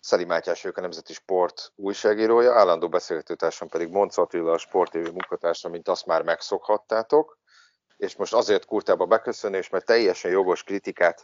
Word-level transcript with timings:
Szeli 0.00 0.24
Mátyás 0.24 0.64
ők 0.64 0.76
a 0.76 0.80
Nemzeti 0.80 1.12
Sport 1.12 1.72
újságírója, 1.76 2.52
állandó 2.52 2.88
beszélgetőtársam 2.88 3.68
pedig 3.68 3.88
Monc 3.88 4.16
Attila, 4.16 4.52
a 4.52 4.58
Sport 4.58 4.90
TV 4.90 4.96
munkatársa, 4.96 5.68
mint 5.68 5.88
azt 5.88 6.06
már 6.06 6.22
megszokhattátok. 6.22 7.38
És 7.96 8.16
most 8.16 8.32
azért 8.32 8.64
kurtába 8.64 9.06
beköszönés, 9.06 9.68
mert 9.68 9.84
teljesen 9.84 10.30
jogos 10.30 10.62
kritikát 10.62 11.22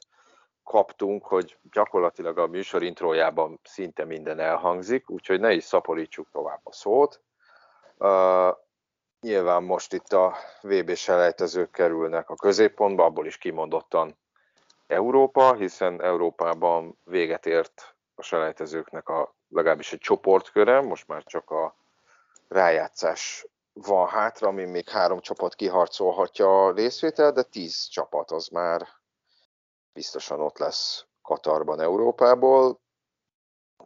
kaptunk, 0.64 1.24
hogy 1.24 1.58
gyakorlatilag 1.72 2.38
a 2.38 2.46
műsor 2.46 2.82
intrójában 2.82 3.60
szinte 3.62 4.04
minden 4.04 4.38
elhangzik, 4.38 5.10
úgyhogy 5.10 5.40
ne 5.40 5.52
is 5.52 5.64
szaporítsuk 5.64 6.30
tovább 6.30 6.60
a 6.62 6.72
szót. 6.72 7.20
Uh, 7.98 8.56
nyilván 9.20 9.62
most 9.62 9.92
itt 9.92 10.12
a 10.12 10.36
VB 10.62 10.94
selejtezők 10.94 11.70
kerülnek 11.70 12.30
a 12.30 12.34
középpontba, 12.34 13.04
abból 13.04 13.26
is 13.26 13.38
kimondottan 13.38 14.18
Európa, 14.86 15.54
hiszen 15.54 16.02
Európában 16.02 16.98
véget 17.04 17.46
ért 17.46 17.95
a 18.18 18.22
selejtezőknek 18.22 19.08
a 19.08 19.34
legalábbis 19.48 19.92
egy 19.92 19.98
csoportköre, 19.98 20.80
most 20.80 21.06
már 21.06 21.24
csak 21.24 21.50
a 21.50 21.76
rájátszás 22.48 23.46
van 23.72 24.08
hátra, 24.08 24.48
ami 24.48 24.64
még 24.64 24.88
három 24.88 25.20
csapat 25.20 25.54
kiharcolhatja 25.54 26.64
a 26.64 26.72
részvétel, 26.72 27.32
de 27.32 27.42
tíz 27.42 27.86
csapat 27.86 28.30
az 28.30 28.48
már 28.48 28.88
biztosan 29.92 30.40
ott 30.40 30.58
lesz 30.58 31.06
Katarban, 31.22 31.80
Európából. 31.80 32.80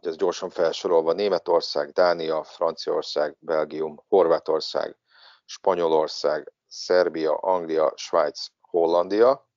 Ez 0.01 0.15
gyorsan 0.15 0.49
felsorolva 0.49 1.13
Németország, 1.13 1.89
Dánia, 1.89 2.43
Franciaország, 2.43 3.35
Belgium, 3.39 4.03
Horvátország, 4.07 4.97
Spanyolország, 5.45 6.53
Szerbia, 6.67 7.35
Anglia, 7.35 7.93
Svájc, 7.95 8.47
Hollandia. 8.61 9.49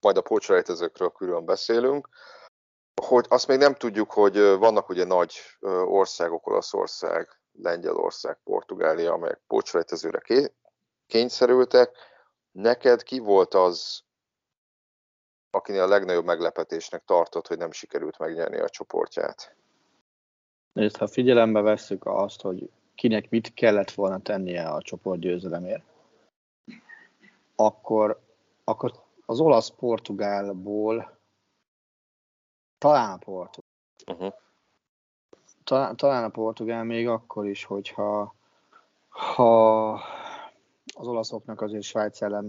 Majd 0.00 0.16
a 0.16 0.22
pócselejtezőkről 0.22 1.10
külön 1.10 1.44
beszélünk 1.44 2.08
hogy 3.04 3.26
azt 3.28 3.46
még 3.46 3.58
nem 3.58 3.74
tudjuk, 3.74 4.12
hogy 4.12 4.38
vannak 4.38 4.88
ugye 4.88 5.04
nagy 5.04 5.34
országok, 5.84 6.46
Olaszország, 6.46 7.28
Lengyelország, 7.52 8.38
Portugália, 8.44 9.12
amelyek 9.12 9.40
pócselejtezőre 9.46 10.22
kényszerültek. 11.06 11.96
Neked 12.52 13.02
ki 13.02 13.18
volt 13.18 13.54
az, 13.54 14.02
akinél 15.50 15.82
a 15.82 15.88
legnagyobb 15.88 16.24
meglepetésnek 16.24 17.04
tartott, 17.04 17.46
hogy 17.46 17.58
nem 17.58 17.72
sikerült 17.72 18.18
megnyerni 18.18 18.58
a 18.58 18.68
csoportját? 18.68 19.54
Nézd, 20.72 20.96
ha 20.96 21.06
figyelembe 21.06 21.60
vesszük 21.60 22.06
azt, 22.06 22.40
hogy 22.40 22.70
kinek 22.94 23.30
mit 23.30 23.54
kellett 23.54 23.90
volna 23.90 24.20
tennie 24.20 24.68
a 24.68 24.82
csoport 24.82 25.20
győzelemért, 25.20 25.82
akkor, 27.56 28.20
akkor 28.64 28.92
az 29.26 29.40
olasz-portugálból 29.40 31.19
talán 32.80 33.10
a 33.10 33.16
portugál. 33.16 33.70
Uh-huh. 34.06 34.32
Talán, 35.64 35.96
talán 35.96 36.24
a 36.24 36.28
portugál 36.28 36.84
még 36.84 37.08
akkor 37.08 37.46
is, 37.46 37.64
hogyha 37.64 38.34
ha 39.08 39.92
az 40.96 41.06
olaszoknak 41.06 41.60
azért 41.60 41.82
Svájc 41.82 42.22
ellen 42.22 42.44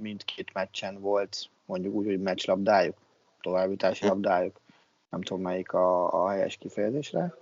mindkét 0.00 0.52
meccsen 0.52 1.00
volt, 1.00 1.50
mondjuk 1.64 1.94
úgy, 1.94 2.06
hogy 2.06 2.22
meccslabdájuk, 2.22 2.96
továbbítási 3.40 4.04
uh-huh. 4.04 4.10
labdájuk, 4.10 4.60
nem 5.08 5.22
tudom 5.22 5.42
melyik 5.42 5.72
a, 5.72 6.12
a 6.24 6.28
helyes 6.28 6.56
kifejezésre, 6.56 7.34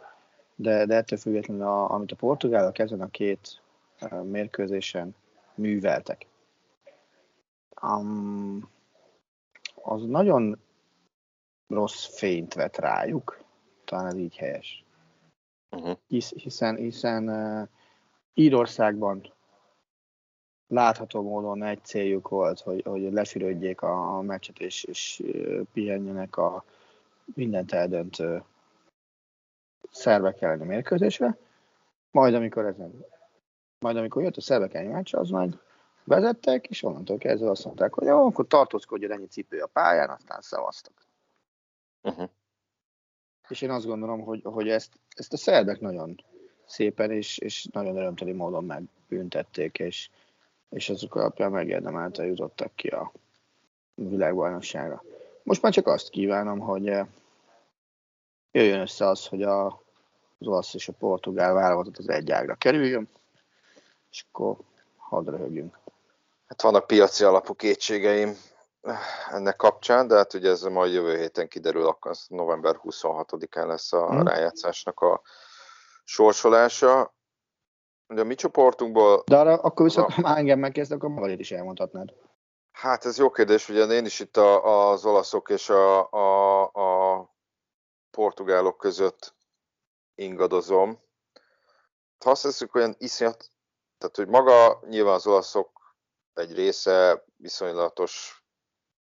de, 0.55 0.87
de 0.87 0.95
ettől 0.95 1.19
függetlenül, 1.19 1.63
a, 1.63 1.91
amit 1.91 2.13
a 2.13 2.17
portugálok 2.17 2.79
ezen 2.79 3.01
a 3.01 3.11
két 3.11 3.63
mérkőzésen 4.23 5.15
műveltek, 5.55 6.27
um, 7.83 8.71
az 9.75 10.03
nagyon 10.03 10.59
rossz 11.71 12.17
fényt 12.19 12.55
vet 12.55 12.77
rájuk, 12.77 13.45
talán 13.85 14.07
ez 14.07 14.17
így 14.17 14.37
helyes. 14.37 14.85
Uh-huh. 15.71 15.97
Hisz, 16.07 16.33
hiszen 16.33 16.77
hiszen 16.77 17.29
uh, 17.29 17.69
Írországban 18.35 19.33
látható 20.67 21.23
módon 21.23 21.63
egy 21.63 21.85
céljuk 21.85 22.29
volt, 22.29 22.61
hogy, 22.61 22.83
hogy 22.85 23.13
lefürödjék 23.13 23.83
a, 23.83 24.17
a 24.17 24.21
meccset, 24.21 24.59
és, 24.59 24.85
és 24.85 25.21
uh, 25.25 25.61
pihenjenek 25.73 26.37
a 26.37 26.65
mindent 27.35 27.73
eldöntő 27.73 28.43
szervek 29.91 30.43
elleni 30.43 30.65
mérkőzésre. 30.65 31.37
Majd 32.11 32.35
amikor 32.35 32.67
ezen, 32.67 33.05
majd 33.79 33.97
amikor 33.97 34.23
jött 34.23 34.37
a 34.37 34.41
szervek 34.41 34.75
elleni 34.75 34.93
meccs, 34.93 35.15
az 35.15 35.29
majd 35.29 35.59
vezettek, 36.05 36.67
és 36.67 36.83
onnantól 36.83 37.19
kezdve 37.19 37.51
azt 37.51 37.65
mondták, 37.65 37.95
hogy 37.95 38.07
jó, 38.07 38.27
akkor 38.27 38.47
tartózkodjon 38.47 39.13
ennyi 39.13 39.27
cipő 39.27 39.59
a 39.59 39.67
pályán, 39.67 40.11
aztán 40.11 40.41
szavaztak. 40.41 41.10
Uh-huh. 42.03 42.29
És 43.49 43.63
én 43.63 43.71
azt 43.71 43.87
gondolom, 43.87 44.21
hogy, 44.21 44.41
hogy 44.45 44.69
ezt, 44.69 44.93
ezt 45.09 45.33
a 45.33 45.37
szerbek 45.37 45.81
nagyon 45.81 46.25
szépen 46.67 47.11
és, 47.11 47.39
és 47.39 47.67
nagyon 47.73 47.97
örömteli 47.97 48.33
módon 48.33 48.65
megbüntették, 48.65 49.79
és, 49.79 50.11
és 50.71 50.89
azok 50.89 51.15
alapján 51.15 51.51
megérdemelte 51.51 52.27
jutottak 52.27 52.75
ki 52.75 52.89
a 52.89 53.13
világbajnokságra. 53.95 55.03
Most 55.43 55.63
már 55.63 55.73
csak 55.73 55.87
azt 55.87 56.09
kívánom, 56.09 56.59
hogy 56.59 56.89
eh, 56.89 57.07
jöjjön 58.53 58.81
össze 58.81 59.07
az, 59.07 59.27
hogy 59.27 59.43
a, 59.43 59.67
az 60.39 60.47
olasz 60.47 60.75
és 60.75 60.89
a 60.89 60.93
portugál 60.93 61.53
válogatott 61.55 61.99
az 61.99 62.09
egy 62.09 62.31
ágra 62.31 62.55
kerüljön, 62.55 63.09
és 64.11 64.25
akkor 64.31 64.57
hadd 64.97 65.31
röhögjünk. 65.31 65.79
Hát 66.47 66.63
vannak 66.63 66.87
piaci 66.87 67.25
alapú 67.25 67.55
kétségeim 67.55 68.37
ennek 69.31 69.57
kapcsán, 69.57 70.07
de 70.09 70.17
hát 70.17 70.35
ugye 70.35 70.51
ez 70.51 70.63
majd 70.63 70.93
jövő 70.93 71.17
héten 71.17 71.49
kiderül, 71.49 71.87
akkor 71.87 72.11
az 72.11 72.25
november 72.29 72.81
26-án 72.83 73.67
lesz 73.67 73.93
a 73.93 74.09
hmm. 74.09 74.27
rájátszásnak 74.27 75.01
a 75.01 75.23
sorsolása. 76.05 77.15
De 78.07 78.21
a 78.21 78.25
mi 78.25 78.35
csoportunkból... 78.35 79.23
De 79.27 79.39
arra, 79.39 79.55
akkor 79.55 79.85
viszont, 79.85 80.13
ha 80.13 80.21
már 80.21 80.39
engem 80.39 80.59
megkezdek, 80.59 80.97
akkor 80.99 81.09
magadét 81.09 81.41
is 81.41 81.51
elmondhatnád. 81.51 82.13
Hát 82.73 83.05
ez 83.05 83.19
jó 83.19 83.31
kérdés, 83.31 83.69
ugye 83.69 83.85
én 83.85 84.05
is 84.05 84.21
itt 84.21 84.37
a, 84.37 84.91
az 84.91 85.05
olaszok 85.05 85.51
és 85.51 85.69
a, 85.69 86.11
a, 86.11 86.63
a 86.63 87.31
portugálok 88.11 88.77
között 88.77 89.35
ingadozom. 90.15 90.99
Ha 92.25 92.31
azt 92.31 92.43
hiszük, 92.43 92.75
olyan 92.75 92.95
iszonyat, 92.99 93.51
tehát 93.99 94.17
hogy 94.17 94.29
maga 94.29 94.81
nyilván 94.89 95.15
az 95.15 95.27
olaszok 95.27 95.97
egy 96.35 96.55
része 96.55 97.25
viszonylatos 97.37 98.40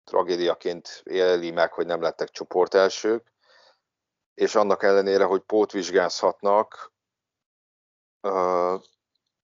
tragédiaként 0.05 1.01
éli 1.03 1.51
meg, 1.51 1.73
hogy 1.73 1.85
nem 1.85 2.01
lettek 2.01 2.29
csoportelsők, 2.29 3.33
és 4.33 4.55
annak 4.55 4.83
ellenére, 4.83 5.23
hogy 5.23 5.41
pótvizsgázhatnak, 5.41 6.93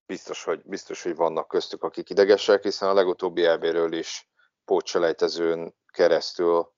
biztos, 0.06 0.44
hogy, 0.44 0.62
biztos, 0.63 1.04
hogy 1.04 1.16
vannak 1.16 1.48
köztük, 1.48 1.84
akik 1.84 2.10
idegesek, 2.10 2.63
hiszen 2.63 2.90
a 2.90 2.94
legutóbbi 2.94 3.46
elbéről 3.46 3.94
is 3.94 4.30
pótselejtezőn 4.66 5.75
keresztül 5.94 6.74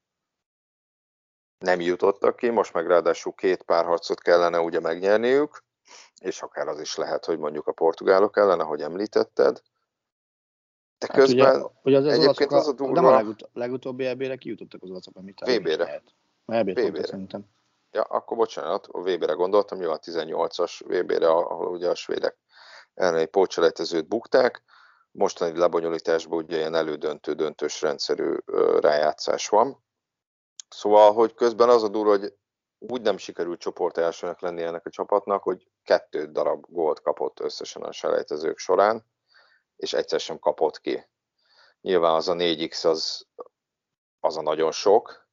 nem 1.58 1.80
jutottak 1.80 2.36
ki, 2.36 2.50
most 2.50 2.74
meg 2.74 2.88
ráadásul 2.88 3.34
két 3.34 3.64
párharcot 3.64 4.22
kellene 4.22 4.60
ugye 4.60 4.80
megnyerniük, 4.80 5.64
és 6.22 6.42
akár 6.42 6.68
az 6.68 6.80
is 6.80 6.96
lehet, 6.96 7.26
hogy 7.26 7.38
mondjuk 7.38 7.68
a 7.68 7.72
portugálok 7.72 8.38
ellen, 8.38 8.60
ahogy 8.60 8.82
említetted. 8.82 9.62
De 11.08 11.14
hát 11.14 11.24
közben 11.24 11.56
ugye, 11.56 11.68
ugye 11.84 11.98
az, 11.98 12.06
az 12.06 12.14
egyébként 12.14 12.52
az 12.52 12.68
a 12.68 12.74
durva... 12.74 12.94
Nem 12.94 13.06
a 13.06 13.12
legut- 13.12 13.50
legutóbbi 13.54 14.06
EB-re 14.06 14.36
kijutottak 14.36 14.84
az 14.84 14.90
olaszok, 14.90 15.16
amit 15.16 15.40
VB-re. 15.40 16.02
VB-re. 16.46 17.06
szerintem. 17.06 17.46
Ja, 17.92 18.02
akkor 18.02 18.38
bocsánat, 18.38 18.88
a 18.92 19.02
VB-re 19.02 19.34
gondoltam, 19.34 19.82
jó, 19.82 19.92
a 19.92 20.00
18-as 20.00 20.82
VB-re, 20.86 21.28
ahol 21.28 21.68
ugye 21.68 21.90
a 21.90 21.96
svédek 21.96 22.38
elleni 22.94 23.26
pótselejtezőt 23.26 24.08
bukták, 24.08 24.64
mostani 25.12 25.58
lebonyolításban 25.58 26.38
ugye 26.38 26.58
ilyen 26.58 26.76
elődöntő, 26.76 27.34
döntős 27.34 27.82
rendszerű 27.82 28.36
rájátszás 28.80 29.50
van. 29.50 29.84
Szóval, 30.70 31.14
hogy 31.14 31.34
közben 31.34 31.70
az 31.70 31.84
a 31.84 31.88
durva, 31.88 32.18
hogy 32.18 32.34
úgy 32.80 33.02
nem 33.02 33.18
sikerült 33.18 33.60
csoport 33.60 33.98
elsőnek 33.98 34.40
lenni 34.40 34.62
ennek 34.62 34.86
a 34.86 34.90
csapatnak, 34.90 35.44
hogy 35.44 35.68
kettő 35.84 36.26
darab 36.26 36.66
gólt 36.70 37.02
kapott 37.02 37.40
összesen 37.40 37.82
a 37.82 37.92
selejtezők 37.92 38.58
során, 38.58 39.06
és 39.84 39.94
egyszer 39.94 40.20
sem 40.20 40.40
kapott 40.40 40.80
ki. 40.80 41.06
Nyilván 41.82 42.16
az 42.16 42.28
a 42.28 42.34
4x 42.34 42.86
az, 42.86 43.28
az 44.20 44.38
a 44.38 44.42
nagyon 44.42 44.72
sok, 44.72 45.28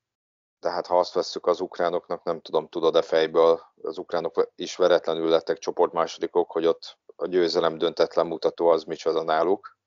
de 0.61 0.71
hát 0.71 0.87
ha 0.87 0.99
azt 0.99 1.15
vesszük 1.15 1.47
az 1.47 1.61
ukránoknak, 1.61 2.25
nem 2.25 2.41
tudom, 2.41 2.69
tudod-e 2.69 3.03
fejből, 3.03 3.61
az 3.83 3.99
ukránok 3.99 4.51
is 4.57 4.77
veretlenül 4.77 5.29
lettek 5.29 5.59
csoport 5.59 5.93
másodikok, 5.93 6.51
hogy 6.51 6.67
ott 6.67 6.99
a 7.17 7.27
győzelem 7.27 7.79
döntetlen 7.79 8.27
mutató 8.27 8.67
az 8.67 8.85
micsoda 8.85 9.23
náluk. 9.23 9.79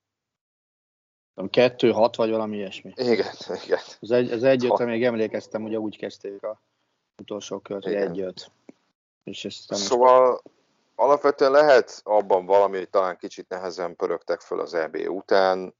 Nem, 1.33 1.49
kettő, 1.49 1.91
hat 1.91 2.15
vagy 2.15 2.29
valami 2.29 2.57
ilyesmi. 2.57 2.93
Igen, 2.95 3.33
igen. 3.63 3.79
Az, 3.99 4.11
egy, 4.11 4.31
az 4.31 4.43
egyöt, 4.43 4.77
még 4.77 5.03
emlékeztem, 5.03 5.61
hogy 5.61 5.75
úgy 5.75 5.97
kezdték 5.97 6.43
a 6.43 6.61
utolsó 7.21 7.59
kört, 7.59 7.83
hogy 7.83 7.93
egy-öt. 7.93 8.51
És 9.23 9.45
ezt 9.45 9.73
szóval. 9.73 10.41
Alapvetően 10.95 11.51
lehet 11.51 12.01
abban 12.03 12.45
valami, 12.45 12.77
hogy 12.77 12.89
talán 12.89 13.17
kicsit 13.17 13.49
nehezen 13.49 13.95
pörögtek 13.95 14.41
föl 14.41 14.59
az 14.59 14.73
EB 14.73 14.95
után. 14.95 15.75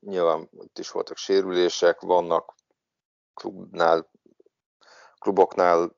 Nyilván 0.00 0.48
itt 0.60 0.78
is 0.78 0.90
voltak 0.90 1.16
sérülések, 1.16 2.00
vannak 2.00 2.54
klubnál, 3.34 4.10
kluboknál 5.18 5.96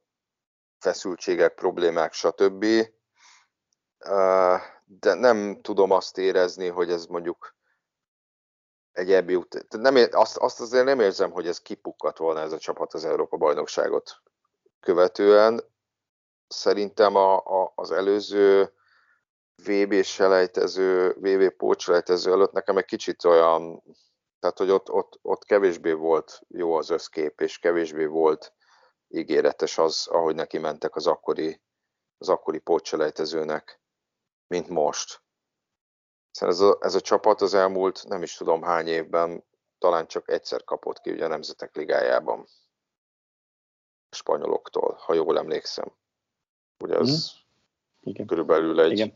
feszültségek, 0.78 1.54
problémák, 1.54 2.12
stb. 2.12 2.64
De 4.84 5.14
nem 5.14 5.60
tudom 5.62 5.90
azt 5.90 6.18
érezni, 6.18 6.68
hogy 6.68 6.90
ez 6.90 7.06
mondjuk 7.06 7.56
egy 8.92 9.12
EB 9.12 9.30
után. 9.30 9.66
Nem, 9.68 10.08
azt, 10.10 10.36
azt 10.36 10.60
azért 10.60 10.84
nem 10.84 11.00
érzem, 11.00 11.30
hogy 11.30 11.46
ez 11.46 11.60
kipukkat 11.60 12.18
volna 12.18 12.40
ez 12.40 12.52
a 12.52 12.58
csapat 12.58 12.94
az 12.94 13.04
Európa 13.04 13.36
bajnokságot 13.36 14.22
követően. 14.80 15.62
Szerintem 16.48 17.14
a, 17.14 17.36
a, 17.36 17.72
az 17.74 17.90
előző 17.90 18.72
VB 19.64 20.02
selejtező, 20.02 21.12
VB 21.12 21.56
pócselejtező 21.56 22.32
előtt 22.32 22.52
nekem 22.52 22.76
egy 22.76 22.84
kicsit 22.84 23.24
olyan, 23.24 23.82
tehát 24.40 24.58
hogy 24.58 24.70
ott, 24.70 24.90
ott, 24.90 25.18
ott 25.22 25.44
kevésbé 25.44 25.92
volt 25.92 26.40
jó 26.48 26.74
az 26.74 26.90
összkép, 26.90 27.40
és 27.40 27.58
kevésbé 27.58 28.04
volt 28.04 28.52
ígéretes 29.08 29.78
az, 29.78 30.06
ahogy 30.10 30.34
neki 30.34 30.58
mentek 30.58 30.96
az 30.96 31.06
akkori, 31.06 31.62
az 32.18 32.28
akkori 32.28 32.58
pócselejtezőnek, 32.58 33.80
mint 34.46 34.68
most. 34.68 35.22
Szóval 36.30 36.54
ez 36.54 36.60
a, 36.60 36.78
ez 36.80 36.94
a 36.94 37.00
csapat 37.00 37.40
az 37.40 37.54
elmúlt 37.54 38.04
nem 38.08 38.22
is 38.22 38.36
tudom 38.36 38.62
hány 38.62 38.86
évben 38.86 39.44
talán 39.78 40.06
csak 40.06 40.30
egyszer 40.30 40.64
kapott 40.64 41.00
ki 41.00 41.10
ugye 41.10 41.24
a 41.24 41.28
Nemzetek 41.28 41.74
Ligájában 41.74 42.46
a 44.08 44.14
spanyoloktól, 44.14 44.94
ha 45.00 45.14
jól 45.14 45.38
emlékszem. 45.38 45.96
Ugye 46.78 46.96
az 46.96 47.08
mm. 47.08 48.10
Igen. 48.10 48.26
körülbelül 48.26 48.80
egy 48.80 48.92
Igen. 48.92 49.14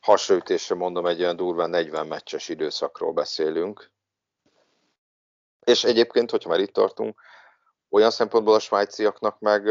hasraütésre 0.00 0.74
mondom, 0.74 1.06
egy 1.06 1.20
olyan 1.20 1.36
durván 1.36 1.70
40 1.70 2.06
meccses 2.06 2.48
időszakról 2.48 3.12
beszélünk. 3.12 3.90
És 5.60 5.84
egyébként, 5.84 6.30
hogyha 6.30 6.48
már 6.48 6.60
itt 6.60 6.72
tartunk, 6.72 7.20
olyan 7.88 8.10
szempontból 8.10 8.54
a 8.54 8.58
svájciaknak 8.58 9.38
meg, 9.38 9.64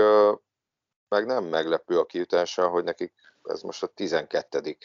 meg 1.07 1.25
nem 1.25 1.43
meglepő 1.43 1.99
a 1.99 2.05
kijutása, 2.05 2.67
hogy 2.67 2.83
nekik 2.83 3.13
ez 3.43 3.61
most 3.61 3.83
a 3.83 3.87
12 3.87 4.77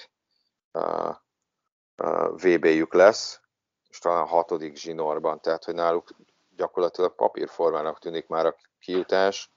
VB-jük 2.30 2.94
lesz, 2.94 3.40
és 3.88 3.98
talán 3.98 4.22
a 4.22 4.26
hatodik 4.26 4.76
zsinórban, 4.76 5.40
tehát 5.40 5.64
hogy 5.64 5.74
náluk 5.74 6.08
gyakorlatilag 6.56 7.14
papírformának 7.14 7.98
tűnik 7.98 8.26
már 8.26 8.46
a 8.46 8.56
kijutás, 8.78 9.52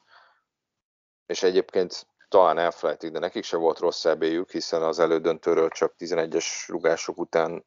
és 1.26 1.44
egyébként 1.44 2.08
talán 2.30 2.58
elfelejtik, 2.58 3.12
de 3.12 3.20
nekik 3.20 3.44
se 3.44 3.58
volt 3.58 3.80
rossz 3.80 4.06
ebéjük, 4.06 4.52
hiszen 4.52 4.84
az 4.84 5.00
elődöntőről 5.00 5.70
csak 5.70 5.94
11-es 6.00 6.46
rugások 6.68 7.18
után 7.18 7.66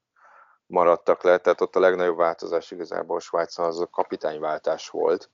maradtak 0.66 1.22
le, 1.22 1.38
tehát 1.38 1.60
ott 1.60 1.76
a 1.76 1.80
legnagyobb 1.80 2.16
változás 2.16 2.70
igazából 2.70 3.16
a 3.16 3.20
Svájcon 3.20 3.66
az 3.66 3.80
a 3.80 3.86
kapitányváltás 3.86 4.88
volt. 4.88 5.30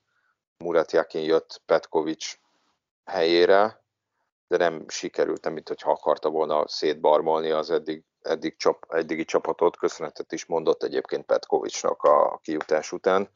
Murat 0.59 0.93
Jakin 0.93 1.23
jött 1.23 1.63
Petkovics 1.67 2.39
helyére, 3.05 3.83
de 4.49 4.57
nem 4.57 4.89
sikerült, 4.89 5.45
nem 5.45 5.53
mint 5.53 5.69
hogyha 5.69 5.91
akarta 5.91 6.29
volna 6.29 6.69
szétbarmolni 6.69 7.51
az 7.51 7.71
eddig 7.71 8.05
eddig 8.27 8.57
csap, 8.57 8.85
eddigi 8.89 9.25
csapatot, 9.25 9.77
köszönetet 9.77 10.33
is 10.33 10.47
mondott 10.47 10.83
egyébként 10.83 11.25
Petkovicsnak 11.25 12.03
a 12.03 12.41
kijutás 12.43 12.93
után. 12.93 13.31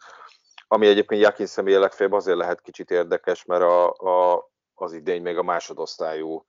Ami 0.69 0.87
egyébként 0.87 1.23
Jakin 1.23 1.47
személye 1.47 1.79
legfeljebb 1.79 2.15
azért 2.15 2.37
lehet 2.37 2.61
kicsit 2.61 2.91
érdekes, 2.91 3.45
mert 3.45 3.63
a, 3.63 3.91
a, 3.91 4.49
az 4.81 4.93
idény 4.93 5.23
még 5.23 5.39
a 5.39 5.43
másodosztályú, 5.43 6.47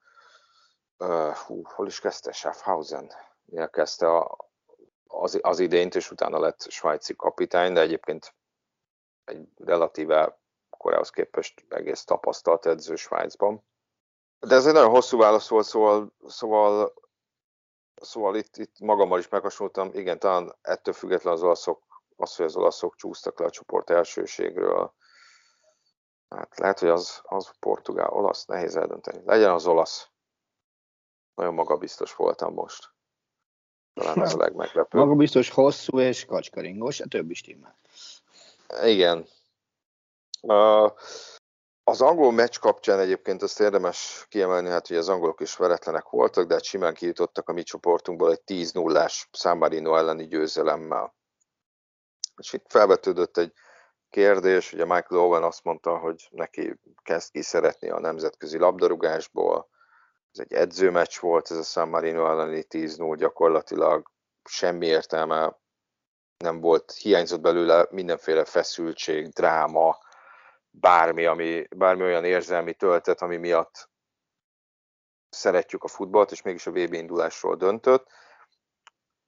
uh, 0.98 1.36
hú, 1.36 1.62
hol 1.64 1.88
is 1.88 2.00
kezdte? 2.00 2.32
Schaffhausen 2.32 3.12
kezdte 3.72 4.08
a, 4.08 4.38
az, 5.08 5.40
az 5.42 5.60
idényt, 5.60 5.96
és 5.96 6.12
utána 6.12 6.40
lett 6.40 6.70
svájci 6.70 7.16
kapitány, 7.16 7.74
de 7.74 7.82
egyébként 7.82 8.36
egy 9.24 9.48
relatíve 9.58 10.40
korához 10.70 11.10
képest 11.10 11.66
egész 11.70 12.04
tapasztalt 12.04 12.66
edző 12.66 12.96
Svájcban. 12.96 13.64
De 14.40 14.56
ez 14.56 14.66
egy 14.66 14.74
nagyon 14.74 14.90
hosszú 14.90 15.18
válasz 15.18 15.50
volt, 15.50 15.66
szóval, 15.66 16.14
szóval 16.28 16.94
Szóval 18.02 18.36
itt, 18.36 18.58
itt 18.58 18.80
magammal 18.80 19.20
is 19.20 19.30
meghasonlultam, 19.30 19.90
igen, 19.94 20.20
talán 20.20 20.56
ettől 20.62 20.94
független 20.94 21.34
az 21.34 21.44
olaszok, 21.44 21.82
az, 22.16 22.36
hogy 22.36 22.46
az 22.46 22.56
olaszok 22.56 22.96
csúsztak 22.96 23.40
le 23.40 23.46
a 23.46 23.50
csoport 23.50 23.90
elsőségről, 23.90 24.94
hát 26.36 26.60
lehet, 26.60 26.80
hogy 26.80 26.90
az, 26.90 27.22
az 27.24 27.52
portugál, 27.60 28.10
olasz, 28.10 28.46
nehéz 28.46 28.76
eldönteni. 28.76 29.22
Legyen 29.26 29.52
az 29.52 29.68
olasz. 29.68 30.10
Nagyon 31.36 31.54
magabiztos 31.54 32.16
voltam 32.16 32.54
most. 32.54 32.90
Talán 33.94 34.22
ez 34.22 34.34
a 34.34 34.38
legmeglepőbb. 34.38 35.02
Magabiztos, 35.02 35.50
hosszú 35.50 36.00
és 36.00 36.26
kacskaringos, 36.26 37.00
a 37.00 37.08
többi 37.08 37.34
stimmel. 37.34 37.80
Igen. 38.84 39.26
Uh, 40.42 40.92
az 41.84 42.02
angol 42.02 42.32
meccs 42.32 42.60
kapcsán 42.60 43.00
egyébként 43.00 43.42
azt 43.42 43.60
érdemes 43.60 44.26
kiemelni, 44.30 44.70
hát, 44.70 44.88
hogy 44.88 44.98
az 44.98 45.10
angolok 45.10 45.42
is 45.42 45.56
veretlenek 45.56 46.10
voltak, 46.10 46.48
de 46.48 46.54
hát 46.54 46.64
simán 46.64 46.94
kijutottak 46.94 47.50
a 47.50 47.54
mi 47.54 47.64
csoportunkból 47.64 48.32
egy 48.32 48.42
10-0-ás 48.46 49.28
San 49.32 49.58
Marino 49.58 49.96
elleni 49.96 50.28
győzelemmel. 50.28 51.16
És 52.38 52.54
itt 52.54 52.66
felvetődött 52.68 53.38
egy 53.38 53.54
kérdés, 54.12 54.74
ugye 54.74 54.86
Michael 54.86 55.22
Owen 55.22 55.44
azt 55.44 55.64
mondta, 55.64 55.98
hogy 55.98 56.28
neki 56.32 56.80
kezd 57.04 57.32
ki 57.32 57.42
szeretni 57.42 57.90
a 57.90 58.00
nemzetközi 58.00 58.58
labdarúgásból, 58.58 59.70
ez 60.32 60.40
egy 60.40 60.54
edzőmeccs 60.54 61.20
volt, 61.20 61.52
ez 61.52 61.58
a 61.58 61.64
San 61.64 61.90
Marino 61.90 62.30
elleni 62.30 62.66
10-0 62.70 63.16
gyakorlatilag, 63.18 64.12
semmi 64.44 64.86
értelme 64.86 65.58
nem 66.38 66.60
volt, 66.60 66.92
hiányzott 66.92 67.42
belőle 67.42 67.88
mindenféle 67.90 68.46
feszültség, 68.46 69.30
dráma, 69.30 69.98
bármi, 70.70 71.26
ami, 71.26 71.68
bármi 71.76 72.02
olyan 72.04 72.26
érzelmi 72.26 72.74
töltet, 72.74 73.22
ami 73.22 73.38
miatt 73.38 73.90
szeretjük 75.30 75.84
a 75.84 75.88
futballt, 75.88 76.32
és 76.32 76.42
mégis 76.42 76.68
a 76.68 76.72
VB 76.72 76.94
indulásról 76.94 77.56
döntött. 77.56 78.08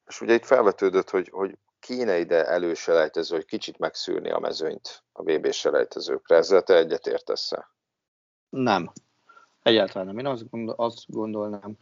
És 0.06 0.22
ugye 0.22 0.34
itt 0.34 0.46
felvetődött, 0.46 1.10
hogy, 1.10 1.30
hogy 1.30 1.58
kéne 1.84 2.20
ide 2.20 2.46
előselejtező, 2.46 3.36
hogy 3.36 3.46
kicsit 3.46 3.78
megszűrni 3.78 4.30
a 4.30 4.40
mezőnyt 4.40 5.04
a 5.12 5.24
VB 5.24 5.52
selejtezőkre. 5.52 6.36
Ezzel 6.36 6.62
te 6.62 6.78
egyetértesz? 6.78 7.52
Nem. 8.50 8.92
Egyáltalán 9.64 10.08
nem. 10.08 10.18
Én 10.18 10.26
azt, 10.26 10.50
gondol, 10.50 10.76
azt 10.78 11.04
gondolnám, 11.08 11.78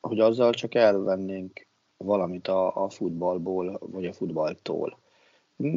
hogy 0.00 0.20
azzal 0.20 0.52
csak 0.52 0.74
elvennénk 0.74 1.66
valamit 1.96 2.48
a, 2.48 2.84
a 2.84 2.90
futballból, 2.90 3.78
vagy 3.80 4.06
a 4.06 4.12
futballtól 4.12 4.98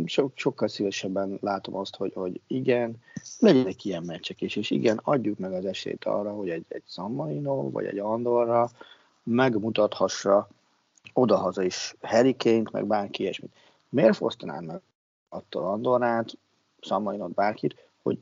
so, 0.06 0.30
sokkal 0.36 0.68
szívesebben 0.68 1.38
látom 1.42 1.76
azt, 1.76 1.96
hogy, 1.96 2.14
hogy 2.14 2.42
igen, 2.48 2.96
legyenek 3.40 3.86
ilyen 3.86 4.04
meccsek 4.04 4.42
is, 4.42 4.56
és 4.56 4.72
igen, 4.72 5.00
adjuk 5.04 5.38
meg 5.38 5.54
az 5.54 5.66
esélyt 5.66 6.06
arra, 6.06 6.32
hogy 6.32 6.50
egy, 6.50 6.66
egy 6.68 6.84
San 6.88 7.12
Marino, 7.12 7.70
vagy 7.70 7.86
egy 7.86 8.00
Andorra 8.00 8.70
megmutathassa 9.24 10.48
odahaza 11.14 11.64
is 11.64 11.96
Harry 12.02 12.36
Kane-t, 12.36 12.72
meg 12.72 12.86
bárki 12.86 13.22
ilyesmit. 13.22 13.56
Miért 13.90 14.16
fosztanám 14.16 14.64
meg 14.64 14.82
attól 15.30 15.64
Andorrát, 15.66 16.38
San 16.80 17.02
Marino-t, 17.02 17.34
bárkit, 17.34 17.76
hogy, 18.02 18.20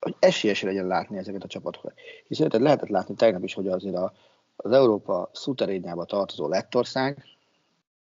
hogy 0.00 0.14
esélyes 0.18 0.62
legyen 0.62 0.86
látni 0.86 1.18
ezeket 1.18 1.44
a 1.44 1.48
csapatokat. 1.48 1.94
Hiszen 2.26 2.50
lehetett 2.52 2.88
látni 2.88 3.14
tegnap 3.14 3.44
is, 3.44 3.54
hogy 3.54 3.68
azért 3.68 3.96
a, 3.96 4.12
az 4.56 4.72
Európa 4.72 5.30
szuterényába 5.32 6.04
tartozó 6.04 6.48
Lettország 6.48 7.24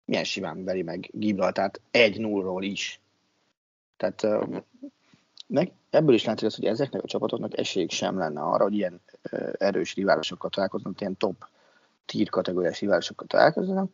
milyen 0.05 0.25
simán 0.25 0.65
veri 0.65 0.83
meg 0.83 1.11
Gibraltárt 1.13 1.81
egy 1.91 2.21
nullról 2.21 2.63
is. 2.63 3.01
Tehát 3.97 4.47
meg, 5.47 5.73
ebből 5.91 6.15
is 6.15 6.25
látszik 6.25 6.47
az, 6.47 6.55
hogy 6.55 6.65
ezeknek 6.65 7.03
a 7.03 7.07
csapatoknak 7.07 7.59
esélyük 7.59 7.91
sem 7.91 8.19
lenne 8.19 8.41
arra, 8.41 8.63
hogy 8.63 8.75
ilyen 8.75 9.01
erős 9.59 9.95
riválisokkal 9.95 10.51
találkoznak, 10.51 11.01
ilyen 11.01 11.17
top 11.17 11.47
tír 12.07 12.29
kategóriás 12.29 12.81
riválisokkal 12.81 13.27
találkoznak, 13.27 13.91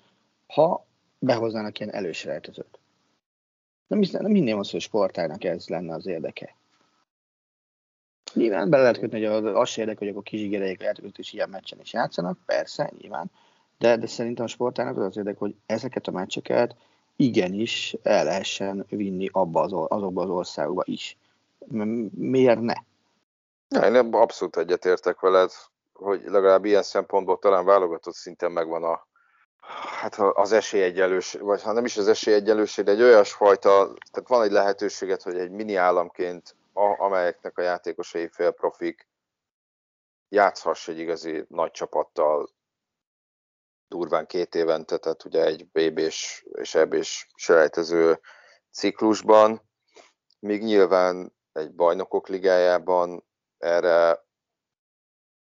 ha 0.47 0.87
behoznának 1.19 1.79
ilyen 1.79 1.95
előselejtezőt. 1.95 2.79
Nem, 3.87 4.01
nem 4.11 4.35
hinném 4.35 4.59
azt, 4.59 4.71
hogy 4.71 4.81
sportágnak 4.81 5.45
ez 5.45 5.69
lenne 5.69 5.95
az 5.95 6.07
érdeke. 6.07 6.55
Nyilván 8.35 8.71
bele 8.71 8.83
lehet 8.83 8.99
kötni, 8.99 9.25
hogy 9.25 9.45
az, 9.45 9.55
az 9.55 9.79
érdeke, 9.79 9.99
hogy 9.99 10.09
akkor 10.09 10.23
kizsigereik 10.23 10.81
lehet, 10.81 10.99
hogy 10.99 11.19
is 11.19 11.33
ilyen 11.33 11.49
meccsen 11.49 11.81
is 11.81 11.93
játszanak, 11.93 12.39
persze, 12.47 12.93
nyilván, 12.99 13.31
de, 13.79 13.97
de 13.97 14.07
szerintem 14.07 14.45
a 14.45 14.49
sportának 14.49 14.97
az 14.97 15.05
az 15.05 15.17
érdeke, 15.17 15.39
hogy 15.39 15.55
ezeket 15.67 16.07
a 16.07 16.11
meccseket 16.11 16.77
igenis 17.17 17.97
el 18.03 18.25
lehessen 18.25 18.87
vinni 18.89 19.29
abba 19.33 19.61
az, 19.61 19.73
azokba 19.73 20.23
az 20.23 20.29
országokba 20.29 20.83
is. 20.85 21.17
Miért 22.15 22.61
ne? 22.61 22.75
Ja, 23.69 23.81
én 23.81 24.13
abszolút 24.13 24.57
egyetértek 24.57 25.21
veled, 25.21 25.51
hogy 26.03 26.23
legalább 26.25 26.65
ilyen 26.65 26.83
szempontból 26.83 27.39
talán 27.39 27.65
válogatott 27.65 28.15
szinten 28.15 28.53
megvan 28.53 28.85
a, 28.85 29.07
hát 30.01 30.15
az 30.19 30.53
esélyegyelőség, 30.53 31.41
vagy 31.41 31.63
ha 31.63 31.73
nem 31.73 31.85
is 31.85 31.97
az 31.97 32.09
esélyegyelőség, 32.09 32.85
de 32.85 32.91
egy 32.91 33.03
olyasfajta, 33.03 33.71
tehát 34.11 34.29
van 34.29 34.43
egy 34.43 34.51
lehetőséget, 34.51 35.23
hogy 35.23 35.39
egy 35.39 35.51
mini 35.51 35.75
államként, 35.75 36.57
a, 36.73 37.03
amelyeknek 37.03 37.59
a 37.59 37.63
játékosai 37.63 38.29
félprofik 38.29 39.09
játszhass 40.29 40.89
egy 40.89 40.99
igazi 40.99 41.45
nagy 41.49 41.71
csapattal 41.71 42.51
durván 43.89 44.27
két 44.27 44.55
évente, 44.55 44.97
tehát 44.97 45.25
ugye 45.25 45.45
egy 45.45 45.67
BB-s 45.67 46.47
és 46.53 46.75
EB-s 46.75 47.27
selejtező 47.35 48.21
ciklusban, 48.71 49.63
míg 50.39 50.63
nyilván 50.63 51.33
egy 51.53 51.75
bajnokok 51.75 52.29
ligájában 52.29 53.25
erre 53.59 54.29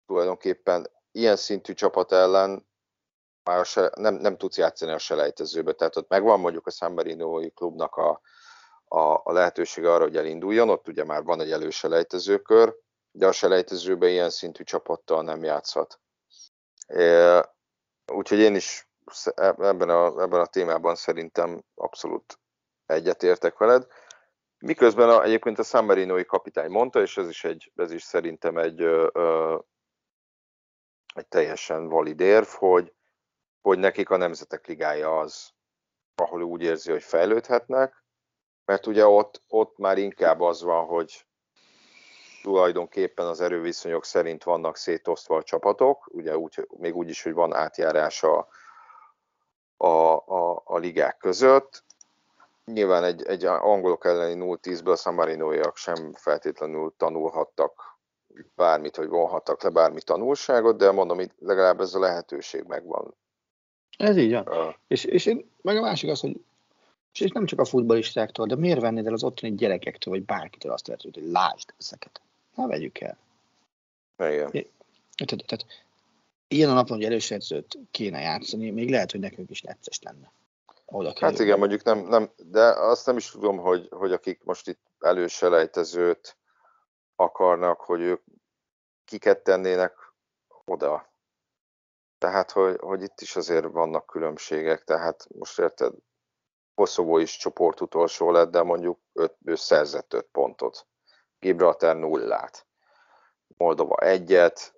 tulajdonképpen 0.07 0.91
ilyen 1.13 1.37
szintű 1.37 1.73
csapat 1.73 2.13
ellen 2.13 2.67
már 3.45 3.65
se, 3.65 3.91
nem, 3.95 4.15
nem 4.15 4.37
tudsz 4.37 4.57
játszani 4.57 4.93
a 4.93 4.99
selejtezőbe. 4.99 5.73
Tehát 5.73 5.97
ott 5.97 6.09
megvan 6.09 6.41
mondjuk 6.41 6.67
a 6.67 6.71
San 6.71 6.93
Marino 6.93 7.51
klubnak 7.55 7.97
a, 7.97 8.21
a, 8.85 9.21
a 9.25 9.33
lehetősége 9.33 9.93
arra, 9.93 10.03
hogy 10.03 10.17
elinduljon, 10.17 10.69
ott 10.69 10.89
ugye 10.89 11.05
már 11.05 11.23
van 11.23 11.41
egy 11.41 11.51
előselejtezőkör, 11.51 12.75
de 13.11 13.27
a 13.27 13.33
selejtezőbe 13.33 14.09
ilyen 14.09 14.31
szintű 14.31 14.65
csapattal 14.65 15.23
nem 15.23 15.45
játszhat. 15.45 16.01
É, 16.87 17.39
úgyhogy 18.13 18.39
én 18.39 18.55
is 18.55 18.89
ebben 19.35 19.89
a, 19.89 20.23
ebben 20.23 20.41
a 20.41 20.47
témában 20.47 20.95
szerintem 20.95 21.65
abszolút 21.75 22.39
egyetértek 22.87 23.59
veled. 23.59 23.87
Miközben 24.59 25.09
a, 25.09 25.23
egyébként 25.23 25.59
a 25.59 25.63
San 25.63 25.85
Marino 25.85 26.25
kapitány 26.25 26.71
mondta, 26.71 27.01
és 27.01 27.17
ez 27.17 27.29
is, 27.29 27.45
egy, 27.45 27.73
ez 27.77 27.93
is 27.93 28.03
szerintem 28.03 28.57
egy, 28.59 28.81
ö, 28.83 29.59
egy 31.15 31.27
teljesen 31.27 31.89
valid 31.89 32.21
érv, 32.21 32.47
hogy, 32.47 32.93
hogy 33.61 33.79
nekik 33.79 34.11
a 34.11 34.17
Nemzetek 34.17 34.67
Ligája 34.67 35.19
az, 35.19 35.51
ahol 36.15 36.43
úgy 36.43 36.63
érzi, 36.63 36.91
hogy 36.91 37.03
fejlődhetnek, 37.03 38.05
mert 38.65 38.87
ugye 38.87 39.07
ott, 39.07 39.43
ott 39.49 39.79
már 39.79 39.99
inkább 39.99 40.41
az 40.41 40.63
van, 40.63 40.87
hogy 40.87 41.27
tulajdonképpen 42.43 43.27
az 43.27 43.41
erőviszonyok 43.41 44.05
szerint 44.05 44.45
vannak 44.45 44.77
szétosztva 44.77 45.37
a 45.37 45.43
csapatok, 45.43 46.09
ugye 46.13 46.37
úgy, 46.37 46.67
még 46.69 46.97
úgy 46.97 47.09
is, 47.09 47.23
hogy 47.23 47.33
van 47.33 47.55
átjárás 47.55 48.23
a, 48.23 48.49
a, 49.77 49.87
a, 49.87 50.63
a 50.65 50.79
ligák 50.79 51.17
között, 51.17 51.85
nyilván 52.65 53.05
egy, 53.05 53.23
egy 53.23 53.45
angolok 53.45 54.05
elleni 54.05 54.45
0-10-ből 54.45 54.93
a 54.93 54.97
Samarinóiak 54.97 55.77
sem 55.77 56.13
feltétlenül 56.13 56.95
tanulhattak 56.97 57.92
bármit, 58.57 58.97
hogy 58.97 59.09
vonhattak 59.09 59.63
le 59.63 59.71
bármi 59.71 60.01
tanulságot, 60.01 60.77
de 60.77 60.91
mondom, 60.91 61.21
itt 61.21 61.35
legalább 61.39 61.81
ez 61.81 61.95
a 61.95 61.99
lehetőség 61.99 62.65
megvan. 62.67 63.15
Ez 63.99 64.17
így 64.17 64.33
van. 64.33 64.49
Uh. 64.49 64.75
És, 64.87 65.05
és 65.05 65.27
én, 65.27 65.51
meg 65.63 65.77
a 65.77 65.81
másik 65.81 66.11
az, 66.11 66.21
hogy 66.21 66.41
és 67.21 67.31
nem 67.31 67.47
csak 67.47 67.59
a 67.59 67.65
futballistáktól, 67.65 68.47
de 68.47 68.57
miért 68.57 68.81
vennéd 68.81 69.07
el 69.07 69.13
az 69.13 69.25
otthoni 69.25 69.55
gyerekektől, 69.55 70.15
vagy 70.15 70.25
bárkitől 70.25 70.73
azt 70.73 70.87
lehet, 70.87 71.03
hogy 71.03 71.23
lásd 71.31 71.75
ezeket. 71.79 72.21
Na, 72.55 72.67
vegyük 72.67 73.01
el. 73.01 73.19
Igen. 74.17 74.51
Tehát, 74.51 75.47
tehát 75.47 75.67
ilyen 76.49 76.71
a 76.71 76.75
napon, 76.75 76.97
hogy 76.97 77.07
elősedzőt 77.07 77.79
kéne 77.91 78.21
játszani, 78.21 78.71
még 78.71 78.91
lehet, 78.91 79.11
hogy 79.11 79.21
nekünk 79.21 79.51
is 79.51 79.61
necces 79.61 80.01
lenne. 80.03 80.33
Oda 80.87 81.13
hát 81.21 81.39
igen, 81.39 81.59
mondjuk 81.59 81.83
nem, 81.83 81.99
nem, 81.99 82.31
de 82.51 82.63
azt 82.65 83.07
nem 83.07 83.17
is 83.17 83.31
tudom, 83.31 83.59
hogy, 83.59 83.89
hogy 83.91 84.13
akik 84.13 84.41
most 84.45 84.69
itt 84.69 84.81
előselejtezőt 85.01 86.37
akarnak, 87.23 87.81
hogy 87.81 88.01
ők 88.01 88.23
kiket 89.05 89.43
tennének 89.43 90.13
oda. 90.65 91.11
Tehát, 92.19 92.51
hogy, 92.51 92.77
hogy 92.81 93.03
itt 93.03 93.21
is 93.21 93.37
azért 93.37 93.67
vannak 93.67 94.07
különbségek, 94.07 94.85
tehát 94.85 95.27
most 95.29 95.59
érted, 95.59 95.95
Koszovó 96.75 97.19
is 97.19 97.37
csoport 97.37 97.81
utolsó 97.81 98.31
lett, 98.31 98.51
de 98.51 98.63
mondjuk 98.63 99.01
öt, 99.13 99.37
ő 99.45 99.55
szerzett 99.55 100.13
öt 100.13 100.29
pontot. 100.33 100.87
Gibraltar 101.39 101.97
nullát. 101.97 102.67
Moldova 103.57 103.97
egyet, 103.97 104.75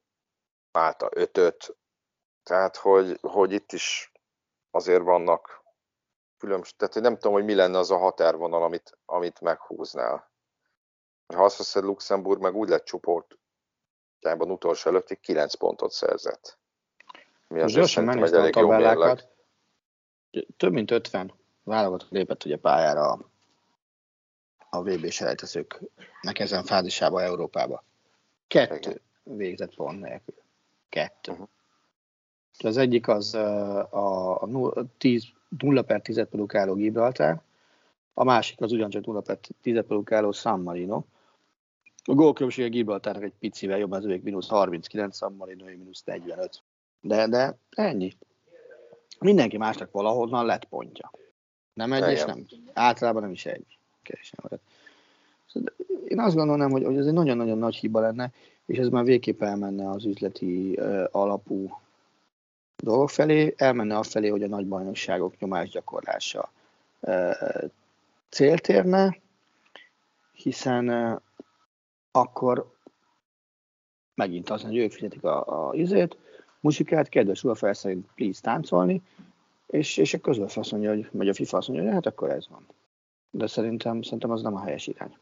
Málta 0.73 1.09
ötöt. 1.11 1.77
Tehát, 2.43 2.77
hogy, 2.77 3.19
hogy 3.21 3.53
itt 3.53 3.73
is 3.73 4.13
azért 4.71 5.03
vannak 5.03 5.63
különbség, 6.39 6.77
tehát 6.77 6.95
hogy 6.95 7.03
nem 7.03 7.15
tudom, 7.15 7.33
hogy 7.33 7.45
mi 7.45 7.55
lenne 7.55 7.79
az 7.79 7.91
a 7.91 7.97
határvonal, 7.97 8.63
amit, 8.63 8.99
amit 9.05 9.41
meghúznál. 9.41 10.33
Ha 11.27 11.45
azt 11.45 11.59
veszed, 11.59 11.85
Luxemburg 11.85 12.41
meg 12.41 12.55
úgy 12.55 12.69
lett 12.69 12.85
csoport, 12.85 13.39
utolsó 14.39 14.91
előtti 14.91 15.17
9 15.21 15.55
pontot 15.55 15.93
szerzett. 15.93 16.59
Mi 17.49 17.61
az 17.61 17.73
gyorsan 17.73 18.05
megnéztem 18.05 18.43
a 18.43 18.51
tabellákat. 18.51 19.29
Több 20.57 20.73
mint 20.73 20.91
50 20.91 21.33
válogatott 21.63 22.11
lépett 22.11 22.45
ugye 22.45 22.57
pályára 22.57 23.11
a, 23.11 23.31
a 24.71 24.83
VB 24.83 25.11
selejtezőknek 25.11 26.39
ezen 26.39 26.65
fázisába 26.65 27.23
Európába. 27.23 27.85
Kettő 28.47 28.77
Igen. 28.77 29.01
végzett 29.23 29.75
pont 29.75 30.01
nélkül. 30.01 30.35
Kettő. 30.89 31.33
Uh-huh. 31.33 31.49
Az 32.59 32.77
egyik 32.77 33.09
az 33.09 33.35
a, 33.35 34.43
a 34.43 34.49
10, 34.99 35.25
0 35.59 35.83
per 35.83 36.01
10 36.01 36.27
produkáló 36.31 36.75
Gibraltár, 36.75 37.43
a 38.15 38.25
másik 38.25 38.61
az 38.61 38.73
ugyancsak 38.73 39.07
0 39.07 39.21
per 39.21 39.39
10 39.63 39.83
produkáló 39.87 40.33
San 40.33 40.61
Marino. 40.61 41.05
A 42.07 42.15
gólkülönbség 42.15 42.65
a 42.65 42.69
Gibraltárnak 42.69 43.23
egy 43.23 43.33
picivel 43.39 43.79
jobb, 43.79 43.91
az 43.91 44.05
ők 44.05 44.23
mínusz 44.23 44.49
39, 44.49 45.17
San 45.17 45.35
Marino 45.35 45.65
mínusz 45.65 46.03
45. 46.05 46.63
De, 47.01 47.27
de 47.27 47.57
ennyi. 47.71 48.13
Mindenki 49.19 49.57
másnak 49.57 49.91
valahonnan 49.91 50.47
lett 50.47 50.65
pontja. 50.65 51.11
Nem 51.75 51.93
egy, 51.93 52.11
és 52.11 52.25
nem. 52.25 52.47
Általában 52.73 53.23
nem 53.23 53.31
is 53.31 53.47
egy. 53.47 53.79
Kevesen 54.03 54.39
szóval 55.47 55.73
Én 56.05 56.19
azt 56.19 56.35
gondolom, 56.35 56.71
hogy, 56.71 56.85
hogy 56.85 56.97
ez 56.97 57.07
egy 57.07 57.13
nagyon-nagyon 57.13 57.59
nagy 57.59 57.77
hiba 57.77 58.01
lenne, 58.01 58.33
és 58.67 58.79
ez 58.79 58.89
már 58.89 59.05
végképp 59.05 59.43
elmenne 59.43 59.91
az 59.91 60.05
üzleti 60.05 60.79
uh, 60.79 61.05
alapú 61.11 61.79
dolgok 62.77 63.11
felé, 63.11 63.55
elmenne 63.57 64.03
felé, 64.03 64.29
hogy 64.29 64.43
a 64.43 64.49
nagy 64.49 64.67
bajnokságok 64.67 65.39
nyomásgyakorlása 65.39 66.53
uh, 67.01 67.71
célt 68.29 68.69
érne, 68.69 69.19
hiszen 70.33 70.89
uh, 70.89 71.21
akkor 72.17 72.73
megint 74.15 74.51
az, 74.51 74.63
hogy 74.63 74.77
ők 74.77 74.93
fizetik 74.93 75.25
a, 75.25 75.69
a 75.69 75.75
izét, 75.75 76.17
muzsikát, 76.61 77.09
kedves 77.09 77.45
UFL 77.45 77.71
szerint 77.71 78.07
please 78.15 78.41
táncolni, 78.41 79.03
és, 79.67 79.97
és 79.97 80.15
a 80.15 80.19
közös 80.19 80.57
azt 80.57 80.71
mondja, 80.71 80.91
hogy, 80.91 81.09
vagy 81.13 81.29
a 81.29 81.35
FIFA 81.35 81.57
azt 81.57 81.69
mondja, 81.69 81.87
hogy 81.87 81.95
hát 81.95 82.07
akkor 82.07 82.31
ez 82.31 82.49
van. 82.49 82.67
De 83.31 83.47
szerintem, 83.47 84.03
szerintem 84.03 84.31
az 84.31 84.43
nem 84.43 84.55
a 84.55 84.61
helyes 84.61 84.87
irány. 84.87 85.19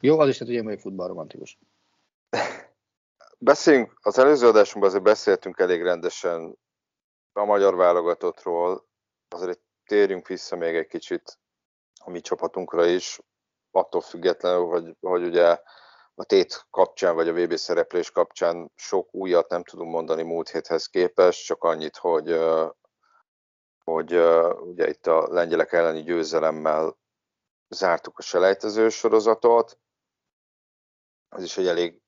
Jó, 0.00 0.18
az 0.18 0.28
is 0.28 0.36
tehát, 0.36 0.48
hogy 0.48 0.56
én 0.56 0.64
vagyok 0.64 0.80
futballromantikus. 0.80 1.58
Beszéljünk, 3.38 3.98
az 4.02 4.18
előző 4.18 4.46
adásunkban 4.46 4.88
azért 4.88 5.04
beszéltünk 5.04 5.58
elég 5.58 5.82
rendesen 5.82 6.58
a 7.32 7.44
magyar 7.44 7.74
válogatottról, 7.74 8.86
azért 9.28 9.60
térjünk 9.84 10.26
vissza 10.26 10.56
még 10.56 10.74
egy 10.74 10.86
kicsit 10.86 11.38
a 12.04 12.10
mi 12.10 12.20
csapatunkra 12.20 12.86
is, 12.86 13.20
attól 13.72 14.00
függetlenül, 14.00 14.66
hogy, 14.66 14.96
hogy 15.00 15.24
ugye 15.24 15.58
a 16.14 16.24
tét 16.24 16.66
kapcsán, 16.70 17.14
vagy 17.14 17.28
a 17.28 17.32
VB 17.32 17.54
szereplés 17.54 18.10
kapcsán 18.10 18.72
sok 18.74 19.14
újat 19.14 19.48
nem 19.48 19.64
tudunk 19.64 19.90
mondani 19.90 20.22
múlt 20.22 20.50
héthez 20.50 20.86
képest, 20.86 21.44
csak 21.44 21.64
annyit, 21.64 21.96
hogy, 21.96 22.38
hogy 23.84 24.16
ugye 24.60 24.88
itt 24.88 25.06
a 25.06 25.28
lengyelek 25.28 25.72
elleni 25.72 26.02
győzelemmel 26.02 26.98
zártuk 27.68 28.18
a 28.18 28.22
selejtező 28.22 28.88
sorozatot. 28.88 29.78
Ez 31.28 31.42
is 31.42 31.58
egy 31.58 31.66
elég 31.66 32.00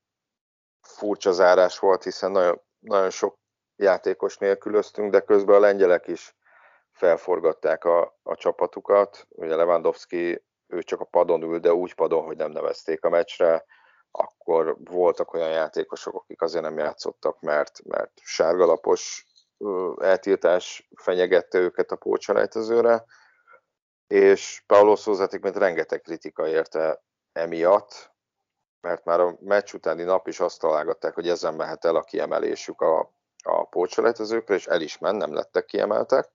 furcsa 0.81 1.33
zárás 1.33 1.79
volt, 1.79 2.03
hiszen 2.03 2.31
nagyon, 2.31 2.61
nagyon 2.79 3.11
sok 3.11 3.39
játékos 3.77 4.39
nélkülöztünk, 4.39 5.11
de 5.11 5.21
közben 5.21 5.57
a 5.57 5.61
lengyelek 5.61 6.07
is 6.07 6.37
felforgatták 6.93 7.85
a, 7.85 8.19
a 8.23 8.35
csapatukat. 8.35 9.27
Ugye 9.29 9.57
Lewandowski, 9.57 10.45
ő 10.67 10.83
csak 10.83 11.01
a 11.01 11.05
padon 11.05 11.43
ül, 11.43 11.59
de 11.59 11.75
úgy 11.75 11.95
padon, 11.95 12.25
hogy 12.25 12.37
nem 12.37 12.51
nevezték 12.51 13.05
a 13.05 13.09
meccsre. 13.09 13.65
akkor 14.17 14.77
voltak 14.85 15.33
olyan 15.33 15.51
játékosok, 15.51 16.15
akik 16.15 16.43
azért 16.43 16.65
nem 16.65 16.79
játszottak, 16.79 17.41
mert, 17.41 17.85
mert 17.85 18.13
sárgalapos 18.23 19.27
eltiltás 20.01 20.89
fenyegette 20.95 21.59
őket 21.59 21.91
a 21.91 21.97
pócselejtezőre, 21.97 23.05
és 24.07 24.63
Paulo 24.67 24.97
Szózatik, 24.97 25.41
mint 25.41 25.57
rengeteg 25.57 26.01
kritika 26.01 26.49
érte 26.49 27.03
emiatt, 27.33 28.13
mert 28.81 29.05
már 29.05 29.21
a 29.21 29.37
meccs 29.41 29.75
utáni 29.75 30.03
nap 30.03 30.29
is 30.29 30.41
azt 30.41 30.61
találgatták, 30.61 31.15
hogy 31.15 31.29
ezen 31.29 31.55
mehet 31.55 31.85
el 31.85 31.97
a 31.97 32.03
kiemelésük 32.03 32.81
a, 32.81 33.13
a 33.43 33.65
pócselejtezőkre, 33.65 34.55
és 34.55 34.67
el 34.67 34.81
is 34.81 34.99
ment, 34.99 35.19
nem 35.19 35.35
lettek 35.35 35.65
kiemeltek. 35.65 36.33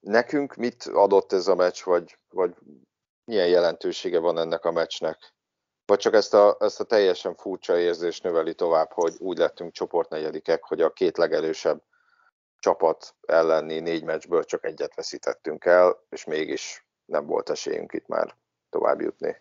Nekünk 0.00 0.54
mit 0.54 0.84
adott 0.84 1.32
ez 1.32 1.48
a 1.48 1.54
meccs, 1.54 1.84
vagy, 1.84 2.18
vagy 2.28 2.54
milyen 3.24 3.48
jelentősége 3.48 4.18
van 4.18 4.38
ennek 4.38 4.64
a 4.64 4.72
meccsnek? 4.72 5.32
Vagy 5.86 5.98
csak 5.98 6.14
ezt 6.14 6.34
a, 6.34 6.56
ezt 6.60 6.80
a 6.80 6.84
teljesen 6.84 7.34
furcsa 7.34 7.78
érzést 7.78 8.22
növeli 8.22 8.54
tovább, 8.54 8.92
hogy 8.92 9.14
úgy 9.18 9.38
lettünk 9.38 9.72
csoportnegyedikek, 9.72 10.64
hogy 10.64 10.80
a 10.80 10.92
két 10.92 11.16
legerősebb 11.16 11.82
csapat 12.58 13.14
elleni 13.26 13.80
négy 13.80 14.04
meccsből 14.04 14.44
csak 14.44 14.64
egyet 14.64 14.94
veszítettünk 14.94 15.64
el, 15.64 16.02
és 16.08 16.24
mégis 16.24 16.86
nem 17.04 17.26
volt 17.26 17.50
esélyünk 17.50 17.92
itt 17.92 18.06
már 18.06 18.34
tovább 18.70 19.00
jutni. 19.00 19.36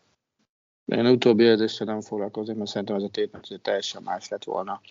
Én 0.86 1.06
utóbbi 1.06 1.44
érzéssel 1.44 1.88
nem 1.88 2.02
foglalkozom, 2.02 2.58
mert 2.58 2.70
szerintem 2.70 2.96
ez 2.96 3.04
a 3.04 3.10
tétmeccs 3.10 3.54
teljesen 3.62 4.04
más 4.04 4.30
lett 4.30 4.44
volna, 4.44 4.82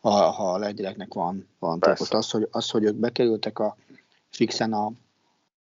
ha, 0.00 0.10
ha 0.10 0.52
a 0.52 0.58
legyileknek 0.58 1.14
van, 1.14 1.48
van 1.58 1.80
tékot. 1.80 2.14
Az 2.14 2.30
hogy, 2.30 2.48
az, 2.50 2.70
hogy 2.70 2.84
ők 2.84 2.94
bekerültek 2.94 3.58
a 3.58 3.76
fixen 4.30 4.72
a, 4.72 4.90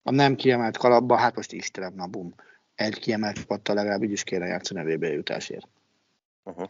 a 0.03 0.11
nem 0.11 0.35
kiemelt 0.35 0.77
kalapba, 0.77 1.15
hát 1.15 1.35
most 1.35 1.51
Istenem, 1.51 1.93
na 1.93 2.07
bum 2.07 2.35
egy 2.75 2.99
kiemelt 2.99 3.35
csapattal 3.35 3.75
legalább 3.75 4.03
így 4.03 4.11
is 4.11 4.23
kéne 4.23 4.45
játszani 4.45 4.79
a 4.79 4.95
VB 4.95 5.03
jutásért. 5.03 5.67
Uh-huh. 6.43 6.67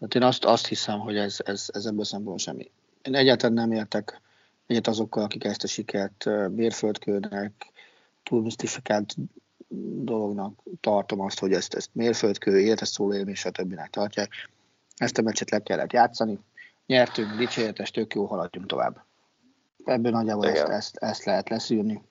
Hát 0.00 0.14
én 0.14 0.22
azt, 0.22 0.44
azt 0.44 0.66
hiszem, 0.66 0.98
hogy 0.98 1.16
ez, 1.16 1.36
ez, 1.44 1.68
ez 1.72 1.86
ebből 1.86 2.04
szempontból 2.04 2.38
semmi. 2.38 2.70
Én 3.02 3.14
egyáltalán 3.14 3.54
nem 3.54 3.72
értek 3.72 4.20
egyet 4.66 4.86
azokkal, 4.86 5.24
akik 5.24 5.44
ezt 5.44 5.62
a 5.62 5.66
sikert 5.66 6.24
mérföldkőnek, 6.50 7.72
túl 8.22 8.42
misztifikált 8.42 9.14
dolognak 10.02 10.62
tartom 10.80 11.20
azt, 11.20 11.38
hogy 11.38 11.52
ezt, 11.52 11.74
ezt 11.74 11.90
mérföldkő, 11.92 12.60
életes 12.60 12.88
szólélmény, 12.88 13.34
stb. 13.34 13.80
tartják. 13.90 14.30
Ezt 14.96 15.18
a 15.18 15.22
meccset 15.22 15.50
le 15.50 15.58
kellett 15.58 15.92
játszani. 15.92 16.38
Nyertünk, 16.86 17.36
dicséretes, 17.36 17.90
tök 17.90 18.14
jó, 18.14 18.24
haladjunk 18.24 18.66
tovább. 18.66 19.04
Ebből 19.84 20.12
nagyjából 20.12 20.48
ezt, 20.48 20.68
ezt, 20.68 20.96
ezt 20.96 21.24
lehet 21.24 21.48
leszűrni. 21.48 22.02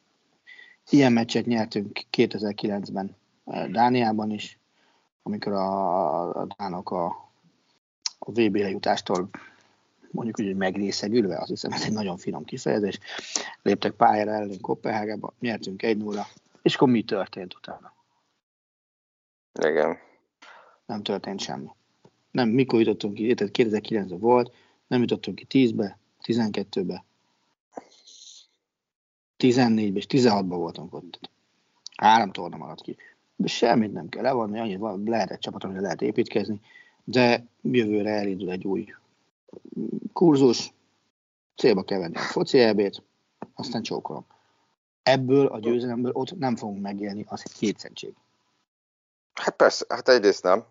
Ilyen 0.89 1.13
meccset 1.13 1.45
nyertünk 1.45 1.99
2009-ben 2.17 3.15
Dániában 3.45 4.31
is, 4.31 4.59
amikor 5.23 5.51
a, 5.51 6.41
a 6.41 6.47
Dánok 6.57 6.91
a, 6.91 7.05
a 8.19 8.31
VB 8.31 8.55
lejutástól 8.55 9.29
mondjuk 10.13 10.39
úgy, 10.39 10.45
hogy 10.45 10.55
megrészegülve, 10.55 11.37
azt 11.37 11.49
hiszem 11.49 11.71
ez 11.71 11.83
egy 11.83 11.91
nagyon 11.91 12.17
finom 12.17 12.43
kifejezés, 12.43 12.99
léptek 13.61 13.91
pályára 13.91 14.31
ellen 14.31 14.61
Kopenhágába, 14.61 15.33
nyertünk 15.39 15.81
1-0, 15.83 16.25
és 16.61 16.75
akkor 16.75 16.89
mi 16.89 17.03
történt 17.03 17.55
utána? 17.55 17.93
Igen. 19.61 19.97
Nem 20.85 21.03
történt 21.03 21.39
semmi. 21.39 21.69
Nem, 22.31 22.49
mikor 22.49 22.79
jutottunk 22.79 23.13
ki, 23.13 23.33
tehát 23.33 23.53
2009-ben 23.57 24.19
volt, 24.19 24.53
nem 24.87 25.01
jutottunk 25.01 25.37
ki 25.37 25.45
10-be, 25.49 25.97
12-be, 26.23 27.03
14-be 29.37 29.97
és 29.97 30.05
16-ban 30.09 30.45
voltunk 30.47 30.93
ott. 30.93 31.29
Három 31.95 32.31
torna 32.31 32.57
maradt 32.57 32.81
ki 32.81 32.97
semmit 33.45 33.93
nem 33.93 34.09
kell 34.09 34.23
levonni, 34.23 34.59
annyit 34.59 34.79
van, 34.79 35.03
lehet 35.05 35.31
egy 35.31 35.39
csapat, 35.39 35.63
amire 35.63 35.81
lehet 35.81 36.01
építkezni, 36.01 36.61
de 37.03 37.45
jövőre 37.61 38.11
elindul 38.11 38.51
egy 38.51 38.65
új 38.65 38.93
kurzus, 40.13 40.73
célba 41.55 41.83
kell 41.83 41.99
venni 41.99 42.15
a 42.15 42.19
foci 42.19 42.59
elbét, 42.59 43.03
aztán 43.55 43.81
csókolom. 43.81 44.25
Ebből 45.03 45.47
a 45.47 45.59
győzelemből 45.59 46.11
ott 46.11 46.37
nem 46.37 46.55
fogunk 46.55 46.81
megélni, 46.81 47.25
az 47.27 47.41
egy 47.45 47.53
kétszentség. 47.53 48.13
Hát 49.33 49.55
persze, 49.55 49.85
hát 49.89 50.09
egyrészt 50.09 50.43
nem. 50.43 50.63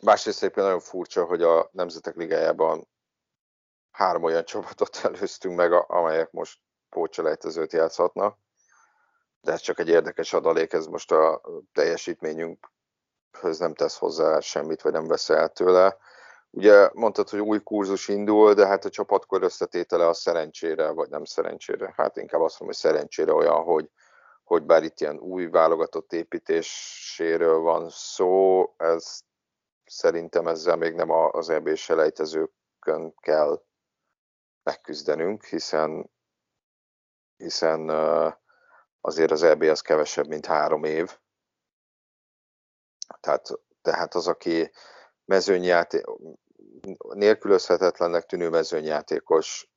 Másrészt 0.00 0.38
szépen 0.38 0.64
nagyon 0.64 0.80
furcsa, 0.80 1.24
hogy 1.24 1.42
a 1.42 1.68
Nemzetek 1.72 2.16
Ligájában 2.16 2.86
három 3.90 4.22
olyan 4.22 4.44
csapatot 4.44 5.00
előztünk 5.04 5.56
meg, 5.56 5.72
amelyek 5.72 6.32
most 6.32 6.58
pócselejtezőt 6.88 7.72
játszhatnak 7.72 8.38
de 9.40 9.52
ez 9.52 9.60
csak 9.60 9.78
egy 9.78 9.88
érdekes 9.88 10.32
adalék, 10.32 10.72
ez 10.72 10.86
most 10.86 11.12
a 11.12 11.40
teljesítményünkhöz 11.72 13.58
nem 13.58 13.74
tesz 13.74 13.98
hozzá 13.98 14.40
semmit, 14.40 14.82
vagy 14.82 14.92
nem 14.92 15.06
vesz 15.06 15.30
el 15.30 15.48
tőle. 15.48 15.96
Ugye 16.50 16.90
mondtad, 16.92 17.28
hogy 17.28 17.40
új 17.40 17.62
kurzus 17.62 18.08
indul, 18.08 18.54
de 18.54 18.66
hát 18.66 18.84
a 18.84 18.90
csapatkor 18.90 19.42
összetétele 19.42 20.06
a 20.06 20.12
szerencsére, 20.12 20.90
vagy 20.90 21.08
nem 21.08 21.24
szerencsére, 21.24 21.92
hát 21.96 22.16
inkább 22.16 22.40
azt 22.40 22.60
mondom, 22.60 22.76
hogy 22.76 22.92
szerencsére 22.92 23.32
olyan, 23.32 23.62
hogy, 23.62 23.90
hogy 24.44 24.62
bár 24.62 24.82
itt 24.82 25.00
ilyen 25.00 25.18
új 25.18 25.46
válogatott 25.46 26.12
építéséről 26.12 27.58
van 27.58 27.88
szó, 27.90 28.64
ez 28.76 29.20
szerintem 29.84 30.46
ezzel 30.46 30.76
még 30.76 30.94
nem 30.94 31.10
az 31.10 31.48
EB 31.50 31.74
selejtezőkön 31.74 33.14
kell 33.20 33.62
megküzdenünk, 34.62 35.44
hiszen 35.44 36.10
hiszen 37.36 37.90
uh, 37.90 38.32
azért 39.08 39.30
az 39.30 39.42
EB 39.42 39.62
az 39.62 39.80
kevesebb, 39.80 40.26
mint 40.26 40.46
három 40.46 40.84
év. 40.84 41.18
Tehát, 43.20 43.48
tehát 43.82 44.14
az, 44.14 44.26
aki 44.26 44.70
mezőnyjáték, 45.24 46.04
nélkülözhetetlennek 46.98 48.24
tűnő 48.26 48.48
mezőnyjátékos, 48.48 49.68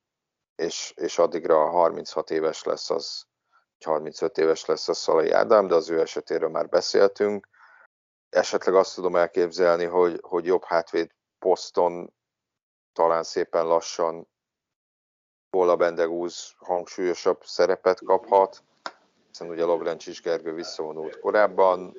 és, 0.56 0.94
és 0.96 1.18
addigra 1.18 1.70
36 1.70 2.30
éves 2.30 2.64
lesz 2.64 2.90
az, 2.90 3.26
35 3.86 4.38
éves 4.38 4.66
lesz 4.66 4.88
a 4.88 4.94
Szalai 4.94 5.32
Ádám, 5.32 5.68
de 5.68 5.76
az 5.76 5.90
ő 5.90 6.00
esetéről 6.00 6.50
már 6.50 6.70
beszéltünk. 6.70 7.48
Esetleg 8.30 8.76
azt 8.76 8.96
tudom 8.96 9.16
elképzelni, 9.16 9.86
hogy, 9.86 10.20
hogy 10.22 10.46
jobb 10.46 10.64
hátvéd 10.64 11.12
poszton 11.40 12.14
talán 12.94 13.24
szépen 13.24 13.66
lassan 13.66 14.28
Bola 15.50 15.76
Bendegúz 15.76 16.54
hangsúlyosabb 16.58 17.44
szerepet 17.44 18.04
kaphat 18.04 18.64
hiszen 19.32 19.50
ugye 19.50 19.64
Lovrencsis 19.64 20.22
Gergő 20.22 20.54
visszavonult 20.54 21.20
korábban, 21.20 21.98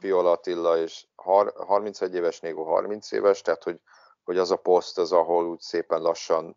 Viola 0.00 0.30
Attila 0.30 0.78
és 0.78 1.06
31 1.16 2.14
éves, 2.14 2.40
Négo 2.40 2.64
30 2.64 3.12
éves, 3.12 3.40
tehát 3.40 3.62
hogy, 3.62 3.80
hogy 4.22 4.38
az 4.38 4.50
a 4.50 4.56
poszt 4.56 4.98
az, 4.98 5.12
ahol 5.12 5.46
úgy 5.46 5.60
szépen 5.60 6.02
lassan 6.02 6.56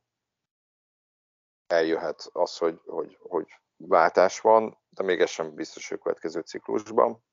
eljöhet 1.68 2.30
az, 2.32 2.58
hogy, 2.58 2.82
hogy, 2.86 3.18
hogy 3.22 3.60
váltás 3.78 4.39
van, 4.39 4.78
de 4.89 5.04
még 5.04 5.22
ez 5.22 5.30
sem 5.30 5.54
biztos, 5.54 5.89
hogy 5.89 6.00
következő 6.00 6.39
ciklusban. 6.39 7.24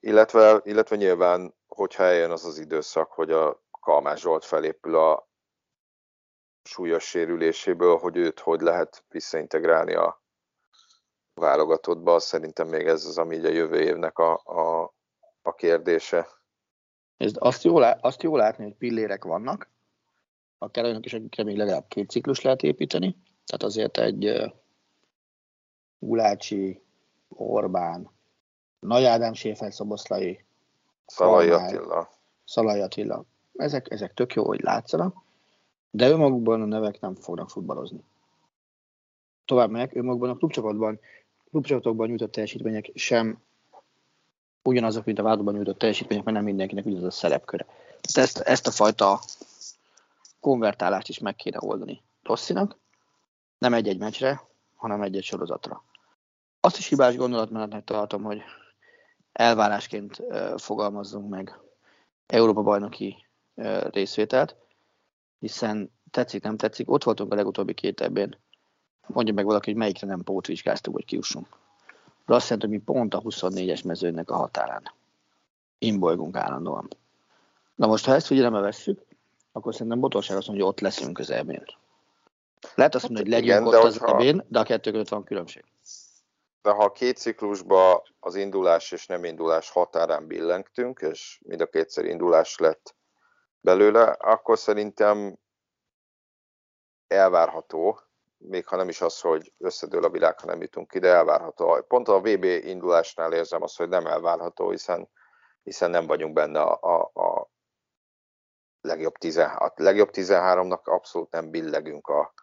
Illetve, 0.00 0.60
illetve 0.64 0.96
nyilván, 0.96 1.54
hogyha 1.66 2.02
eljön 2.02 2.30
az 2.30 2.44
az 2.44 2.58
időszak, 2.58 3.12
hogy 3.12 3.30
a 3.30 3.62
Kalmás 3.80 4.20
Zsolt 4.20 4.44
felépül 4.44 4.96
a 4.96 5.28
súlyos 6.62 7.04
sérüléséből, 7.04 7.96
hogy 7.96 8.16
őt 8.16 8.40
hogy 8.40 8.60
lehet 8.60 9.04
visszaintegrálni 9.08 9.94
a 9.94 10.21
válogatottba, 11.34 12.18
szerintem 12.18 12.68
még 12.68 12.86
ez 12.86 13.04
az, 13.04 13.18
ami 13.18 13.36
így 13.36 13.44
a 13.44 13.50
jövő 13.50 13.80
évnek 13.80 14.18
a, 14.18 14.32
a, 14.44 14.92
a 15.42 15.54
kérdése. 15.54 16.26
Ez 17.16 17.32
azt, 17.38 17.62
jó, 17.62 17.76
azt 18.00 18.22
jó 18.22 18.36
látni, 18.36 18.64
hogy 18.64 18.74
pillérek 18.74 19.24
vannak, 19.24 19.70
akár 20.58 20.84
olyanok 20.84 21.04
is, 21.04 21.12
akikre 21.12 21.44
még 21.44 21.56
legalább 21.56 21.88
két 21.88 22.10
ciklus 22.10 22.40
lehet 22.40 22.62
építeni. 22.62 23.16
Tehát 23.46 23.62
azért 23.62 23.98
egy 23.98 24.52
Gulácsi, 25.98 26.82
Orbán, 27.28 28.10
Nagy 28.80 29.04
Ádám 29.04 29.32
Séfer 29.32 29.72
Szoboszlai, 29.72 30.44
Szalai 31.06 31.50
Attila. 31.50 32.10
Szalai 32.44 32.80
Attila. 32.80 33.24
Ezek, 33.56 33.90
ezek 33.90 34.14
tök 34.14 34.34
jó, 34.34 34.46
hogy 34.46 34.60
látszanak, 34.60 35.16
de 35.90 36.08
önmagukban 36.08 36.62
a 36.62 36.64
nevek 36.64 37.00
nem 37.00 37.14
fognak 37.14 37.50
futballozni. 37.50 38.04
Tovább 39.44 39.70
meg, 39.70 39.96
önmagukban 39.96 40.30
a 40.30 40.36
klubcsapatban 40.36 41.00
klubcsapatokban 41.52 42.08
nyújtott 42.08 42.32
teljesítmények 42.32 42.90
sem 42.94 43.42
ugyanazok, 44.62 45.04
mint 45.04 45.18
a 45.18 45.22
vádban 45.22 45.54
nyújtott 45.54 45.78
teljesítmények, 45.78 46.24
mert 46.24 46.36
nem 46.36 46.46
mindenkinek 46.46 46.86
ugyanaz 46.86 47.04
a 47.04 47.10
szerepköre. 47.10 47.66
Ezt, 48.12 48.38
ezt 48.38 48.66
a 48.66 48.70
fajta 48.70 49.20
konvertálást 50.40 51.08
is 51.08 51.18
meg 51.18 51.36
kéne 51.36 51.58
oldani 51.60 52.02
Rosszinak, 52.22 52.76
nem 53.58 53.74
egy-egy 53.74 53.98
meccsre, 53.98 54.42
hanem 54.74 55.02
egy-egy 55.02 55.24
sorozatra. 55.24 55.84
Azt 56.60 56.78
is 56.78 56.88
hibás 56.88 57.16
gondolatmenetnek 57.16 57.84
tartom, 57.84 58.22
hogy 58.22 58.42
elvárásként 59.32 60.22
fogalmazzunk 60.56 61.28
meg 61.28 61.58
Európa 62.26 62.62
bajnoki 62.62 63.26
részvételt, 63.90 64.56
hiszen 65.38 65.92
tetszik, 66.10 66.42
nem 66.42 66.56
tetszik, 66.56 66.90
ott 66.90 67.04
voltunk 67.04 67.32
a 67.32 67.36
legutóbbi 67.36 67.74
két 67.74 68.00
ebben, 68.00 68.38
mondja 69.06 69.34
meg 69.34 69.44
valaki, 69.44 69.70
hogy 69.70 69.78
melyikre 69.78 70.06
nem 70.06 70.22
pótvizsgáztuk, 70.22 70.94
hogy 70.94 71.04
kiussunk. 71.04 71.46
De 72.26 72.34
azt 72.34 72.48
jelenti, 72.48 72.68
hogy 72.68 72.78
mi 72.78 72.84
pont 72.84 73.14
a 73.14 73.20
24-es 73.20 73.84
mezőnek 73.84 74.30
a 74.30 74.36
határán 74.36 74.82
imbolygunk 75.78 76.36
állandóan. 76.36 76.88
Na 77.74 77.86
most, 77.86 78.04
ha 78.04 78.14
ezt 78.14 78.26
figyelembe 78.26 78.60
vesszük, 78.60 79.00
akkor 79.52 79.72
szerintem 79.72 80.00
botorság 80.00 80.36
azt 80.36 80.46
mondja, 80.46 80.64
hogy 80.64 80.74
ott 80.74 80.80
leszünk 80.80 81.18
az 81.18 81.30
ebén. 81.30 81.64
Lehet 82.74 82.94
azt 82.94 83.08
mondani, 83.08 83.28
hogy 83.28 83.38
legyünk 83.38 83.66
Igen, 83.66 83.66
ott 83.66 83.84
az 83.84 83.98
hogyha... 83.98 84.14
ebén, 84.14 84.44
de 84.48 84.58
a 84.58 84.62
kettő 84.62 84.90
között 84.90 85.08
van 85.08 85.24
különbség. 85.24 85.64
De 86.62 86.70
ha 86.70 86.84
a 86.84 86.92
két 86.92 87.16
ciklusba 87.16 88.02
az 88.20 88.34
indulás 88.34 88.92
és 88.92 89.06
nem 89.06 89.24
indulás 89.24 89.70
határán 89.70 90.26
billengtünk, 90.26 91.00
és 91.00 91.40
mind 91.44 91.60
a 91.60 91.66
kétszer 91.66 92.04
indulás 92.04 92.58
lett 92.58 92.94
belőle, 93.60 94.02
akkor 94.04 94.58
szerintem 94.58 95.38
elvárható, 97.06 98.00
még 98.48 98.66
ha 98.66 98.76
nem 98.76 98.88
is 98.88 99.00
az, 99.00 99.20
hogy 99.20 99.52
összedől 99.58 100.04
a 100.04 100.10
világ, 100.10 100.40
ha 100.40 100.46
nem 100.46 100.60
jutunk 100.60 100.94
ide, 100.94 101.08
elvárható. 101.08 101.82
Pont 101.82 102.08
a 102.08 102.20
VB 102.20 102.44
indulásnál 102.44 103.32
érzem 103.32 103.62
azt, 103.62 103.76
hogy 103.76 103.88
nem 103.88 104.06
elvárható, 104.06 104.70
hiszen, 104.70 105.08
hiszen 105.62 105.90
nem 105.90 106.06
vagyunk 106.06 106.32
benne 106.32 106.60
a, 106.60 106.78
a, 106.80 107.20
a 107.20 107.50
legjobb, 108.80 109.16
16, 109.16 109.78
legjobb 109.78 110.08
13-nak 110.12 110.82
abszolút 110.82 111.30
nem 111.30 111.50
billegünk 111.50 112.08
a, 112.08 112.34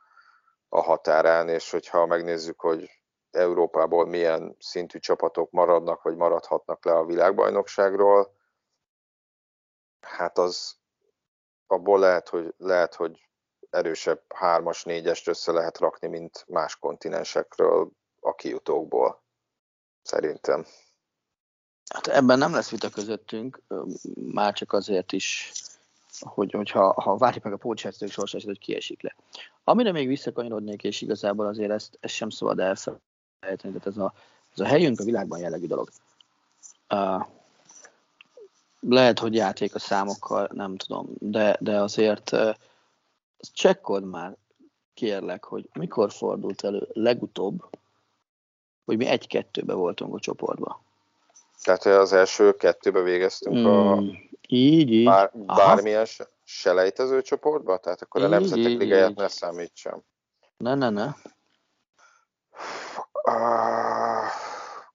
a 0.69 0.81
határán, 0.81 1.49
és 1.49 1.71
hogyha 1.71 2.05
megnézzük, 2.05 2.59
hogy 2.59 2.89
Európából 3.31 4.05
milyen 4.05 4.55
szintű 4.59 4.99
csapatok 4.99 5.51
maradnak, 5.51 6.01
vagy 6.01 6.15
maradhatnak 6.15 6.85
le 6.85 6.91
a 6.91 7.05
világbajnokságról, 7.05 8.38
hát 10.01 10.38
az 10.38 10.77
abból 11.67 11.99
lehet, 11.99 12.29
hogy, 12.29 12.53
lehet, 12.57 12.95
hogy 12.95 13.28
erősebb 13.69 14.21
hármas, 14.34 14.84
négyest 14.84 15.27
össze 15.27 15.51
lehet 15.51 15.77
rakni, 15.77 16.08
mint 16.08 16.45
más 16.47 16.75
kontinensekről 16.75 17.89
a 18.19 18.36
kijutókból. 18.36 19.21
Szerintem. 20.01 20.65
Hát 21.93 22.08
ebben 22.08 22.38
nem 22.38 22.53
lesz 22.53 22.69
vita 22.69 22.89
közöttünk, 22.89 23.62
már 24.34 24.53
csak 24.53 24.73
azért 24.73 25.12
is, 25.12 25.51
hogy, 26.19 26.51
hogyha 26.51 27.01
ha 27.01 27.17
várjuk 27.17 27.43
meg 27.43 27.53
a 27.53 27.58
pótsercők 27.58 28.12
sorsát, 28.12 28.43
hogy 28.43 28.60
kiesik 28.60 29.01
le. 29.01 29.15
Amire 29.63 29.91
még 29.91 30.08
visszakanyarodnék, 30.08 30.84
és 30.84 31.01
igazából 31.01 31.47
azért 31.47 31.71
ezt, 31.71 31.97
ezt 31.99 32.13
sem 32.13 32.29
szabad 32.29 32.60
elfelejteni, 32.60 33.77
tehát 33.77 33.86
ez 33.86 33.97
a, 33.97 34.13
ez 34.53 34.60
a 34.60 34.65
helyünk 34.65 34.99
a 34.99 35.03
világban 35.03 35.39
jellegű 35.39 35.67
dolog. 35.67 35.89
Uh, 36.89 37.25
lehet, 38.79 39.19
hogy 39.19 39.36
játék 39.36 39.75
a 39.75 39.79
számokkal, 39.79 40.49
nem 40.53 40.77
tudom, 40.77 41.08
de, 41.19 41.58
de 41.60 41.82
azért 41.82 42.32
uh, 42.32 42.55
csekkold 43.39 44.04
már, 44.04 44.38
kérlek, 44.93 45.43
hogy 45.43 45.69
mikor 45.73 46.12
fordult 46.12 46.63
elő 46.63 46.88
legutóbb, 46.93 47.65
hogy 48.86 48.97
mi 48.97 49.06
egy-kettőbe 49.06 49.73
voltunk 49.73 50.15
a 50.15 50.19
csoportban. 50.19 50.78
Tehát 51.63 51.86
az 51.86 52.13
első 52.13 52.56
kettőbe 52.56 53.02
végeztünk 53.02 53.56
mm, 53.56 53.65
a 53.65 54.02
így, 54.47 54.91
így. 54.91 55.06
Bár, 55.06 55.32
bármilyen 55.34 56.06
Aha. 56.17 56.30
selejtező 56.43 57.21
csoportba? 57.21 57.78
Tehát 57.78 58.02
akkor 58.02 58.23
a 58.23 58.28
Nemzetek 58.28 58.78
Ligáját 58.78 59.15
ne 59.15 59.28
számítsam. 59.28 60.04
Ne, 60.58 60.75
ne, 60.75 60.89
ne. 60.89 61.13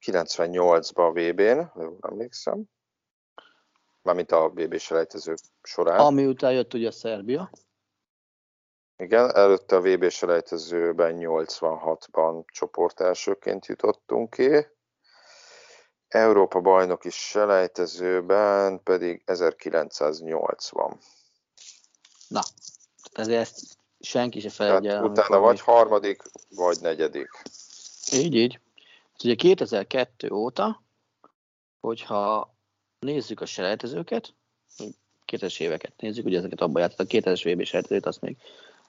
98-ban 0.00 0.94
a 0.94 1.10
VB-n, 1.10 1.80
jól 1.82 1.98
emlékszem. 2.00 2.62
Mármint 4.02 4.32
a 4.32 4.48
VB 4.48 4.78
selejtező 4.78 5.34
során. 5.62 5.98
Ami 5.98 6.26
után 6.26 6.52
jött 6.52 6.74
ugye 6.74 6.90
Szerbia. 6.90 7.50
Igen, 8.96 9.34
előtte 9.34 9.76
a 9.76 9.80
VB 9.80 10.08
selejtezőben 10.08 11.16
86-ban 11.18 12.44
csoport 12.46 13.00
elsőként 13.00 13.66
jutottunk 13.66 14.30
ki. 14.30 14.66
Európa 16.08 16.60
bajnoki 16.60 17.10
selejtezőben 17.10 18.82
pedig 18.82 19.22
1980. 19.24 20.98
Na, 22.28 22.40
ezért 23.12 23.40
ezt 23.40 23.78
senki 24.00 24.40
se 24.40 24.50
felejtje 24.50 24.92
el. 24.92 25.04
Utána 25.04 25.38
vagy 25.38 25.60
harmadik, 25.60 26.22
vagy 26.48 26.78
negyedik. 26.80 27.28
Így, 28.12 28.34
így. 28.34 28.60
Ugye 29.24 29.34
2002 29.34 30.30
óta, 30.30 30.82
hogyha 31.80 32.54
nézzük 32.98 33.40
a 33.40 33.46
selejtezőket, 33.46 34.34
2000-es 35.32 35.60
éveket 35.60 35.92
nézzük, 35.96 36.24
ugye 36.24 36.38
ezeket 36.38 36.60
abban 36.60 36.82
játszott, 36.82 36.98
a 36.98 37.04
2000-es 37.04 37.52
VB 37.52 37.64
selejtezőt, 37.64 38.06
azt 38.06 38.20
még 38.20 38.36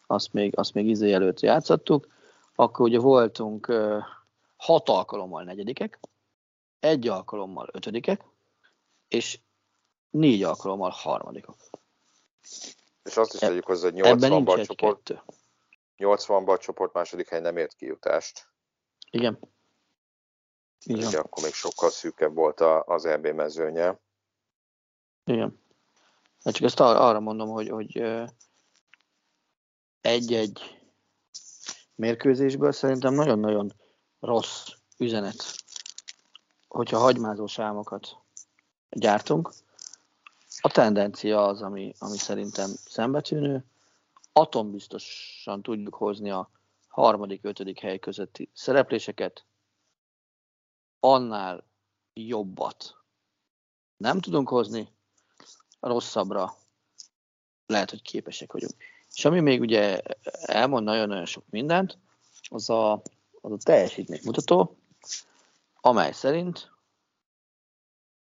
azt 0.07 0.33
még, 0.33 0.57
azt 0.57 0.73
még 0.73 0.87
izé 0.87 1.13
előtt 1.13 1.39
játszottuk, 1.39 2.07
akkor 2.55 2.85
ugye 2.85 2.99
voltunk 2.99 3.73
hat 4.57 4.89
alkalommal 4.89 5.43
negyedikek, 5.43 5.99
egy 6.79 7.07
alkalommal 7.07 7.69
ötödikek, 7.71 8.23
és 9.07 9.39
négy 10.09 10.43
alkalommal 10.43 10.89
harmadikok. 10.89 11.55
És 13.03 13.17
azt 13.17 13.33
is 13.33 13.41
e- 13.41 13.47
tegyük 13.47 13.65
hozzá, 13.65 13.89
hogy 13.89 14.01
80-ban 14.01 14.59
a 14.59 14.65
csoport, 14.65 15.23
80-ban 15.97 16.53
a 16.53 16.57
csoport 16.57 16.93
második 16.93 17.29
hely 17.29 17.41
nem 17.41 17.57
ért 17.57 17.73
kijutást. 17.73 18.47
Igen. 19.11 19.39
Igen. 20.85 21.07
Ugye 21.07 21.19
akkor 21.19 21.43
még 21.43 21.53
sokkal 21.53 21.89
szűkebb 21.89 22.33
volt 22.33 22.59
az 22.85 23.05
EB 23.05 23.27
mezőnye. 23.27 23.99
Igen. 25.23 25.59
Hát 26.43 26.53
csak 26.53 26.63
ezt 26.63 26.79
arra 26.79 27.19
mondom, 27.19 27.49
hogy, 27.49 27.69
hogy 27.69 28.01
egy-egy 30.05 30.79
mérkőzésből 31.95 32.71
szerintem 32.71 33.13
nagyon-nagyon 33.13 33.73
rossz 34.19 34.67
üzenet, 34.97 35.55
hogyha 36.67 36.97
hagymázó 36.97 37.45
sámokat 37.45 38.17
gyártunk. 38.89 39.53
A 40.61 40.71
tendencia 40.71 41.45
az, 41.45 41.61
ami, 41.61 41.93
ami 41.99 42.17
szerintem 42.17 42.69
szembetűnő. 42.85 43.65
Atombiztosan 44.33 45.61
tudjuk 45.61 45.95
hozni 45.95 46.29
a 46.29 46.49
harmadik, 46.87 47.43
ötödik 47.43 47.79
hely 47.79 47.99
közötti 47.99 48.49
szerepléseket, 48.53 49.45
annál 50.99 51.63
jobbat 52.13 52.95
nem 53.97 54.19
tudunk 54.19 54.49
hozni, 54.49 54.89
rosszabbra 55.79 56.53
lehet, 57.65 57.89
hogy 57.89 58.01
képesek 58.01 58.51
vagyunk. 58.51 58.73
És 59.15 59.25
ami 59.25 59.39
még 59.39 59.61
ugye 59.61 60.01
elmond 60.41 60.83
nagyon-nagyon 60.83 61.25
sok 61.25 61.43
mindent, 61.49 61.97
az 62.49 62.69
a, 62.69 63.01
az 63.41 63.51
a 63.51 63.57
teljesítménymutató, 63.63 64.77
amely 65.81 66.11
szerint 66.11 66.71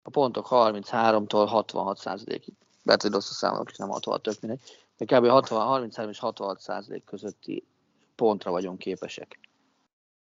a 0.03 0.11
pontok 0.11 0.47
33-tól 0.51 1.47
66 1.49 1.99
százalékig, 1.99 2.55
lehet, 2.83 3.03
hogy 3.03 3.11
rossz 3.13 3.31
a 3.31 3.35
számolok, 3.35 3.71
és 3.71 3.77
nem 3.77 3.89
66 3.89 4.23
tök 4.23 4.41
mindegy, 4.41 4.61
de 4.97 5.05
kb. 5.05 5.27
60, 5.27 5.67
33 5.67 6.11
és 6.11 6.19
66 6.19 6.61
százalék 6.61 7.05
közötti 7.05 7.67
pontra 8.15 8.51
vagyunk 8.51 8.79
képesek. 8.79 9.39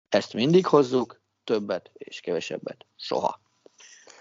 Ezt 0.09 0.33
mindig 0.33 0.65
hozzuk, 0.65 1.19
többet 1.43 1.91
és 1.93 2.19
kevesebbet 2.19 2.85
soha. 2.95 3.39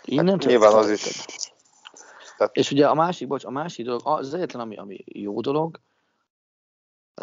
Innen 0.04 0.28
hát, 0.28 0.44
nyilván 0.44 0.74
az 0.74 0.90
is. 0.90 1.24
Tehát... 2.36 2.56
És 2.56 2.70
ugye 2.70 2.88
a 2.88 2.94
másik, 2.94 3.28
bocs, 3.28 3.44
a 3.44 3.50
másik 3.50 3.84
dolog, 3.84 4.00
az 4.04 4.34
egyetlen, 4.34 4.62
ami, 4.62 4.76
ami 4.76 5.04
jó 5.06 5.40
dolog, 5.40 5.80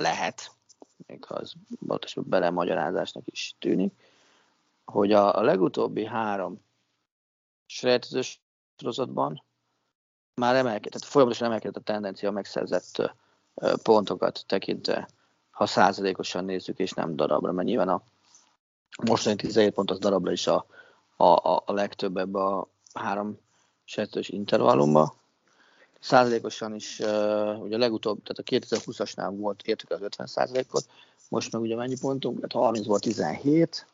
lehet, 0.01 0.51
még 1.07 1.23
ha 1.23 1.35
az 1.35 1.53
pontosan 1.87 2.23
belemagyarázásnak 2.27 3.23
is 3.25 3.55
tűnik, 3.59 3.93
hogy 4.85 5.11
a, 5.11 5.37
a 5.37 5.41
legutóbbi 5.41 6.05
három 6.05 6.61
srejtezős 7.65 8.41
sorozatban 8.77 9.43
már 10.35 10.55
emelkedett, 10.55 10.91
tehát 10.91 11.07
folyamatosan 11.07 11.47
emelkedett 11.47 11.75
a 11.77 11.91
tendencia 11.91 12.29
a 12.29 12.31
megszerzett 12.31 13.13
pontokat 13.83 14.43
tekintve, 14.47 15.07
ha 15.51 15.65
százalékosan 15.65 16.45
nézzük, 16.45 16.79
és 16.79 16.91
nem 16.91 17.15
darabra, 17.15 17.51
mert 17.51 17.67
nyilván 17.67 17.89
a 17.89 18.03
mostani 19.03 19.35
17 19.35 19.73
pont 19.73 19.91
az 19.91 19.99
darabra 19.99 20.31
is 20.31 20.47
a, 20.47 20.65
a, 21.17 21.25
a 21.65 21.73
legtöbb 21.73 22.17
ebbe 22.17 22.39
a 22.43 22.67
három 22.93 23.39
sejtős 23.83 24.29
intervallumba, 24.29 25.15
százalékosan 25.99 26.75
is, 26.75 26.99
uh, 26.99 27.61
ugye 27.61 27.77
legutóbb, 27.77 28.19
tehát 28.23 28.67
a 28.67 28.75
2020-asnál 28.75 29.33
volt, 29.37 29.61
értük 29.61 29.91
az 29.91 30.01
50 30.01 30.27
százalékot, 30.27 30.85
most 31.29 31.51
meg 31.51 31.61
ugye 31.61 31.75
mennyi 31.75 31.97
pontunk, 31.99 32.35
tehát 32.35 32.65
30 32.65 32.85
volt 32.85 33.01
17, 33.01 33.87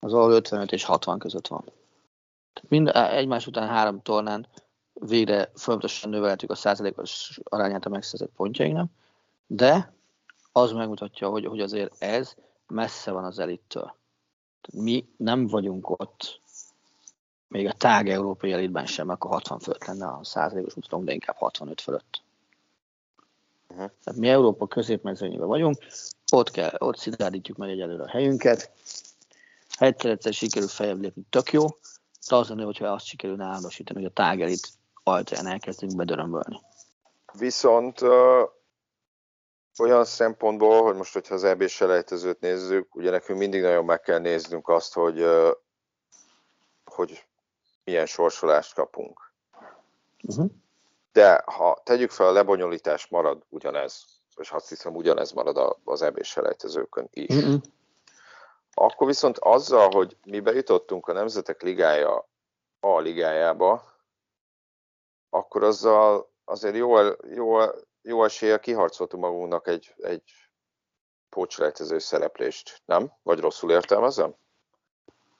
az 0.00 0.12
ahol 0.12 0.32
55 0.32 0.72
és 0.72 0.84
60 0.84 1.18
között 1.18 1.46
van. 1.46 1.64
Tehát 2.52 2.70
mind, 2.70 2.90
egymás 3.16 3.46
után 3.46 3.68
három 3.68 4.02
tornán 4.02 4.46
végre 4.92 5.50
folyamatosan 5.54 6.10
növeltük 6.10 6.50
a 6.50 6.54
százalékos 6.54 7.40
arányát 7.44 7.84
a 7.84 7.88
megszerzett 7.88 8.30
pontjainknak, 8.36 8.90
de 9.46 9.92
az 10.52 10.72
megmutatja, 10.72 11.28
hogy, 11.28 11.46
hogy 11.46 11.60
azért 11.60 12.02
ez 12.02 12.34
messze 12.66 13.10
van 13.10 13.24
az 13.24 13.38
elittől. 13.38 13.94
Mi 14.72 15.08
nem 15.16 15.46
vagyunk 15.46 15.90
ott 15.90 16.40
még 17.54 17.66
a 17.66 17.72
tág 17.72 18.08
európai 18.08 18.52
elitben 18.52 18.86
sem, 18.86 19.08
akkor 19.08 19.30
60 19.30 19.58
fölött 19.58 19.84
lenne 19.84 20.06
a 20.06 20.20
százalékos 20.22 20.74
mutatónk, 20.74 21.04
de 21.04 21.12
inkább 21.12 21.36
65 21.36 21.80
fölött. 21.80 22.22
Uh-huh. 23.68 23.90
Tehát 24.04 24.20
mi 24.20 24.28
Európa 24.28 24.66
középmezőnyében 24.66 25.46
vagyunk, 25.46 25.76
ott, 26.32 26.50
kell, 26.50 26.74
ott 26.78 26.96
szilárdítjuk 26.96 27.56
meg 27.56 27.70
egyelőre 27.70 28.02
a 28.02 28.08
helyünket. 28.08 28.70
Ha 29.78 29.84
egyszer-egyszer 29.84 30.32
sikerül 30.32 30.68
feljebb 30.68 31.00
lépni, 31.00 31.22
tök 31.30 31.52
jó, 31.52 31.66
de 32.28 32.36
az 32.36 32.48
lenne, 32.48 32.64
hogyha 32.64 32.86
azt 32.86 33.06
sikerülne 33.06 33.44
állandósítani, 33.44 33.98
hogy 34.00 34.08
a 34.08 34.12
tágelit 34.12 34.68
ajtaján 35.02 35.46
elkezdünk 35.46 35.96
bedörömbölni. 35.96 36.60
Viszont 37.38 38.00
uh, 38.00 38.10
olyan 39.78 40.04
szempontból, 40.04 40.82
hogy 40.82 40.94
most, 40.94 41.12
hogyha 41.12 41.34
az 41.34 41.44
EB 41.44 41.66
selejtezőt 41.66 42.40
nézzük, 42.40 42.94
ugye 42.94 43.10
nekünk 43.10 43.38
mindig 43.38 43.62
nagyon 43.62 43.84
meg 43.84 44.00
kell 44.00 44.18
néznünk 44.18 44.68
azt, 44.68 44.94
hogy, 44.94 45.20
uh, 45.20 45.50
hogy 46.84 47.24
milyen 47.84 48.06
sorsolást 48.06 48.74
kapunk. 48.74 49.32
Uh-huh. 50.28 50.50
De 51.12 51.42
ha 51.46 51.80
tegyük 51.84 52.10
fel, 52.10 52.26
a 52.26 52.32
lebonyolítás 52.32 53.06
marad 53.06 53.42
ugyanez, 53.48 54.04
és 54.36 54.50
azt 54.50 54.68
hiszem 54.68 54.94
ugyanez 54.94 55.32
marad 55.32 55.76
az 55.84 56.02
EB 56.02 56.22
selejtezőkön 56.22 57.08
is. 57.10 57.36
Uh-huh. 57.36 57.60
Akkor 58.74 59.06
viszont 59.06 59.38
azzal, 59.38 59.90
hogy 59.90 60.16
mi 60.24 60.40
bejutottunk 60.40 61.06
a 61.08 61.12
Nemzetek 61.12 61.62
Ligája 61.62 62.28
A 62.80 62.98
ligájába, 62.98 63.92
akkor 65.30 65.62
azzal 65.62 66.32
azért 66.44 66.74
jó, 66.74 66.96
jó, 67.34 67.58
jó 68.02 68.24
eséllyel 68.24 68.60
kiharcoltunk 68.60 69.22
magunknak 69.22 69.68
egy, 69.68 69.94
egy 69.96 70.32
pócselejtező 71.28 71.98
szereplést, 71.98 72.82
nem? 72.84 73.12
Vagy 73.22 73.38
rosszul 73.38 73.70
értelmezem? 73.70 74.34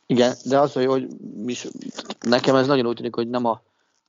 Igen, 0.06 0.34
de 0.44 0.58
az, 0.58 0.72
hogy 0.72 1.08
mi, 1.34 1.54
nekem 2.20 2.54
ez 2.54 2.66
nagyon 2.66 2.86
úgy 2.86 2.96
tűnik, 2.96 3.14
hogy 3.14 3.28
nem 3.28 3.44
a 3.44 3.62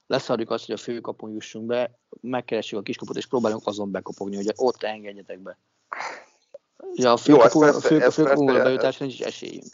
leszarjuk 0.08 0.50
azt, 0.50 0.66
hogy 0.66 0.76
a 0.76 0.78
főkapun 0.78 1.32
jussunk 1.32 1.66
be, 1.66 2.00
megkeressük 2.22 2.80
a 2.80 2.82
kiskaput, 2.82 3.16
és 3.16 3.28
próbálunk 3.28 3.68
azon 3.68 3.92
bekopogni, 3.92 4.36
hogy 4.36 4.52
ott 4.56 4.84
engedjetek 4.84 5.40
be. 5.40 5.58
Ja, 6.94 7.12
a 7.12 7.18
főkapura 7.18 8.64
bejutásra 8.64 9.06
nincs 9.06 9.24
esélyünk. 9.24 9.66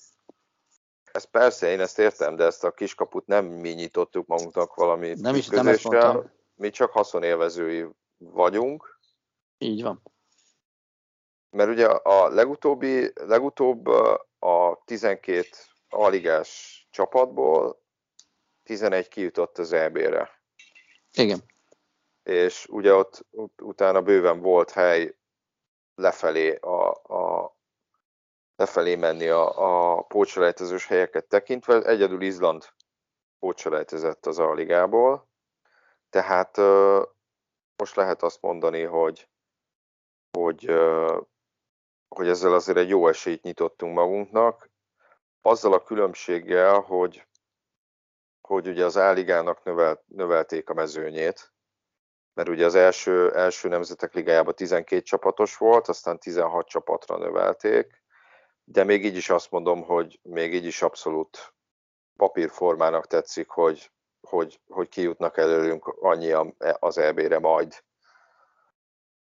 Ez 1.11 1.23
persze, 1.23 1.71
én 1.71 1.79
ezt 1.79 1.99
értem, 1.99 2.35
de 2.35 2.43
ezt 2.43 2.63
a 2.63 2.71
kiskaput 2.71 3.27
nem 3.27 3.45
mi 3.45 3.69
nyitottuk 3.69 4.27
magunknak 4.27 4.75
valami 4.75 5.13
nem 5.17 5.35
is, 5.35 5.47
nem 5.47 5.67
ezt 5.67 5.83
mondtam. 5.83 6.31
Mi 6.55 6.69
csak 6.69 6.91
haszonélvezői 6.91 7.85
vagyunk. 8.17 8.99
Így 9.57 9.81
van. 9.81 10.01
Mert 11.49 11.69
ugye 11.69 11.85
a 11.85 12.29
legutóbbi, 12.29 13.11
legutóbb 13.13 13.87
a 14.39 14.81
12 14.85 15.49
aligás 15.91 16.81
csapatból 16.91 17.81
11 18.63 19.07
kijutott 19.07 19.57
az 19.57 19.73
EB-re. 19.73 20.41
Igen. 21.13 21.39
És 22.23 22.67
ugye 22.69 22.93
ott 22.93 23.25
ut- 23.29 23.61
utána 23.61 24.01
bőven 24.01 24.41
volt 24.41 24.71
hely 24.71 25.15
lefelé 25.95 26.55
a, 26.55 26.89
a 26.89 27.55
lefelé 28.55 28.95
menni 28.95 29.27
a, 29.27 29.95
a 29.95 30.01
pócselejtezős 30.01 30.85
helyeket 30.87 31.25
tekintve. 31.25 31.81
Egyedül 31.81 32.21
Izland 32.21 32.65
pócselejtezett 33.39 34.25
az 34.25 34.39
a 34.39 34.53
ligából. 34.53 35.29
Tehát 36.09 36.57
most 37.75 37.95
lehet 37.95 38.23
azt 38.23 38.41
mondani, 38.41 38.81
hogy, 38.81 39.29
hogy, 40.37 40.65
hogy 42.07 42.27
ezzel 42.27 42.53
azért 42.53 42.77
egy 42.77 42.89
jó 42.89 43.07
esélyt 43.07 43.43
nyitottunk 43.43 43.93
magunknak, 43.93 44.70
azzal 45.41 45.73
a 45.73 45.83
különbséggel, 45.83 46.79
hogy, 46.79 47.27
hogy 48.41 48.67
ugye 48.67 48.85
az 48.85 48.97
áligának 48.97 49.63
növelt, 49.63 50.01
növelték 50.07 50.69
a 50.69 50.73
mezőnyét, 50.73 51.53
mert 52.33 52.49
ugye 52.49 52.65
az 52.65 52.75
első, 52.75 53.35
első 53.35 53.67
nemzetek 53.67 54.13
ligájában 54.13 54.55
12 54.55 55.01
csapatos 55.01 55.57
volt, 55.57 55.87
aztán 55.87 56.19
16 56.19 56.67
csapatra 56.67 57.17
növelték, 57.17 58.03
de 58.63 58.83
még 58.83 59.05
így 59.05 59.15
is 59.15 59.29
azt 59.29 59.51
mondom, 59.51 59.83
hogy 59.83 60.19
még 60.23 60.53
így 60.53 60.65
is 60.65 60.81
abszolút 60.81 61.53
papírformának 62.15 63.07
tetszik, 63.07 63.49
hogy, 63.49 63.91
hogy, 64.27 64.61
hogy 64.67 64.89
kijutnak 64.89 65.37
előlünk 65.37 65.87
annyi 65.87 66.31
az 66.79 66.97
EB-re 66.97 67.39
majd, 67.39 67.83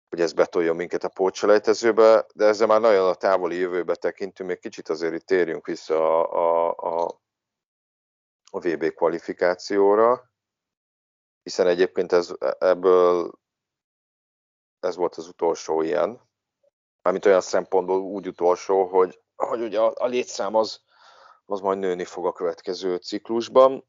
hogy 0.08 0.20
ez 0.20 0.32
betoljon 0.32 0.76
minket 0.76 1.04
a 1.04 1.08
pótselejtezőbe, 1.08 2.26
de 2.34 2.44
ezzel 2.46 2.66
már 2.66 2.80
nagyon 2.80 3.08
a 3.08 3.14
távoli 3.14 3.56
jövőbe 3.56 3.94
tekintünk, 3.94 4.48
még 4.48 4.58
kicsit 4.58 4.88
azért 4.88 5.14
itt 5.14 5.26
térjünk 5.26 5.66
vissza 5.66 6.20
a, 6.20 6.32
a, 6.32 6.74
a, 6.76 7.20
a 8.50 8.58
VB 8.58 8.94
kvalifikációra, 8.94 10.30
hiszen 11.42 11.66
egyébként 11.66 12.12
ez, 12.12 12.34
ebből 12.58 13.32
ez 14.80 14.96
volt 14.96 15.14
az 15.14 15.28
utolsó 15.28 15.82
ilyen, 15.82 16.20
mármint 17.02 17.26
olyan 17.26 17.40
szempontból 17.40 18.00
úgy 18.00 18.26
utolsó, 18.26 18.84
hogy, 18.84 19.20
hogy 19.36 19.60
ugye 19.60 19.80
a, 19.80 19.92
a 19.94 20.06
létszám 20.06 20.54
az, 20.54 20.80
az 21.46 21.60
majd 21.60 21.78
nőni 21.78 22.04
fog 22.04 22.26
a 22.26 22.32
következő 22.32 22.96
ciklusban, 22.96 23.88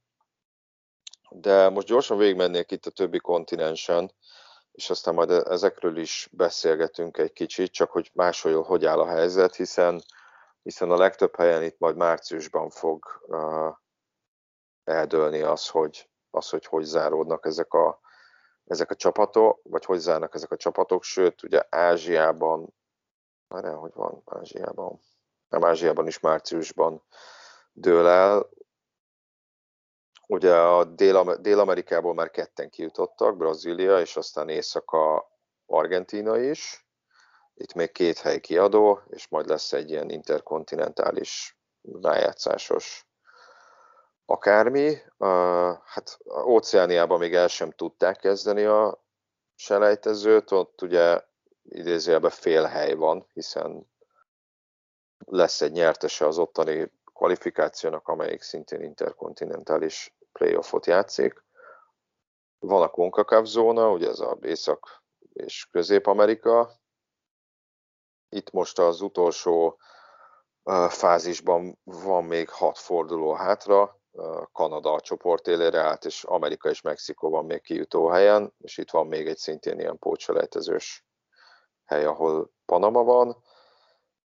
de 1.30 1.70
most 1.70 1.88
gyorsan 1.88 2.18
végigmennék 2.18 2.72
itt 2.72 2.86
a 2.86 2.92
többi 2.92 3.20
kontinensen, 3.20 4.12
és 4.80 4.90
aztán 4.90 5.14
majd 5.14 5.30
ezekről 5.30 5.98
is 5.98 6.30
beszélgetünk 6.32 7.18
egy 7.18 7.34
kicsit, 7.34 7.72
csak 7.72 7.92
hogy 7.92 8.12
máshol 8.14 8.64
hogy 8.64 8.86
áll 8.86 9.00
a 9.00 9.08
helyzet, 9.08 9.56
hiszen, 9.56 10.02
hiszen 10.64 10.92
a 10.92 10.98
legtöbb 10.98 11.36
helyen 11.36 11.64
itt 11.64 11.80
majd 11.80 11.96
márciusban 11.96 12.70
fog 12.70 13.06
uh, 13.28 13.76
eldőlni 14.84 15.42
az, 15.42 15.68
hogy, 15.68 16.10
az, 16.32 16.50
hogy 16.50 16.66
hogy 16.66 16.84
záródnak 16.84 17.46
ezek 17.46 17.74
a, 17.74 18.00
ezek 18.66 18.92
a 18.92 18.96
csapatok, 18.96 19.60
vagy 19.64 19.86
hogy 19.86 20.00
zárnak 20.00 20.34
ezek 20.36 20.52
a 20.52 20.58
csapatok, 20.58 21.04
sőt, 21.04 21.44
ugye 21.44 21.64
Ázsiában, 21.70 22.74
már 23.48 23.74
hogy 23.74 23.94
van 23.94 24.22
Ázsiában, 24.26 25.00
nem 25.50 25.64
Ázsiában 25.64 26.08
is 26.08 26.20
márciusban 26.20 27.04
dől 27.72 28.08
el, 28.08 28.50
Ugye 30.32 30.56
a 30.56 30.84
Dél-Amerikából 31.40 32.14
már 32.14 32.30
ketten 32.30 32.70
kijutottak, 32.70 33.38
Brazília, 33.38 34.00
és 34.00 34.16
aztán 34.16 34.50
Északa 34.50 35.32
Argentína 35.66 36.38
is. 36.38 36.88
Itt 37.54 37.74
még 37.74 37.92
két 37.92 38.18
hely 38.18 38.40
kiadó, 38.40 39.02
és 39.10 39.28
majd 39.28 39.48
lesz 39.48 39.74
egy 39.74 39.90
ilyen 39.90 40.10
interkontinentális 40.10 41.60
rájátszásos 42.02 43.08
akármi. 44.26 44.98
Hát 45.86 46.20
Óceániában 46.46 47.20
még 47.20 47.34
el 47.36 47.48
sem 47.48 47.72
tudták 47.72 48.18
kezdeni 48.18 48.64
a 48.64 49.04
selejtezőt, 49.56 50.52
ott 50.52 50.82
ugye 50.82 51.22
idézőjelben 51.64 52.32
fél 52.32 52.64
hely 52.64 52.94
van, 52.94 53.28
hiszen 53.34 53.92
lesz 55.26 55.62
egy 55.62 55.72
nyertese 55.72 56.28
az 56.28 56.38
ottani 56.38 56.92
kvalifikációnak, 57.14 58.08
amelyik 58.08 58.42
szintén 58.42 58.82
interkontinentális 58.82 60.18
playoffot 60.32 60.86
játszik. 60.86 61.44
Van 62.60 62.82
a 62.82 62.90
CONCACAF 62.90 63.46
zóna, 63.46 63.92
ugye 63.92 64.08
ez 64.08 64.20
a 64.20 64.38
Észak- 64.42 65.02
és 65.34 65.68
Közép-Amerika. 65.72 66.72
Itt 68.30 68.52
most 68.52 68.80
az 68.80 69.02
utolsó 69.02 69.80
fázisban 70.90 71.80
van 71.84 72.24
még 72.24 72.50
hat 72.50 72.78
forduló 72.78 73.34
hátra, 73.34 74.00
Kanada 74.52 74.94
a 74.94 75.02
csoport 75.02 75.48
élére 75.48 75.80
állt, 75.80 76.06
és 76.06 76.24
Amerika 76.24 76.70
és 76.70 76.82
Mexikó 76.82 77.30
van 77.30 77.46
még 77.46 77.62
kijutó 77.62 78.08
helyen, 78.08 78.54
és 78.58 78.78
itt 78.78 78.90
van 78.90 79.08
még 79.08 79.28
egy 79.28 79.38
szintén 79.38 79.80
ilyen 79.80 80.00
pócselejtezős 80.00 81.06
hely, 81.86 82.06
ahol 82.06 82.52
Panama 82.66 83.04
van. 83.04 83.44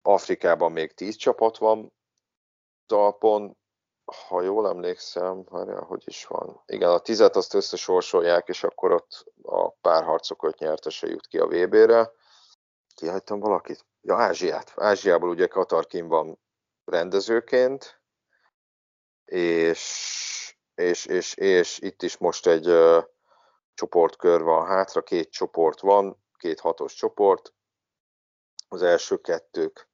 Afrikában 0.02 0.72
még 0.72 0.94
tíz 0.94 1.16
csapat 1.16 1.56
van 1.56 1.92
talpon, 2.86 3.56
ha 4.12 4.42
jól 4.42 4.68
emlékszem, 4.68 5.44
várjál, 5.44 5.82
hogy 5.82 6.02
is 6.06 6.26
van. 6.26 6.62
Igen, 6.66 6.90
a 6.90 6.98
tizet 6.98 7.36
azt 7.36 7.54
összesorsolják, 7.54 8.48
és 8.48 8.64
akkor 8.64 8.92
ott 8.92 9.24
a 9.42 9.70
párharcok 9.70 10.44
öt 10.44 10.58
nyertese 10.58 11.06
jut 11.06 11.26
ki 11.26 11.38
a 11.38 11.46
VB-re. 11.46 12.10
Kihagytam 12.94 13.40
valakit? 13.40 13.84
Ja, 14.00 14.16
Ázsiát. 14.16 14.72
Ázsiából 14.76 15.28
ugye 15.28 15.46
Katar 15.46 15.86
kim 15.86 16.08
van 16.08 16.38
rendezőként, 16.84 18.00
és, 19.24 20.56
és, 20.74 21.06
és, 21.06 21.34
és 21.34 21.78
itt 21.78 22.02
is 22.02 22.16
most 22.16 22.46
egy 22.46 22.68
uh, 22.68 23.04
csoportkör 23.74 24.42
van 24.42 24.66
hátra, 24.66 25.02
két 25.02 25.30
csoport 25.30 25.80
van, 25.80 26.22
két 26.36 26.60
hatos 26.60 26.94
csoport. 26.94 27.54
Az 28.68 28.82
első 28.82 29.16
kettők 29.16 29.88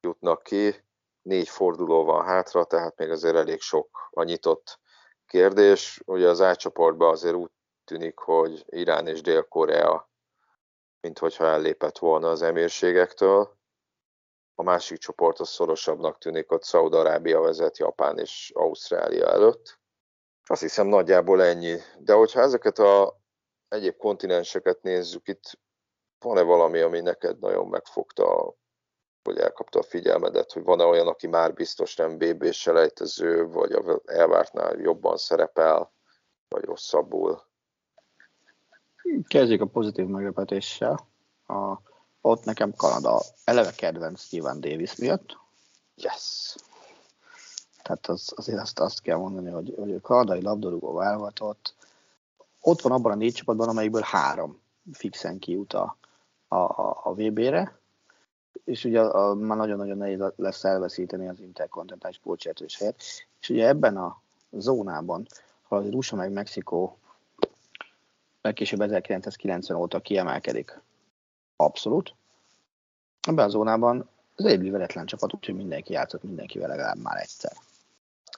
jutnak 0.00 0.42
ki, 0.42 0.84
négy 1.22 1.48
forduló 1.48 2.04
van 2.04 2.24
hátra, 2.24 2.64
tehát 2.64 2.96
még 2.96 3.10
azért 3.10 3.36
elég 3.36 3.60
sok 3.60 4.08
a 4.10 4.22
nyitott 4.22 4.80
kérdés. 5.26 6.02
Ugye 6.06 6.28
az 6.28 6.40
átcsoportban 6.40 7.10
azért 7.10 7.34
úgy 7.34 7.50
tűnik, 7.84 8.18
hogy 8.18 8.64
Irán 8.66 9.06
és 9.06 9.20
Dél-Korea, 9.20 10.10
mint 11.00 11.18
hogyha 11.18 11.44
ellépett 11.44 11.98
volna 11.98 12.30
az 12.30 12.42
emírségektől. 12.42 13.56
A 14.54 14.62
másik 14.62 14.98
csoport 14.98 15.40
az 15.40 15.48
szorosabbnak 15.48 16.18
tűnik, 16.18 16.52
ott 16.52 16.62
Szaudarábia 16.62 17.40
vezet 17.40 17.78
Japán 17.78 18.18
és 18.18 18.52
Ausztrália 18.54 19.26
előtt. 19.26 19.80
Azt 20.46 20.60
hiszem 20.60 20.86
nagyjából 20.86 21.42
ennyi. 21.42 21.76
De 21.98 22.12
hogyha 22.12 22.40
ezeket 22.40 22.78
a 22.78 23.20
egyéb 23.68 23.96
kontinenseket 23.96 24.82
nézzük, 24.82 25.28
itt 25.28 25.58
van-e 26.18 26.42
valami, 26.42 26.80
ami 26.80 27.00
neked 27.00 27.38
nagyon 27.38 27.68
megfogta 27.68 28.54
hogy 29.24 29.38
elkapta 29.38 29.78
a 29.78 29.82
figyelmedet, 29.82 30.52
hogy 30.52 30.62
van-e 30.62 30.84
olyan, 30.84 31.06
aki 31.06 31.26
már 31.26 31.54
biztos 31.54 31.96
nem 31.96 32.18
BB 32.18 32.52
selejtező, 32.52 33.46
vagy 33.46 33.78
elvártnál 34.04 34.76
jobban 34.78 35.16
szerepel, 35.16 35.92
vagy 36.48 36.64
rosszabbul? 36.64 37.42
Kezdjük 39.28 39.60
a 39.60 39.66
pozitív 39.66 40.06
meglepetéssel. 40.06 41.06
A, 41.46 41.78
ott 42.20 42.44
nekem 42.44 42.74
Kanada 42.76 43.22
eleve 43.44 43.70
kedvenc 43.70 44.20
Steven 44.20 44.60
Davis 44.60 44.96
miatt. 44.96 45.36
Yes. 45.94 46.54
Tehát 47.82 48.06
az, 48.06 48.32
azért 48.36 48.60
azt, 48.60 48.78
azt 48.78 49.02
kell 49.02 49.16
mondani, 49.16 49.50
hogy, 49.50 49.74
hogy 49.76 49.94
a 49.94 50.00
kanadai 50.00 50.42
labdarúgó 50.42 50.92
válogatott 50.92 51.74
ott 52.60 52.80
van 52.80 52.92
abban 52.92 53.12
a 53.12 53.14
négy 53.14 53.34
csapatban, 53.34 53.68
amelyikből 53.68 54.02
három 54.04 54.60
fixen 54.92 55.38
kijut 55.38 55.72
a, 55.72 55.96
a, 56.48 56.56
a, 56.56 57.00
a 57.02 57.14
VB-re, 57.14 57.81
és 58.64 58.84
ugye 58.84 59.00
a, 59.00 59.34
már 59.34 59.56
nagyon-nagyon 59.56 59.96
nehéz 59.96 60.22
lesz 60.36 60.64
elveszíteni 60.64 61.28
az 61.28 61.40
interkontinentális 61.40 62.16
sportcsertős 62.16 62.78
helyet, 62.78 62.96
és 63.40 63.48
ugye 63.48 63.66
ebben 63.66 63.96
a 63.96 64.22
zónában, 64.50 65.26
ha 65.62 65.76
az 65.76 65.86
USA 65.90 66.16
meg 66.16 66.32
Mexikó 66.32 66.98
legkésőbb 68.40 68.80
1990 68.80 69.78
óta 69.78 70.00
kiemelkedik, 70.00 70.80
abszolút, 71.56 72.14
ebben 73.28 73.44
a 73.44 73.48
zónában 73.48 74.08
az 74.36 74.44
egyedül 74.44 74.70
veretlen 74.70 75.06
csapat, 75.06 75.34
úgyhogy 75.34 75.54
mindenki 75.54 75.92
játszott 75.92 76.22
mindenkivel 76.22 76.68
legalább 76.68 76.98
már 76.98 77.20
egyszer. 77.20 77.52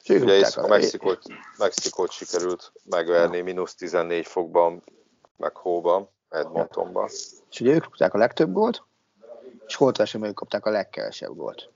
Ugye 0.08 0.46
a 0.54 0.66
Mexikót, 0.66 1.22
Mexikót 1.58 2.10
sikerült 2.10 2.72
megverni 2.84 3.40
mínusz 3.40 3.74
14 3.74 4.26
fokban, 4.26 4.82
meg 5.36 5.56
hóban, 5.56 6.08
Edmontonban. 6.28 7.08
És 7.50 7.60
ugye 7.60 7.74
ők 7.74 7.82
kapták 7.82 8.14
a 8.14 8.18
legtöbb 8.18 8.52
gólt, 8.52 8.82
és 9.66 9.74
holtversenyben 9.74 10.30
ők 10.30 10.36
kapták 10.36 10.66
a 10.66 10.70
legkevesebb 10.70 11.36
gólt. 11.36 11.70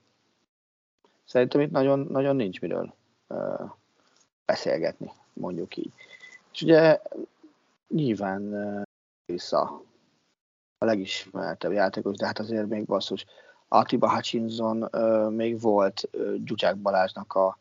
Szerintem 1.25 1.61
itt 1.61 1.71
nagyon, 1.71 1.99
nagyon 1.99 2.35
nincs 2.35 2.61
miről 2.61 2.93
uh, 3.27 3.71
beszélgetni, 4.45 5.11
mondjuk 5.33 5.77
így. 5.77 5.91
És 6.53 6.61
ugye 6.61 6.99
nyilván 7.87 8.41
uh, 8.41 8.81
vissza 9.25 9.81
a 10.77 10.85
legismertebb 10.85 11.71
játékos, 11.71 12.15
de 12.15 12.25
hát 12.25 12.39
azért 12.39 12.67
még 12.67 12.85
basszus, 12.85 13.25
Atiba 13.67 14.13
Hutchinson 14.13 14.83
uh, 14.83 15.31
még 15.31 15.61
volt 15.61 16.09
uh, 16.51 16.73
Balázsnak 16.73 17.33
a 17.33 17.57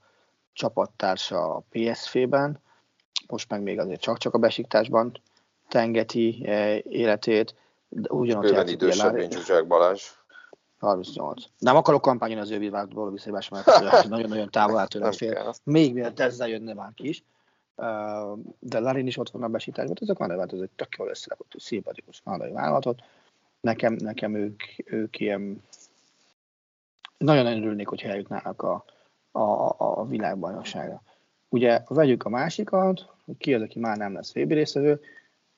csapattársa 0.53 1.55
a 1.55 1.63
PSV-ben, 1.71 2.61
most 3.29 3.51
meg 3.51 3.63
még 3.63 3.79
azért 3.79 4.01
csak-csak 4.01 4.35
a 4.35 4.39
besiktásban 4.39 5.21
tengeti 5.69 6.43
eh, 6.45 6.79
életét. 6.85 7.55
De 7.89 8.09
ugyanott 8.11 8.43
Bőven 8.43 8.69
idősebb, 8.69 9.15
mint 9.15 9.33
Zsuzsák 9.33 9.67
Balázs. 9.67 10.03
38. 10.79 11.45
Nem 11.59 11.77
akarok 11.77 12.03
kampányon 12.03 12.39
az 12.39 12.51
ő 12.51 12.59
világból 12.59 13.11
visszaívás, 13.11 13.49
mert 13.49 13.67
nagyon-nagyon 14.09 14.51
távol 14.51 14.79
áll 14.79 14.87
tőlem 14.87 15.13
fél. 15.13 15.55
Még 15.65 15.95
mielőtt 15.95 16.21
ezzel 16.21 16.49
jönne 16.49 16.75
bárki 16.75 17.09
is. 17.09 17.25
De 18.59 18.79
Larin 18.79 19.07
is 19.07 19.19
ott 19.19 19.31
van 19.31 19.43
a 19.43 19.49
besításban, 19.49 19.97
ezek 20.01 20.19
van 20.19 20.31
ez 20.31 20.61
egy 20.61 20.71
tök 20.77 20.97
jól 20.99 21.09
összerakott, 21.09 21.53
szimpatikus 21.59 22.21
kanadai 22.25 22.53
vállalatot. 22.53 23.03
Nekem, 23.61 23.93
nekem 23.93 24.35
ők, 24.35 24.63
ők 24.85 25.21
ilyen 25.21 25.63
nagyon 27.19 27.47
örülnék, 27.47 27.89
hogyha 27.89 28.09
eljutnának 28.09 28.63
a, 28.63 28.85
a, 29.31 29.75
a 29.79 30.07
világbajnokságra. 30.07 31.03
Ugye 31.49 31.83
vegyük 31.89 32.25
a 32.25 32.29
másikat, 32.29 33.07
ki 33.39 33.55
az, 33.55 33.63
aki 33.63 33.79
már 33.79 33.97
nem 33.97 34.15
lesz 34.15 34.33
VB 34.33 34.53
részvevő. 34.53 35.01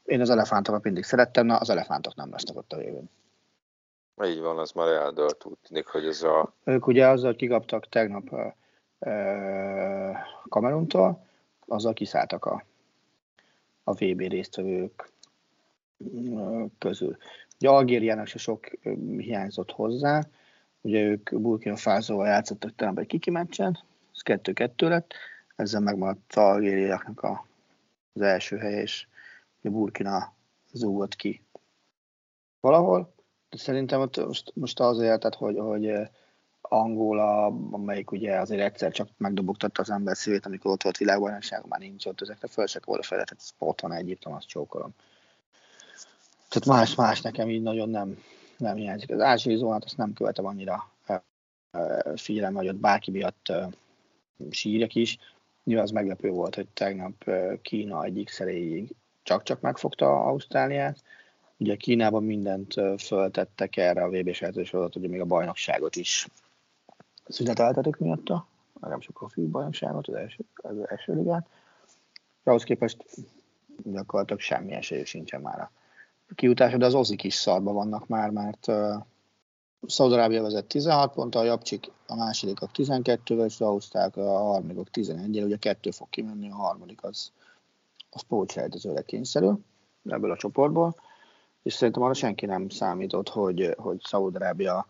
Én 0.04 0.20
az 0.20 0.30
elefántokat 0.30 0.82
mindig 0.82 1.04
szerettem, 1.04 1.46
na 1.46 1.56
az 1.56 1.70
elefántok 1.70 2.14
nem 2.14 2.30
lesznek 2.30 2.56
ott 2.56 2.72
a 2.72 2.76
végén. 2.76 3.08
Így 4.24 4.40
van, 4.40 4.58
az 4.58 4.70
már 4.70 4.88
eldölt, 4.88 5.44
úgy 5.44 5.58
tűnik, 5.68 5.86
hogy 5.86 6.06
ez 6.06 6.22
a... 6.22 6.54
Ők 6.64 6.86
ugye 6.86 7.08
azzal 7.08 7.34
kikaptak 7.34 7.88
tegnap 7.88 8.54
uh, 8.98 10.16
Kameruntól, 10.48 11.26
azzal 11.66 11.92
kiszálltak 11.92 12.44
a, 12.44 12.64
a 13.84 13.92
VB 13.92 14.20
résztvevők 14.20 15.12
közül. 16.78 17.16
Ugye 17.58 17.68
Algériának 17.68 18.26
se 18.26 18.38
sok 18.38 18.66
hiányzott 19.18 19.70
hozzá, 19.70 20.22
Ugye 20.80 21.02
ők 21.02 21.40
Burkina 21.40 21.76
Faso-val 21.76 22.26
játszottak 22.26 22.74
talán 22.74 22.98
egy 22.98 23.06
kiki 23.06 23.30
meccsen, 23.30 23.78
ez 24.12 24.40
2-2 24.40 24.88
lett, 24.88 25.14
ezzel 25.56 25.80
megmaradt 25.80 26.32
a 26.34 26.40
algériaiaknak 26.40 27.22
a, 27.22 27.46
az 28.12 28.20
első 28.20 28.56
helye, 28.56 28.80
és 28.80 29.06
a 29.62 29.68
Burkina 29.68 30.34
zúgott 30.72 31.16
ki 31.16 31.42
valahol. 32.60 33.14
De 33.50 33.58
szerintem 33.58 34.00
ott 34.00 34.16
most, 34.26 34.52
most 34.54 34.80
az 34.80 34.96
tehát, 34.96 35.34
hogy, 35.34 35.58
hogy 35.58 35.86
eh, 35.86 36.08
Angola, 36.60 37.46
amelyik 37.70 38.10
ugye 38.10 38.40
azért 38.40 38.60
egyszer 38.60 38.92
csak 38.92 39.08
megdobogtatta 39.16 39.82
az 39.82 39.90
ember 39.90 40.16
szívét, 40.16 40.46
amikor 40.46 40.70
ott 40.70 40.82
volt 40.82 40.96
világbajnokság, 40.96 41.64
már 41.68 41.80
nincs 41.80 42.06
ott, 42.06 42.20
ezekre 42.20 42.48
föl 42.48 42.66
se 42.66 42.80
volna 42.84 43.02
fel, 43.02 43.24
tehát 43.24 43.54
ott 43.58 43.80
van 43.80 43.92
Egyiptom, 43.92 44.32
azt 44.32 44.46
csókolom. 44.46 44.94
Tehát 46.48 46.78
más-más 46.78 47.20
nekem 47.20 47.48
így 47.50 47.62
nagyon 47.62 47.88
nem, 47.88 48.22
nem 48.56 48.76
hiányzik. 48.76 49.10
Az 49.10 49.20
ázsiai 49.20 49.56
zónát 49.56 49.84
azt 49.84 49.96
nem 49.96 50.12
követem 50.12 50.46
annyira 50.46 50.90
figyelem, 52.14 52.54
hogy 52.54 52.68
ott 52.68 52.76
bárki 52.76 53.10
miatt 53.10 53.52
sírjak 54.50 54.94
is. 54.94 55.18
Nyilván 55.64 55.84
az 55.84 55.90
meglepő 55.90 56.30
volt, 56.30 56.54
hogy 56.54 56.68
tegnap 56.68 57.30
Kína 57.62 58.04
egyik 58.04 58.28
szeréig 58.28 58.94
csak-csak 59.22 59.60
megfogta 59.60 60.24
Ausztráliát. 60.24 61.02
Ugye 61.60 61.76
Kínában 61.76 62.24
mindent 62.24 62.74
föltettek 62.98 63.76
erre 63.76 64.02
a 64.02 64.08
VB-s 64.08 64.40
hogy 64.70 64.96
ugye 64.96 65.08
még 65.08 65.20
a 65.20 65.24
bajnokságot 65.24 65.96
is. 65.96 66.28
Szüneteltetik 67.28 67.96
miatta, 67.96 68.46
legalábbis 68.74 69.08
a 69.08 69.12
profi 69.12 69.46
bajnokságot, 69.46 70.08
az 70.08 70.14
első, 70.14 70.44
az 70.54 70.88
első 70.88 71.14
ligát. 71.14 71.46
Ahhoz 72.44 72.62
képest 72.62 73.04
gyakorlatilag 73.84 74.40
semmi 74.40 74.72
esélyük 74.72 75.06
sincsen 75.06 75.40
már 75.40 75.60
a 75.60 75.70
kiutása, 76.34 76.76
de 76.76 76.86
az 76.86 76.94
ozik 76.94 77.24
is 77.24 77.34
szarba 77.34 77.72
vannak 77.72 78.06
már, 78.06 78.30
mert 78.30 78.66
uh, 78.66 78.94
Szaudarábia 79.86 80.42
vezet 80.42 80.66
16 80.66 81.12
ponttal, 81.12 81.44
Japcsik 81.44 81.90
a 82.06 82.14
másodikak 82.14 82.70
12-vel, 82.74 83.44
és 83.44 83.60
Ausztrák 83.60 84.16
a 84.16 84.38
harmadikok 84.38 84.90
11 84.90 85.42
ugye 85.42 85.56
kettő 85.56 85.90
fog 85.90 86.08
kimenni, 86.10 86.50
a 86.50 86.54
harmadik 86.54 87.02
az, 87.02 87.32
az 88.10 88.22
pótsejtezőre 88.22 89.02
kényszerül 89.02 89.60
ebből 90.04 90.30
a 90.30 90.36
csoportból, 90.36 90.94
és 91.62 91.72
szerintem 91.72 92.02
arra 92.02 92.14
senki 92.14 92.46
nem 92.46 92.68
számított, 92.68 93.28
hogy, 93.28 93.74
hogy 93.78 94.00
Szaudarábia 94.02 94.86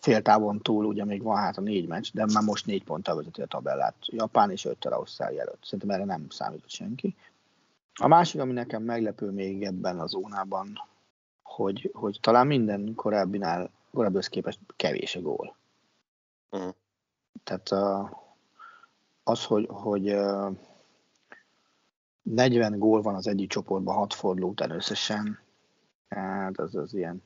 fél 0.00 0.22
távon 0.22 0.58
túl, 0.58 0.84
ugye 0.84 1.04
még 1.04 1.22
van 1.22 1.36
hát 1.36 1.56
a 1.56 1.60
négy 1.60 1.86
meccs, 1.86 2.10
de 2.12 2.26
már 2.32 2.42
most 2.42 2.66
négy 2.66 2.84
ponttal 2.84 3.16
vezeti 3.16 3.42
a 3.42 3.46
tabellát. 3.46 3.94
Japán 4.00 4.50
és 4.50 4.64
öttel 4.64 4.92
Ausztrália 4.92 5.40
előtt. 5.40 5.64
Szerintem 5.64 5.90
erre 5.90 6.04
nem 6.04 6.26
számított 6.28 6.70
senki. 6.70 7.14
A 7.94 8.06
másik, 8.06 8.40
ami 8.40 8.52
nekem 8.52 8.82
meglepő 8.82 9.30
még 9.30 9.62
ebben 9.62 10.00
a 10.00 10.06
zónában, 10.06 10.82
hogy, 11.42 11.90
hogy 11.94 12.18
talán 12.20 12.46
minden 12.46 12.94
korábbinál, 12.94 13.70
korábbihoz 13.92 14.28
képest 14.28 14.58
kevés 14.76 15.16
a 15.16 15.20
gól. 15.20 15.56
Uh-huh. 16.50 16.74
Tehát 17.44 17.70
az, 19.22 19.44
hogy, 19.44 19.66
hogy 19.70 20.10
uh, 20.10 20.56
40 22.22 22.78
gól 22.78 23.02
van 23.02 23.14
az 23.14 23.26
egyik 23.26 23.50
csoportban, 23.50 23.94
6 23.94 24.14
forduló 24.14 24.48
után 24.48 24.70
összesen, 24.70 25.38
hát 26.08 26.58
az, 26.58 26.74
az 26.74 26.94
ilyen 26.94 27.22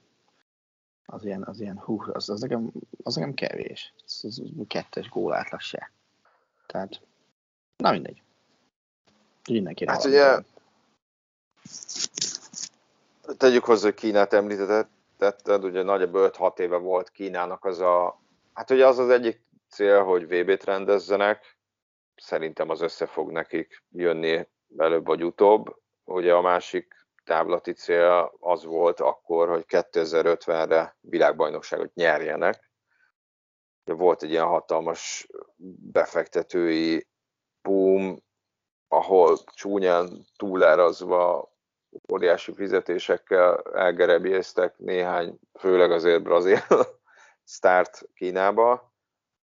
az 1.12 1.24
ilyen, 1.24 1.42
az 1.42 1.60
ilyen 1.60 1.78
hú, 1.78 2.02
az, 2.12 2.28
az, 2.28 2.40
nekem, 2.40 2.70
az 3.02 3.14
nekem 3.14 3.34
kevés. 3.34 3.94
Az, 4.04 4.24
az 4.24 4.42
kettes 4.66 5.08
gól 5.08 5.34
átlag 5.34 5.60
se. 5.60 5.92
Tehát, 6.66 7.00
na 7.76 7.90
mindegy. 7.90 8.22
Mindenki 9.48 9.86
hát 9.86 10.04
ugye, 10.04 10.42
Tegyük 13.36 13.64
hozzá, 13.64 13.84
hogy 13.84 13.94
Kínát 13.94 14.32
említetted, 14.32 15.64
ugye 15.64 15.82
nagyjából 15.82 16.30
5-6 16.32 16.58
éve 16.58 16.76
volt 16.76 17.10
Kínának 17.10 17.64
az 17.64 17.80
a, 17.80 18.20
hát 18.52 18.70
ugye 18.70 18.86
az 18.86 18.98
az 18.98 19.08
egyik 19.08 19.42
cél, 19.68 20.04
hogy 20.04 20.26
VB-t 20.26 20.64
rendezzenek, 20.64 21.58
szerintem 22.16 22.70
az 22.70 22.80
össze 22.80 23.06
fog 23.06 23.30
nekik 23.30 23.82
jönni 23.90 24.48
előbb 24.76 25.06
vagy 25.06 25.24
utóbb. 25.24 25.76
Ugye 26.04 26.34
a 26.34 26.40
másik 26.40 26.99
távlati 27.30 27.72
cél 27.72 28.32
az 28.40 28.64
volt 28.64 29.00
akkor, 29.00 29.48
hogy 29.48 29.64
2050-re 29.68 30.96
világbajnokságot 31.00 31.94
nyerjenek. 31.94 32.70
Volt 33.84 34.22
egy 34.22 34.30
ilyen 34.30 34.46
hatalmas 34.46 35.26
befektetői 35.92 37.08
boom, 37.62 38.22
ahol 38.88 39.38
csúnyán 39.44 40.24
túlárazva 40.36 41.52
óriási 42.12 42.52
fizetésekkel 42.52 43.62
elgerebjéztek 43.62 44.78
néhány, 44.78 45.38
főleg 45.58 45.90
azért 45.90 46.22
brazil 46.22 46.58
start 47.56 48.08
Kínába. 48.14 48.94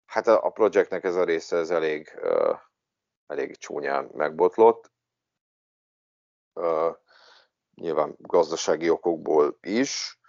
Hát 0.05 0.27
a, 0.27 0.49
projektnek 0.49 1.03
ez 1.03 1.15
a 1.15 1.23
része 1.23 1.57
ez 1.57 1.69
elég, 1.69 2.19
elég 3.27 3.57
csúnyán 3.57 4.09
megbotlott. 4.13 4.91
Nyilván 7.75 8.15
gazdasági 8.17 8.89
okokból 8.89 9.57
is. 9.61 10.19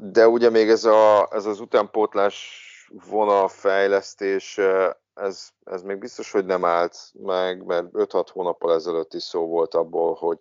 De 0.00 0.28
ugye 0.28 0.50
még 0.50 0.68
ez, 0.68 0.84
a, 0.84 1.28
ez 1.30 1.46
az 1.46 1.60
utánpótlás 1.60 2.66
vonal 3.08 3.48
fejlesztés, 3.48 4.58
ez, 5.14 5.48
ez 5.64 5.82
még 5.82 5.98
biztos, 5.98 6.30
hogy 6.30 6.44
nem 6.44 6.64
állt 6.64 6.96
meg, 7.12 7.64
mert 7.64 7.86
5-6 7.92 8.26
hónappal 8.32 8.74
ezelőtt 8.74 9.14
is 9.14 9.22
szó 9.22 9.46
volt 9.46 9.74
abból, 9.74 10.14
hogy 10.14 10.38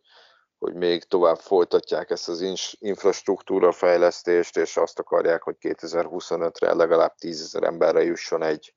hogy 0.58 0.74
még 0.74 1.04
tovább 1.04 1.38
folytatják 1.38 2.10
ezt 2.10 2.30
az 2.30 2.42
infrastruktúra 2.80 3.72
fejlesztést, 3.72 4.58
és 4.58 4.78
azt 4.78 5.00
akarják, 5.00 5.42
hogy 5.42 5.56
2025-re 5.60 6.74
legalább 6.74 7.16
10 7.16 7.42
ezer 7.42 7.64
emberre 7.64 8.04
jusson 8.04 8.44
egy 8.44 8.76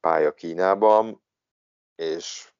pálya 0.00 0.32
Kínában, 0.34 1.22
és 1.94 2.53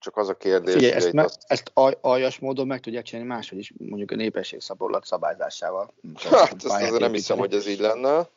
csak 0.00 0.16
az 0.16 0.28
a 0.28 0.36
kérdés, 0.36 0.74
Figyelj, 0.74 0.92
ezt, 0.92 1.12
me, 1.12 1.22
azt... 1.22 1.44
ezt 1.46 1.70
aljas 2.00 2.38
módon 2.38 2.66
meg 2.66 2.80
tudják 2.80 3.04
csinálni 3.04 3.30
máshogy 3.30 3.58
is, 3.58 3.72
mondjuk 3.78 4.10
a 4.10 4.14
népességszaborlat 4.14 5.04
szabályzásával. 5.04 5.94
Hát 6.30 6.54
ezt 6.54 6.64
azért 6.64 6.98
nem 6.98 7.12
hiszem, 7.12 7.38
hogy 7.38 7.54
ez 7.54 7.66
így 7.66 7.80
lenne. 7.80 8.28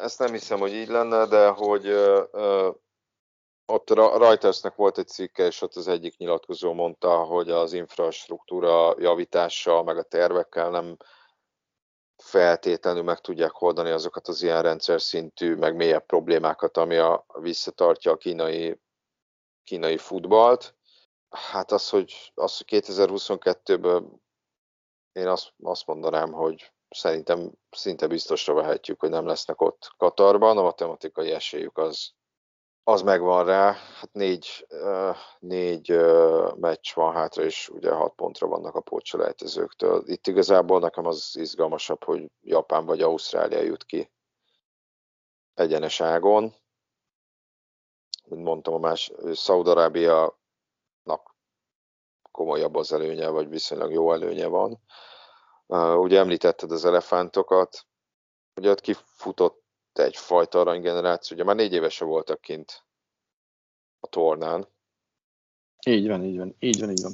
Ezt 0.00 0.18
nem 0.18 0.32
hiszem, 0.32 0.58
hogy 0.58 0.72
így 0.72 0.88
lenne, 0.88 1.26
de 1.26 1.48
hogy 1.48 1.86
uh, 1.86 2.74
ott 3.66 3.90
a 3.90 4.18
Reutersnek 4.18 4.74
volt 4.74 4.98
egy 4.98 5.08
cikke, 5.08 5.46
és 5.46 5.62
ott 5.62 5.74
az 5.74 5.88
egyik 5.88 6.16
nyilatkozó 6.16 6.72
mondta, 6.72 7.16
hogy 7.16 7.50
az 7.50 7.72
infrastruktúra 7.72 8.94
javítással, 8.98 9.82
meg 9.82 9.96
a 9.96 10.02
tervekkel 10.02 10.70
nem 10.70 10.96
feltétlenül 12.16 13.02
meg 13.02 13.20
tudják 13.20 13.60
oldani 13.60 13.90
azokat 13.90 14.28
az 14.28 14.42
ilyen 14.42 14.62
rendszer 14.62 15.00
szintű, 15.00 15.54
meg 15.54 15.76
mélyebb 15.76 16.06
problémákat, 16.06 16.76
ami 16.76 16.96
a, 16.96 17.26
visszatartja 17.40 18.12
a 18.12 18.16
kínai, 18.16 18.80
kínai 19.66 19.96
futballt. 19.96 20.74
Hát 21.30 21.72
az, 21.72 21.88
hogy, 21.88 22.32
az, 22.34 22.56
hogy 22.56 22.66
2022-ből 22.84 24.04
én 25.12 25.28
azt, 25.28 25.52
azt 25.62 25.86
mondanám, 25.86 26.32
hogy 26.32 26.72
szerintem 26.88 27.52
szinte 27.70 28.06
biztosra 28.06 28.54
vehetjük, 28.54 29.00
hogy 29.00 29.10
nem 29.10 29.26
lesznek 29.26 29.60
ott 29.60 29.90
Katarban. 29.96 30.58
A 30.58 30.62
matematikai 30.62 31.30
esélyük 31.30 31.78
az, 31.78 32.12
az 32.82 33.02
megvan 33.02 33.44
rá. 33.44 33.72
Hát 33.72 34.12
négy, 34.12 34.66
négy 35.38 35.90
meccs 36.56 36.94
van 36.94 37.14
hátra, 37.14 37.42
és 37.42 37.68
ugye 37.68 37.90
hat 37.90 38.14
pontra 38.14 38.46
vannak 38.46 38.74
a 38.74 38.80
pótselejtezőktől. 38.80 40.02
Itt 40.06 40.26
igazából 40.26 40.80
nekem 40.80 41.06
az 41.06 41.36
izgalmasabb, 41.38 42.04
hogy 42.04 42.30
Japán 42.40 42.86
vagy 42.86 43.00
Ausztrália 43.00 43.60
jut 43.60 43.84
ki 43.84 44.10
egyenes 45.54 46.00
ágon. 46.00 46.54
Mint 48.28 48.42
mondtam, 48.42 48.74
a 48.74 48.78
más 48.78 49.12
Szaudarábia 49.32 50.38
komolyabb 52.36 52.74
az 52.74 52.92
előnye, 52.92 53.28
vagy 53.28 53.48
viszonylag 53.48 53.92
jó 53.92 54.12
előnye 54.12 54.46
van. 54.46 54.80
Ugye 55.98 56.18
említetted 56.18 56.70
az 56.70 56.84
elefántokat, 56.84 57.86
ugye 58.56 58.70
ott 58.70 58.80
kifutott 58.80 59.64
egyfajta 59.92 60.60
aranygeneráció, 60.60 61.36
ugye 61.36 61.44
már 61.44 61.56
négy 61.56 61.72
évese 61.72 62.04
voltak 62.04 62.40
kint 62.40 62.84
a 64.00 64.06
tornán. 64.06 64.68
Így 65.86 66.08
van, 66.08 66.24
így 66.24 66.36
van, 66.38 66.56
így 66.58 66.80
van, 66.80 66.90
így 66.90 67.02
van. 67.02 67.12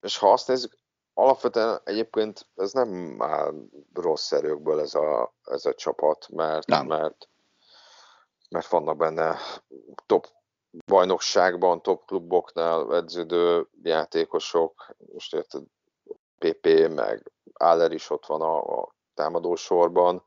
És 0.00 0.18
ha 0.18 0.32
azt 0.32 0.48
nézzük, 0.48 0.78
alapvetően 1.14 1.80
egyébként 1.84 2.46
ez 2.54 2.72
nem 2.72 3.16
áll 3.22 3.54
rossz 3.94 4.32
erőkből 4.32 4.80
ez 4.80 4.94
a, 4.94 5.34
ez 5.44 5.64
a 5.64 5.74
csapat, 5.74 6.28
mert, 6.28 6.66
nem. 6.66 6.86
mert, 6.86 7.28
mert 8.50 8.68
vannak 8.68 8.96
benne 8.96 9.38
top 10.06 10.26
bajnokságban, 10.86 11.82
top 11.82 12.06
kluboknál 12.06 12.94
edződő 12.96 13.68
játékosok, 13.82 14.94
most 15.12 15.34
érted, 15.34 15.62
PP, 16.38 16.88
meg 16.88 17.32
Aller 17.52 17.92
is 17.92 18.10
ott 18.10 18.26
van 18.26 18.40
a, 18.40 18.80
a 18.80 18.94
támadó 19.14 19.54
sorban. 19.54 20.24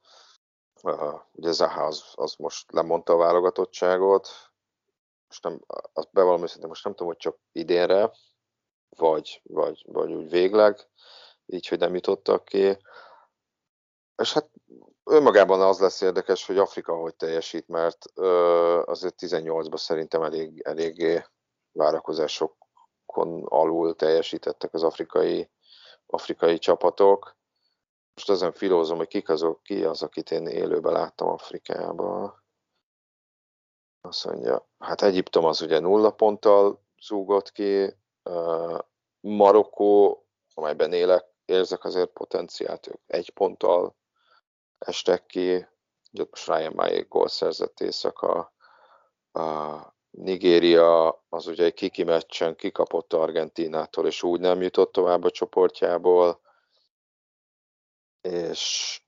Uh, 0.83 1.19
ugye 1.31 1.51
Zaha 1.51 1.83
az, 1.83 2.03
az 2.13 2.35
most 2.35 2.71
lemondta 2.71 3.13
a 3.13 3.17
válogatottságot, 3.17 4.29
most 5.27 5.43
nem, 5.43 5.59
azt 5.93 6.11
bevallom 6.11 6.43
őszintén, 6.43 6.67
most 6.67 6.83
nem 6.83 6.93
tudom, 6.93 7.07
hogy 7.07 7.17
csak 7.17 7.37
idénre, 7.51 8.11
vagy, 8.89 9.41
vagy, 9.43 9.83
vagy 9.87 10.13
úgy 10.13 10.29
végleg, 10.29 10.89
így, 11.45 11.67
hogy 11.67 11.79
nem 11.79 11.93
jutottak 11.93 12.45
ki. 12.45 12.77
És 14.15 14.33
hát 14.33 14.49
önmagában 15.03 15.61
az 15.61 15.79
lesz 15.79 16.01
érdekes, 16.01 16.45
hogy 16.45 16.57
Afrika 16.57 16.95
hogy 16.95 17.15
teljesít, 17.15 17.67
mert 17.67 18.05
azért 18.85 19.15
18-ban 19.17 19.77
szerintem 19.77 20.23
elég, 20.23 20.61
eléggé 20.61 21.23
várakozásokon 21.71 23.43
alul 23.45 23.95
teljesítettek 23.95 24.73
az 24.73 24.83
afrikai 24.83 25.51
afrikai 26.05 26.57
csapatok. 26.57 27.35
Most 28.15 28.29
ezen 28.29 28.51
filózom, 28.51 28.97
hogy 28.97 29.07
kik 29.07 29.29
azok, 29.29 29.63
ki 29.63 29.83
az, 29.83 30.01
akit 30.01 30.31
én 30.31 30.47
élőben 30.47 30.93
láttam 30.93 31.27
Afrikában. 31.27 32.43
Azt 34.01 34.25
mondja, 34.25 34.69
hát 34.77 35.01
Egyiptom 35.01 35.45
az 35.45 35.61
ugye 35.61 35.79
nulla 35.79 36.11
ponttal 36.11 36.85
zúgott 37.01 37.51
ki, 37.51 37.95
Marokkó, 39.19 40.25
amelyben 40.53 40.93
élek, 40.93 41.25
érzek 41.45 41.83
azért 41.83 42.09
potenciált, 42.09 42.87
ők 42.87 43.01
egy 43.05 43.29
ponttal 43.29 43.95
estek 44.85 45.25
ki, 45.25 45.67
Ryan 46.45 46.73
Mai 46.75 47.05
gól 47.09 47.27
szerzett 47.27 47.79
éjszaka, 47.79 48.53
a 49.31 49.77
Nigéria 50.09 51.23
az 51.29 51.47
ugye 51.47 51.63
egy 51.63 51.73
kiki 51.73 52.03
meccsen 52.03 52.55
kikapott 52.55 53.13
Argentinától, 53.13 54.07
és 54.07 54.23
úgy 54.23 54.39
nem 54.39 54.61
jutott 54.61 54.91
tovább 54.91 55.23
a 55.23 55.31
csoportjából, 55.31 56.41
és, 58.21 59.01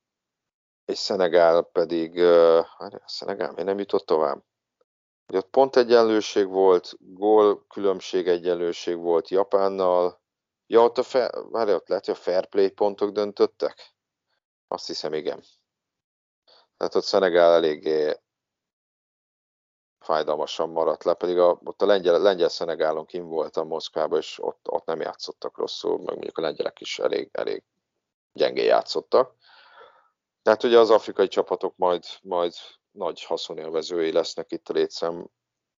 és 0.85 0.97
Szenegál 0.97 1.61
pedig, 1.61 2.15
uh, 2.15 2.65
Szenegál 3.05 3.51
miért 3.51 3.67
nem 3.67 3.79
jutott 3.79 4.05
tovább? 4.05 4.43
Ugye 5.27 5.37
ott 5.37 5.49
pont 5.49 5.75
egyenlőség 5.75 6.47
volt, 6.47 6.95
gól 6.99 7.65
különbség 7.67 8.27
egyenlőség 8.27 8.97
volt 8.97 9.29
Japánnal, 9.29 10.21
ja 10.67 10.83
ott, 10.83 10.97
a 10.97 11.03
fe, 11.03 11.31
várj, 11.49 11.73
ott 11.73 11.87
lehet, 11.87 12.05
hogy 12.05 12.13
a 12.13 12.17
fair 12.17 12.45
play 12.45 12.69
pontok 12.69 13.11
döntöttek? 13.11 13.95
Azt 14.67 14.87
hiszem, 14.87 15.13
igen. 15.13 15.43
Tehát 16.77 16.95
ott 16.95 17.03
Szenegál 17.03 17.53
eléggé 17.53 18.19
fájdalmasan 19.99 20.69
maradt 20.69 21.03
le, 21.03 21.13
pedig 21.13 21.37
a, 21.37 21.59
ott 21.63 21.81
a 21.81 21.85
lengyel, 21.85 22.19
lengyel 22.19 22.49
Szenegálon 22.49 23.05
kim 23.05 23.27
voltam 23.27 23.67
Moszkvában, 23.67 24.19
és 24.19 24.43
ott, 24.43 24.69
ott 24.69 24.85
nem 24.85 25.01
játszottak 25.01 25.57
rosszul, 25.57 25.97
meg 25.97 26.13
mondjuk 26.13 26.37
a 26.37 26.41
lengyelek 26.41 26.81
is 26.81 26.99
elég, 26.99 27.29
elég 27.31 27.63
gyengén 28.33 28.65
játszottak. 28.65 29.35
Tehát 30.41 30.63
ugye 30.63 30.79
az 30.79 30.89
afrikai 30.89 31.27
csapatok 31.27 31.73
majd, 31.77 32.03
majd 32.21 32.53
nagy 32.91 33.23
haszonélvezői 33.23 34.11
lesznek 34.11 34.51
itt 34.51 34.69
a 34.69 34.73
létszám 34.73 35.27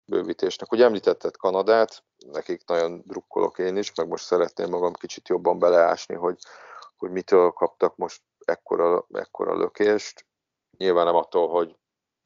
bővítésnek. 0.05 0.73
Ugye 0.73 0.85
említetted 0.85 1.37
Kanadát, 1.37 2.05
nekik 2.17 2.67
nagyon 2.67 3.03
drukkolok 3.07 3.59
én 3.59 3.77
is, 3.77 3.95
meg 3.95 4.09
most 4.09 4.25
szeretném 4.25 4.69
magam 4.69 4.93
kicsit 4.93 5.29
jobban 5.29 5.59
beleásni, 5.59 6.15
hogy, 6.15 6.39
hogy 6.97 7.11
mitől 7.11 7.51
kaptak 7.51 7.97
most 7.97 8.23
ekkora, 8.45 9.07
ekkora 9.13 9.57
lökést. 9.57 10.27
Nyilván 10.77 11.05
nem 11.05 11.15
attól, 11.15 11.49
hogy 11.49 11.77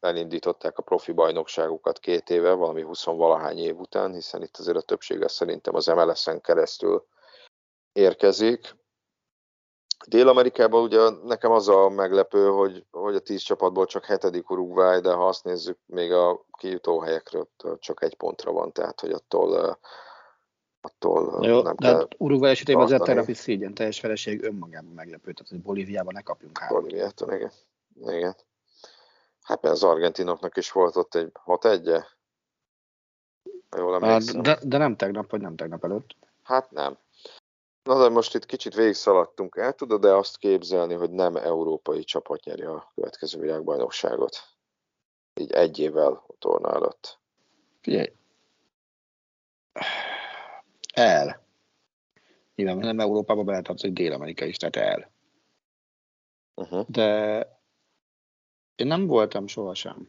elindították 0.01 0.79
a 0.79 0.83
profi 0.83 1.13
bajnokságukat 1.13 1.99
két 1.99 2.31
éve, 2.31 2.53
valami 2.53 2.83
20 2.83 3.05
valahány 3.05 3.59
év 3.59 3.79
után, 3.79 4.13
hiszen 4.13 4.43
itt 4.43 4.57
azért 4.57 4.77
a 4.77 4.83
többsége 4.83 5.29
szerintem 5.29 5.75
az 5.75 5.87
MLS-en 5.87 6.41
keresztül 6.41 7.07
érkezik. 7.93 8.79
Dél-Amerikában 10.07 10.83
ugye 10.83 11.11
nekem 11.25 11.51
az 11.51 11.69
a 11.69 11.89
meglepő, 11.89 12.49
hogy, 12.49 12.87
hogy 12.91 13.15
a 13.15 13.21
tíz 13.21 13.43
csapatból 13.43 13.87
csak 13.87 14.05
hetedik 14.05 14.51
Uruguay, 14.51 15.01
de 15.01 15.13
ha 15.13 15.27
azt 15.29 15.45
nézzük, 15.45 15.79
még 15.87 16.13
a 16.13 16.45
kijutó 16.59 17.01
helyekről 17.01 17.49
csak 17.79 18.03
egy 18.03 18.17
pontra 18.17 18.53
van, 18.53 18.73
tehát 18.73 19.01
hogy 19.01 19.11
attól, 19.11 19.79
attól 20.81 21.47
Jó, 21.47 21.63
nem 21.63 21.75
de 21.77 21.87
kell 21.87 21.99
hát 21.99 22.15
Uruguay 22.19 22.51
esetében 22.51 22.83
az 22.83 22.93
a 22.93 22.99
terapi 22.99 23.35
szégyen 23.35 23.75
teljes 23.75 24.01
feleség 24.01 24.43
önmagában 24.43 24.93
meglepő, 24.93 25.33
tehát 25.33 25.51
hogy 25.51 25.63
Bolíviában 25.63 26.15
ne 26.15 26.23
kapjunk 26.23 26.59
három. 26.59 26.81
Bolíviától, 26.81 27.33
igen. 27.33 27.51
Igen. 27.97 28.37
Hát 29.43 29.63
mert 29.63 29.75
az 29.75 29.83
argentinoknak 29.83 30.57
is 30.57 30.73
volt 30.73 30.97
ott 30.97 31.15
egy 31.15 31.31
6 31.33 31.65
1 31.65 31.89
-e? 31.89 32.07
Jól 33.77 34.01
hát, 34.01 34.41
de, 34.41 34.59
de 34.63 34.79
nem 34.79 34.97
tegnap, 34.97 35.31
vagy 35.31 35.41
nem 35.41 35.57
tegnap 35.57 35.85
előtt. 35.85 36.17
Hát 36.43 36.71
nem. 36.71 36.99
Na 37.83 38.03
de 38.03 38.09
most 38.09 38.35
itt 38.35 38.47
kicsit 38.47 38.75
végigszaladtunk. 38.75 39.57
El 39.57 39.73
tudod 39.73 40.01
de 40.01 40.13
azt 40.13 40.39
képzelni, 40.39 40.95
hogy 40.95 41.11
nem 41.11 41.37
európai 41.37 42.05
csapat 42.05 42.45
nyeri 42.45 42.63
a 42.63 42.93
következő 42.95 43.41
világbajnokságot? 43.41 44.37
Így 45.41 45.53
egy 45.53 45.79
évvel 45.79 46.13
a 46.13 46.35
torna 46.39 46.75
előtt. 46.75 47.19
Figyelj. 47.81 48.13
El. 50.95 51.47
Nyilván 52.55 52.77
nem 52.77 53.01
Európába 53.01 53.43
beletartozik 53.43 53.93
Dél-Amerika 53.93 54.45
is, 54.45 54.57
tehát 54.57 54.77
el. 54.77 55.11
Uh-huh. 56.55 56.87
De 56.89 57.60
én 58.81 58.87
nem 58.87 59.07
voltam 59.07 59.47
sohasem 59.47 60.09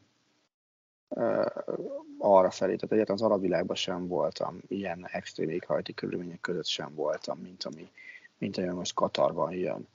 arra 2.17 2.51
felé, 2.51 2.75
tehát 2.75 2.91
egyáltalán 2.91 3.21
az 3.21 3.21
arab 3.21 3.41
világban 3.41 3.75
sem 3.75 4.07
voltam, 4.07 4.61
ilyen 4.67 5.07
extrém 5.11 5.49
éghajti 5.49 5.93
körülmények 5.93 6.39
között 6.39 6.65
sem 6.65 6.95
voltam, 6.95 7.39
mint 7.39 7.63
ami, 7.63 7.91
mint 8.37 8.57
ami 8.57 8.67
most 8.67 8.93
Katarban 8.93 9.51
jön. 9.51 9.87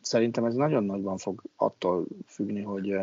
Szerintem 0.00 0.44
ez 0.44 0.54
nagyon 0.54 0.84
nagyban 0.84 1.16
fog 1.16 1.42
attól 1.56 2.06
függni, 2.26 2.62
hogy 2.62 3.00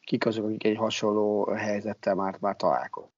kik 0.00 0.26
azok, 0.26 0.44
akik 0.44 0.64
egy 0.64 0.76
hasonló 0.76 1.44
helyzettel 1.44 2.14
már, 2.14 2.36
már 2.40 2.56
találkoznak. 2.56 3.14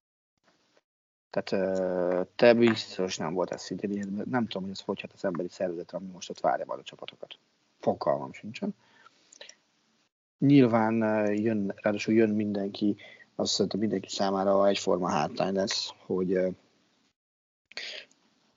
Tehát 1.29 2.29
te 2.35 2.53
biztos 2.53 3.17
nem 3.17 3.33
volt 3.33 3.51
ez 3.51 3.61
szintén, 3.61 4.23
nem 4.29 4.47
tudom, 4.47 4.63
hogy 4.63 4.71
ez 4.71 4.81
hogy 4.81 5.01
hát 5.01 5.13
az 5.13 5.25
emberi 5.25 5.49
szervezetre, 5.49 5.97
ami 5.97 6.07
most 6.07 6.29
ott 6.29 6.39
várja 6.39 6.65
majd 6.65 6.79
a 6.79 6.83
csapatokat. 6.83 7.37
Fogalmam 7.79 8.33
sincsen. 8.33 8.75
Nyilván 10.39 10.95
jön, 11.33 11.73
ráadásul 11.75 12.13
jön 12.13 12.29
mindenki, 12.29 12.95
azt 13.35 13.51
szerintem 13.51 13.79
mindenki 13.79 14.09
számára 14.09 14.67
egyforma 14.67 15.09
hátrány 15.09 15.53
lesz, 15.53 15.93
hogy, 16.05 16.37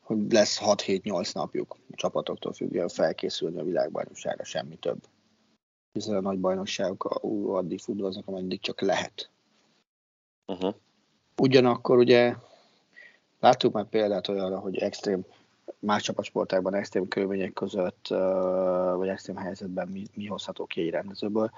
hogy 0.01 0.33
lesz 0.33 0.61
6-7-8 0.65 1.35
napjuk 1.35 1.77
a 1.91 1.95
csapatoktól 1.95 2.53
függően 2.53 2.89
felkészülni 2.89 3.59
a 3.59 3.65
világbajnokságra, 3.65 4.45
semmi 4.45 4.77
több. 4.77 5.07
Hiszen 5.93 6.17
a 6.17 6.21
nagy 6.21 6.39
bajnokságok 6.39 7.05
addig 7.47 7.81
futballoznak, 7.81 8.27
ameddig 8.27 8.61
csak 8.61 8.81
lehet. 8.81 9.31
Uh-huh. 10.47 10.75
Ugyanakkor 11.37 11.99
ugye 11.99 12.35
láttuk 13.41 13.73
már 13.73 13.89
példát 13.89 14.29
olyanra, 14.29 14.59
hogy 14.59 14.77
extrém 14.77 15.25
más 15.79 16.03
csapatsportákban 16.03 16.75
extrém 16.75 17.09
körülmények 17.09 17.53
között, 17.53 18.07
vagy 18.97 19.09
extrém 19.09 19.37
helyzetben 19.37 19.89
mi, 19.89 20.03
mi 20.15 20.27
hozható 20.27 20.67
ki 20.67 20.81
egy 20.81 20.91
rendezőből, 20.91 21.51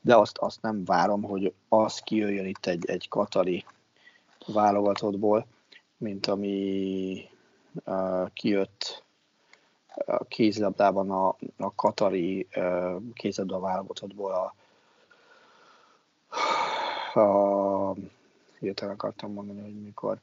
de 0.00 0.16
azt, 0.16 0.38
azt 0.38 0.62
nem 0.62 0.84
várom, 0.84 1.22
hogy 1.22 1.54
az 1.68 1.98
kijöjjön 1.98 2.46
itt 2.46 2.66
egy, 2.66 2.84
egy 2.86 3.08
katari 3.08 3.64
válogatottból, 4.46 5.46
mint 5.96 6.26
ami 6.26 7.28
uh, 7.84 8.32
kijött 8.32 9.04
a 10.06 10.24
kézilabdában 10.24 11.10
a, 11.10 11.36
a 11.56 11.74
katari 11.74 12.46
uh, 12.56 13.02
kézilabda 13.14 13.60
válogatottból 13.60 14.32
a, 14.32 14.54
a 17.20 17.94
hirtelen 18.58 18.94
akartam 18.94 19.32
mondani, 19.32 19.60
hogy 19.60 19.82
mikor 19.82 20.18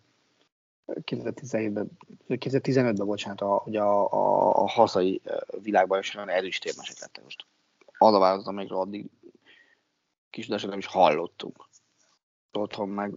2017-ben, 0.93 1.89
2015-ben, 2.27 3.05
bocsánat, 3.05 3.41
a, 3.41 3.63
ugye 3.65 3.81
a, 3.81 4.11
a, 4.11 4.55
a 4.63 4.67
hazai 4.67 5.21
világbajnokságon 5.61 6.29
erős 6.29 6.57
térmesek 6.59 6.99
lettek 6.99 7.23
most. 7.23 7.45
Az 7.97 8.13
a 8.13 8.19
változat, 8.19 8.47
amikről 8.47 8.79
addig 8.79 9.09
kis 10.29 10.47
nem 10.47 10.77
is 10.77 10.85
hallottunk. 10.85 11.67
Otthon 12.51 12.89
meg 12.89 13.13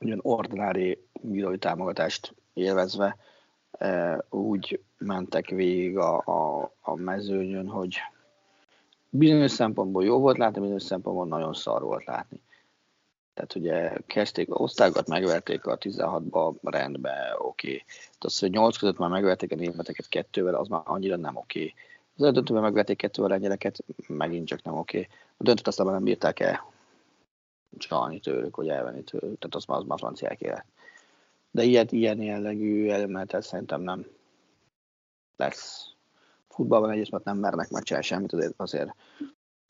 ugyan 0.00 0.18
ordinári 0.22 1.06
bírói 1.20 1.58
támogatást 1.58 2.34
élvezve 2.52 3.16
úgy 4.30 4.80
mentek 4.98 5.48
végig 5.48 5.98
a, 5.98 6.22
a, 6.24 6.72
a 6.80 6.94
mezőnyön, 6.94 7.66
hogy 7.68 7.96
bizonyos 9.08 9.50
szempontból 9.50 10.04
jó 10.04 10.18
volt 10.18 10.38
látni, 10.38 10.60
bizonyos 10.60 10.82
szempontból 10.82 11.26
nagyon 11.26 11.54
szar 11.54 11.82
volt 11.82 12.04
látni. 12.04 12.40
Tehát 13.34 13.54
ugye 13.54 13.98
kezdték 14.06 14.50
a 14.50 14.54
osztályokat, 14.54 15.08
megverték 15.08 15.66
a 15.66 15.78
16-ba, 15.78 16.54
rendbe, 16.62 17.34
oké. 17.38 17.84
Tehát 17.86 18.24
az, 18.24 18.38
hogy 18.38 18.50
8 18.50 18.76
között 18.76 18.98
már 18.98 19.10
megverték 19.10 19.52
a 19.52 19.54
németeket 19.54 20.08
kettővel, 20.08 20.54
az 20.54 20.68
már 20.68 20.82
annyira 20.84 21.16
nem 21.16 21.36
oké. 21.36 21.58
Okay. 21.58 21.74
Az 22.26 22.32
döntőben 22.32 22.62
megverték 22.62 22.96
kettővel 22.96 23.30
a 23.30 23.32
lengyeleket, 23.32 23.84
megint 24.06 24.46
csak 24.46 24.62
nem 24.62 24.78
oké. 24.78 25.08
A 25.36 25.42
döntőt 25.42 25.66
aztán 25.66 25.86
nem 25.86 26.04
bírták 26.04 26.40
el 26.40 26.72
csalni 27.78 28.20
tőlük, 28.20 28.54
hogy 28.54 28.68
elvenni 28.68 29.02
tőlük, 29.02 29.38
tehát 29.38 29.54
az 29.54 29.64
már, 29.64 29.78
az 29.78 29.84
már 29.84 29.98
franciák 29.98 30.40
élet. 30.40 30.66
De 31.50 31.62
ilyet, 31.62 31.92
ilyen 31.92 32.22
jellegű 32.22 32.88
elementet 32.88 33.42
szerintem 33.42 33.80
nem 33.80 34.06
lesz. 35.36 35.90
Futballban 36.48 36.90
egyrészt, 36.90 37.10
mert 37.10 37.24
nem 37.24 37.38
mernek 37.38 37.70
megcsinálni 37.70 38.06
semmit, 38.06 38.32
azért, 38.32 38.54
azért, 38.56 38.94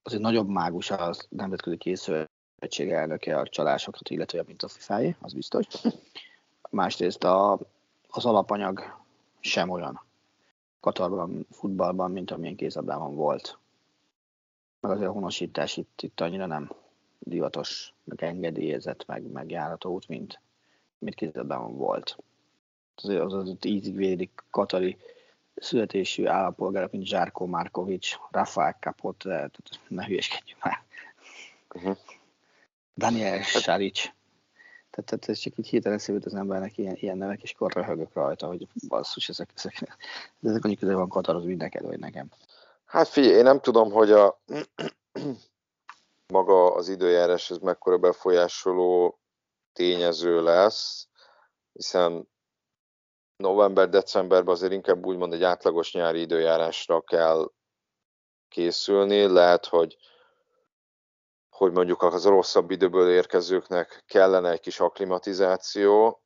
azért 0.03 0.23
nagyobb 0.23 0.49
mágus 0.49 0.91
az 0.91 1.27
nemzetközi 1.31 1.77
készül 1.77 2.29
egység 2.63 2.91
elnöke 2.91 3.39
a 3.39 3.49
csalásokat, 3.49 4.11
illetve 4.11 4.43
mint 4.47 4.63
a 4.63 4.69
fifa 4.69 5.17
az 5.21 5.33
biztos. 5.33 5.67
Másrészt 6.71 7.25
a, 7.25 7.59
az 8.09 8.25
alapanyag 8.25 8.99
sem 9.41 9.71
olyan 9.71 10.01
Katarban, 10.81 11.47
futballban, 11.51 12.11
mint 12.11 12.31
amilyen 12.31 12.57
kézabdában 12.57 13.15
volt. 13.15 13.59
Meg 14.81 14.93
azért 14.93 15.09
a 15.09 15.13
honosítás 15.13 15.77
itt, 15.77 16.03
itt 16.03 16.21
annyira 16.21 16.47
nem 16.47 16.73
divatos, 17.19 17.95
meg 18.05 18.23
engedélyezett, 18.23 19.07
meg, 19.07 19.23
meg 19.23 19.51
járható 19.51 19.93
út, 19.93 20.09
mint, 20.09 20.41
mint 20.99 21.15
kézabdában 21.15 21.77
volt. 21.77 22.17
Azért 22.95 23.21
az 23.21 23.33
az 23.33 23.57
ízig 23.63 23.97
védik 23.97 24.45
katari 24.51 24.97
születésű 25.55 26.27
állampolgárok, 26.27 26.93
mint 26.93 27.07
Zsárkó 27.07 27.47
Márkovics, 27.47 28.17
Rafael 28.31 28.77
Kapot, 28.81 29.25
ne 29.89 30.05
hülyeskedjünk 30.05 30.65
már. 30.65 30.83
Uh-huh. 31.75 31.97
Daniel 32.97 33.43
Saric. 33.43 34.01
Tehát, 34.91 35.11
tehát 35.11 35.29
ez 35.29 35.39
csak 35.39 35.59
így 35.59 35.69
hirtelen 35.69 35.99
szívült 35.99 36.25
az 36.25 36.35
embernek 36.35 36.79
ilyen, 36.79 36.95
ilyen 36.97 37.19
nevek, 37.19 37.43
és 37.43 37.53
akkor 37.53 37.73
röhögök 37.73 38.13
rajta, 38.13 38.47
hogy 38.47 38.67
basszus, 38.89 39.29
ezek, 39.29 39.51
ezek, 39.55 39.99
ezek 40.43 40.65
annyi 40.65 40.77
közel 40.77 40.97
van 40.97 41.09
Katar, 41.09 41.37
úgy 41.37 41.57
neked, 41.57 41.85
vagy 41.85 41.99
nekem. 41.99 42.31
Hát 42.85 43.09
figyelj, 43.09 43.35
én 43.35 43.43
nem 43.43 43.61
tudom, 43.61 43.91
hogy 43.91 44.11
a 44.11 44.43
maga 46.33 46.75
az 46.75 46.89
időjárás 46.89 47.51
ez 47.51 47.57
mekkora 47.57 47.99
befolyásoló 47.99 49.21
tényező 49.73 50.43
lesz, 50.43 51.09
hiszen 51.73 52.29
november-decemberben 53.37 54.55
azért 54.55 54.73
inkább 54.73 55.07
úgymond 55.07 55.33
egy 55.33 55.43
átlagos 55.43 55.93
nyári 55.93 56.21
időjárásra 56.21 57.01
kell 57.01 57.51
készülni. 58.49 59.27
Lehet, 59.27 59.67
hogy 59.67 59.97
hogy 61.53 61.73
mondjuk 61.73 62.03
az 62.03 62.25
rosszabb 62.25 62.71
időből 62.71 63.11
érkezőknek 63.11 64.03
kellene 64.07 64.51
egy 64.51 64.61
kis 64.61 64.81
akklimatizáció, 64.81 66.23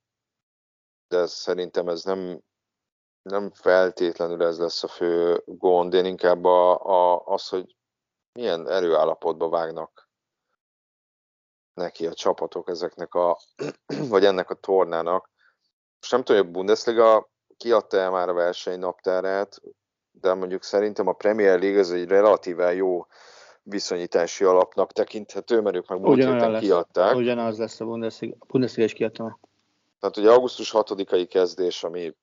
de 1.09 1.27
szerintem 1.27 1.89
ez 1.89 2.05
nem, 2.05 2.41
nem 3.23 3.51
feltétlenül 3.51 4.43
ez 4.43 4.59
lesz 4.59 4.83
a 4.83 4.89
fő 4.89 5.43
gond, 5.47 5.95
én 5.95 6.05
inkább 6.05 6.45
a, 6.45 6.85
a, 6.85 7.23
az, 7.25 7.49
hogy 7.49 7.77
milyen 8.33 8.69
erőállapotba 8.69 9.49
vágnak 9.49 10.09
neki 11.75 12.07
a 12.07 12.15
csapatok 12.15 12.69
ezeknek 12.69 13.15
a, 13.15 13.39
vagy 14.09 14.25
ennek 14.25 14.51
a 14.51 14.55
tornának. 14.55 15.31
Most 16.01 16.13
nem 16.13 16.23
tudom, 16.23 16.41
hogy 16.41 16.51
a 16.51 16.53
Bundesliga 16.53 17.31
kiadta-e 17.57 18.09
már 18.09 18.29
a 18.29 18.33
verseny 18.33 18.79
naptárát, 18.79 19.61
de 20.11 20.35
mondjuk 20.35 20.63
szerintem 20.63 21.07
a 21.07 21.13
Premier 21.13 21.59
League 21.61 21.79
ez 21.79 21.91
egy 21.91 22.09
relatíve 22.09 22.75
jó 22.75 23.07
viszonyítási 23.69 24.45
alapnak 24.45 24.93
tekinthető, 24.93 25.61
mert 25.61 25.77
ők 25.77 25.89
meg 25.89 26.01
múlt 26.01 26.17
héten 26.17 26.59
kiadták. 26.59 27.15
Ugyanaz 27.15 27.59
lesz 27.59 27.81
a 27.81 27.85
Bundesliga, 27.85 28.37
a 28.39 28.45
Bundesliga 28.47 28.85
is 28.85 28.93
kiadta. 28.93 29.39
Tehát 30.01 30.17
ugye 30.17 30.31
augusztus 30.31 30.71
6-ai 30.73 31.27
kezdés, 31.31 31.85
ami, 31.85 32.15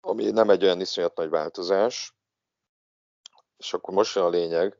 ami 0.00 0.30
nem 0.30 0.50
egy 0.50 0.64
olyan 0.64 0.80
iszonyat 0.80 1.16
nagy 1.16 1.28
változás, 1.28 2.14
és 3.56 3.72
akkor 3.72 3.94
most 3.94 4.14
jön 4.14 4.24
a 4.24 4.28
lényeg, 4.28 4.78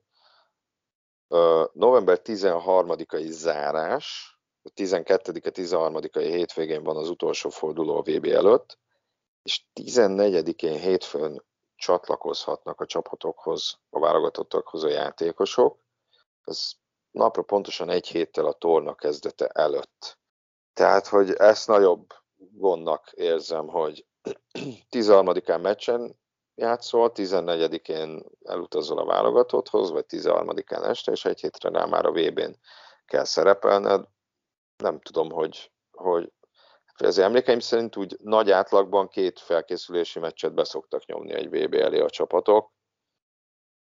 uh, 1.29 1.65
november 1.73 2.21
13-ai 2.25 3.31
zárás, 3.31 4.39
a 4.63 4.71
12 4.75 5.33
13 5.33 6.01
hétvégén 6.13 6.83
van 6.83 6.97
az 6.97 7.09
utolsó 7.11 7.49
forduló 7.49 7.97
a 7.97 8.03
VB 8.03 8.25
előtt, 8.25 8.79
és 9.43 9.65
14-én 9.75 10.79
hétfőn 10.79 11.45
csatlakozhatnak 11.79 12.81
a 12.81 12.87
csapatokhoz, 12.87 13.79
a 13.91 13.99
válogatottakhoz 13.99 14.85
a 14.85 14.89
játékosok. 14.89 15.79
Ez 16.45 16.71
napra 17.11 17.43
pontosan 17.43 17.91
egy 17.91 18.07
héttel 18.07 18.47
a 18.47 18.53
torna 18.53 18.95
kezdete 18.95 19.47
előtt. 19.47 20.19
Tehát, 20.73 21.07
hogy 21.07 21.33
ezt 21.33 21.67
nagyobb 21.67 22.07
gondnak 22.37 23.13
érzem, 23.13 23.67
hogy 23.67 24.07
13-án 24.91 25.61
meccsen 25.61 26.19
játszol, 26.55 27.13
14-én 27.15 28.25
elutazol 28.45 28.99
a 28.99 29.05
válogatotthoz, 29.05 29.91
vagy 29.91 30.05
13-án 30.09 30.85
este, 30.85 31.13
és 31.13 31.25
egy 31.25 31.41
hétre 31.41 31.69
rá 31.71 31.85
már 31.85 32.07
a 32.07 32.13
VB-n 32.13 32.59
kell 33.07 33.25
szerepelned. 33.25 34.05
Nem 34.77 35.01
tudom, 35.01 35.31
hogy, 35.31 35.73
hogy 35.91 36.33
az 37.07 37.19
emlékeim 37.19 37.61
szerint 37.61 37.97
úgy 37.97 38.17
nagy 38.23 38.51
átlagban 38.51 39.09
két 39.09 39.39
felkészülési 39.39 40.19
meccset 40.19 40.55
beszoktak 40.55 41.07
nyomni 41.07 41.33
egy 41.33 41.49
VB 41.49 41.75
elé 41.75 42.01
a 42.01 42.11
csapatok. 42.11 42.73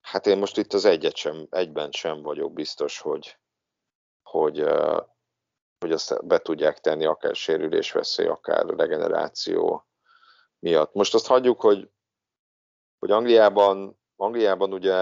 Hát 0.01 0.27
én 0.27 0.39
most 0.39 0.57
itt 0.57 0.73
az 0.73 0.85
egyet 0.85 1.17
sem, 1.17 1.47
egyben 1.51 1.91
sem 1.91 2.23
vagyok 2.23 2.53
biztos, 2.53 3.01
hogy, 3.01 3.39
hogy, 4.23 4.59
hogy 5.79 5.93
azt 5.93 6.27
be 6.27 6.39
tudják 6.39 6.81
tenni 6.81 7.05
akár 7.05 7.35
sérülésveszély, 7.35 8.27
akár 8.27 8.67
regeneráció 8.67 9.87
miatt. 10.59 10.93
Most 10.93 11.15
azt 11.15 11.27
hagyjuk, 11.27 11.61
hogy, 11.61 11.91
hogy 12.99 13.11
Angliában, 13.11 14.01
Angliában 14.17 14.73
ugye 14.73 14.95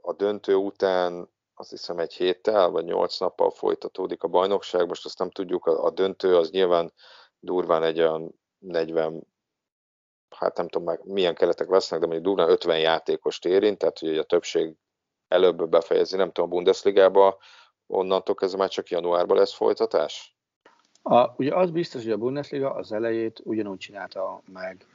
a 0.00 0.12
döntő 0.16 0.54
után 0.54 1.32
azt 1.54 1.70
hiszem 1.70 1.98
egy 1.98 2.14
héttel 2.14 2.68
vagy 2.68 2.84
nyolc 2.84 3.18
nappal 3.18 3.50
folytatódik 3.50 4.22
a 4.22 4.28
bajnokság, 4.28 4.88
most 4.88 5.04
azt 5.04 5.18
nem 5.18 5.30
tudjuk, 5.30 5.66
a, 5.66 5.84
a 5.84 5.90
döntő 5.90 6.36
az 6.36 6.50
nyilván 6.50 6.92
durván 7.44 7.82
egy 7.82 8.00
olyan 8.00 8.34
40, 8.58 9.26
hát 10.30 10.56
nem 10.56 10.68
tudom 10.68 10.86
meg 10.86 11.00
milyen 11.04 11.34
keretek 11.34 11.68
lesznek, 11.68 12.00
de 12.00 12.06
mondjuk 12.06 12.26
durván 12.26 12.52
50 12.52 12.78
játékost 12.78 13.44
érint, 13.44 13.78
tehát 13.78 13.98
hogy 13.98 14.18
a 14.18 14.24
többség 14.24 14.76
előbb 15.28 15.68
befejezi, 15.68 16.16
nem 16.16 16.32
tudom, 16.32 16.50
a 16.50 16.54
Bundesligába, 16.54 17.38
onnantól 17.86 18.34
kezdve 18.34 18.58
már 18.58 18.68
csak 18.68 18.88
januárban 18.88 19.36
lesz 19.36 19.54
folytatás? 19.54 20.36
A, 21.02 21.34
ugye 21.36 21.54
az 21.54 21.70
biztos, 21.70 22.02
hogy 22.02 22.12
a 22.12 22.16
Bundesliga 22.16 22.74
az 22.74 22.92
elejét 22.92 23.40
ugyanúgy 23.44 23.78
csinálta 23.78 24.42
meg, 24.52 24.86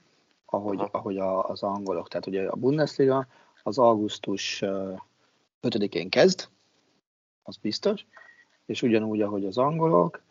ahogy, 0.45 0.80
ahogy 0.91 1.18
a, 1.18 1.43
az 1.43 1.64
angolok. 1.64 2.08
Tehát 2.08 2.28
ugye 2.28 2.47
a 2.47 2.56
Bundesliga 2.56 3.28
az 3.64 3.78
augusztus 3.78 4.64
5-én 5.62 6.10
kezd, 6.10 6.47
az 7.43 7.58
biztos, 7.58 8.06
és 8.66 8.82
ugyanúgy, 8.82 9.22
ahogy 9.22 9.45
az 9.45 9.58
angolok, 9.58 10.22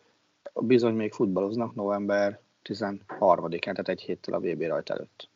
bizony 0.53 0.93
még 0.93 1.13
futballoznak 1.13 1.75
november 1.75 2.39
13-án, 2.63 3.59
tehát 3.61 3.89
egy 3.89 4.01
héttel 4.01 4.33
a 4.33 4.39
VB 4.39 4.61
rajta 4.61 4.93
előtt. 4.93 5.29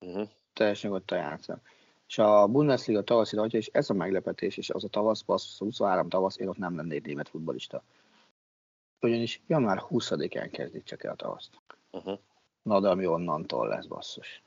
Uh-huh. 0.00 0.28
Teljesen 0.52 0.90
nyugodtan 0.90 1.18
játszanak. 1.18 1.68
És 2.08 2.18
a 2.18 2.46
Bundesliga 2.46 3.02
tavaszi 3.02 3.36
rajta, 3.36 3.56
és 3.56 3.66
ez 3.72 3.90
a 3.90 3.94
meglepetés, 3.94 4.56
és 4.56 4.70
az 4.70 4.84
a 4.84 4.88
tavasz, 4.88 5.22
az 5.26 5.58
23 5.58 6.08
tavasz, 6.08 6.38
én 6.38 6.48
ott 6.48 6.56
nem 6.56 6.76
lennék 6.76 7.06
német 7.06 7.28
futbolista. 7.28 7.82
Ugyanis 9.00 9.42
január 9.46 9.82
20-án 9.90 10.48
kezdik 10.52 10.84
csak 10.84 11.04
el 11.04 11.12
a 11.12 11.16
tavaszt. 11.16 11.50
Uh-huh. 11.90 12.18
Na 12.62 12.80
de 12.80 12.88
ami 12.88 13.06
onnantól 13.06 13.68
lesz 13.68 13.86
basszus. 13.86 14.42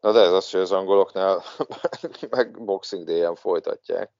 Na 0.00 0.12
de 0.12 0.20
ez 0.20 0.32
az, 0.32 0.50
hogy 0.50 0.60
az 0.60 0.72
angoloknál 0.72 1.42
meg 2.30 2.64
Boxing 2.64 3.06
Day-en 3.06 3.34
folytatják. 3.34 4.10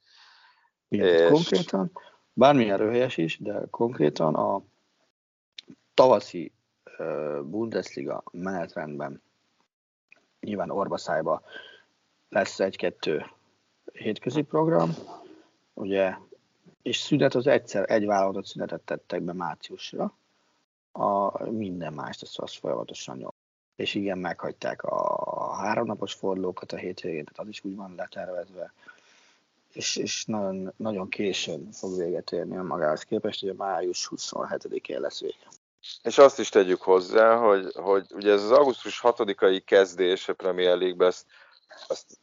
Igen, 0.88 1.06
és... 1.06 1.30
konkrétan, 1.30 1.92
bármilyen 2.34 2.78
röhelyes 2.78 3.16
is, 3.16 3.38
de 3.38 3.62
konkrétan 3.70 4.34
a 4.34 4.62
tavaszi 5.94 6.52
Bundesliga 7.42 8.22
menetrendben 8.30 9.22
nyilván 10.40 10.70
orbaszájba 10.70 11.42
lesz 12.28 12.60
egy-kettő 12.60 13.26
hétközi 13.92 14.42
program, 14.42 14.90
ugye, 15.74 16.14
és 16.82 16.96
szünet 16.96 17.34
az 17.34 17.46
egyszer, 17.46 17.90
egy 17.90 18.06
vállalatot 18.06 18.46
szünetet 18.46 18.80
tettek 18.80 19.22
be 19.22 19.32
márciusra, 19.32 20.16
a 20.92 21.42
minden 21.50 21.92
mást 21.92 22.22
az, 22.22 22.34
az 22.36 22.54
folyamatosan 22.56 23.16
nyom. 23.16 23.32
És 23.76 23.94
igen, 23.94 24.18
meghagyták 24.18 24.82
a 24.82 25.54
háromnapos 25.54 26.12
fordulókat 26.12 26.72
a 26.72 26.76
hétvégén, 26.76 27.24
tehát 27.24 27.38
az 27.38 27.48
is 27.48 27.64
úgy 27.64 27.76
van 27.76 27.94
letervezve, 27.94 28.72
és, 29.74 29.96
és 29.96 30.24
nagyon, 30.24 30.72
nagyon 30.76 31.08
későn 31.08 31.72
fog 31.72 31.96
véget 31.96 32.32
érni 32.32 32.56
a 32.56 32.62
magához 32.62 33.02
képest, 33.02 33.44
a 33.44 33.54
május 33.56 34.08
27-én 34.16 35.00
lesz 35.00 35.20
vége. 35.20 35.48
És 36.02 36.18
azt 36.18 36.38
is 36.38 36.48
tegyük 36.48 36.82
hozzá, 36.82 37.36
hogy, 37.36 37.72
hogy 37.74 38.06
ugye 38.14 38.32
ez 38.32 38.42
az 38.42 38.50
augusztus 38.50 39.00
6-ai 39.02 39.62
kezdés 39.64 40.28
a 40.28 40.34
Premier 40.34 40.76
League-be, 40.76 41.06
ezt, 41.06 41.26
ezt 41.88 42.18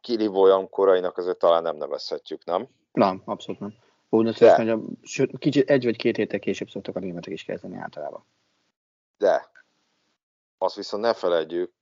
kirívó 0.00 0.42
olyan 0.42 0.68
korainak 0.68 1.18
azért 1.18 1.38
talán 1.38 1.62
nem 1.62 1.76
nevezhetjük, 1.76 2.44
nem? 2.44 2.68
Nem, 2.92 3.22
abszolút 3.24 3.60
nem. 3.60 3.74
Bundesliga, 4.08 4.54
hogy 4.54 4.68
a, 4.68 4.80
sőt, 5.02 5.38
kicsit 5.38 5.70
egy 5.70 5.84
vagy 5.84 5.96
két 5.96 6.16
héttel 6.16 6.38
később 6.38 6.68
szoktak 6.68 6.96
a 6.96 7.00
németek 7.00 7.32
is 7.32 7.44
kezdeni 7.44 7.76
általában. 7.76 8.24
De 9.18 9.50
azt 10.58 10.74
viszont 10.74 11.02
ne 11.02 11.14
felejtjük, 11.14 11.72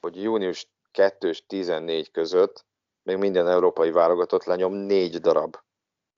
hogy 0.00 0.22
június 0.22 0.68
2 0.90 1.28
és 1.28 1.46
14 1.46 2.10
között 2.10 2.64
még 3.06 3.16
minden 3.16 3.48
európai 3.48 3.90
válogatott 3.90 4.44
lenyom 4.44 4.72
négy 4.72 5.20
darab 5.20 5.56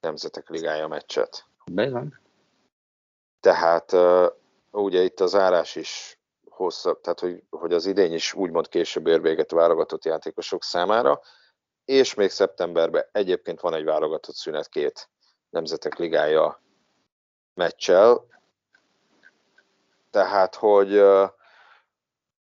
nemzetek 0.01 0.49
ligája 0.49 0.86
meccset. 0.86 1.45
Bizony. 1.72 2.14
Tehát 3.41 3.93
uh, 3.93 4.26
ugye 4.70 5.03
itt 5.03 5.20
az 5.20 5.34
árás 5.34 5.76
is 5.76 6.18
hosszabb, 6.49 7.01
tehát 7.01 7.20
hogy, 7.20 7.43
hogy 7.51 7.72
az 7.72 7.86
idény 7.86 8.12
is 8.12 8.34
úgymond 8.34 8.68
később 8.68 9.07
ér 9.07 9.20
véget 9.20 9.51
válogatott 9.51 10.05
játékosok 10.05 10.62
számára, 10.62 11.20
és 11.84 12.14
még 12.14 12.30
szeptemberben 12.30 13.05
egyébként 13.12 13.61
van 13.61 13.74
egy 13.74 13.84
válogatott 13.84 14.34
szünet 14.34 14.68
két 14.68 15.09
nemzetek 15.51 15.97
ligája 15.97 16.62
meccsel, 17.55 18.26
tehát 20.11 20.55
hogy, 20.55 21.03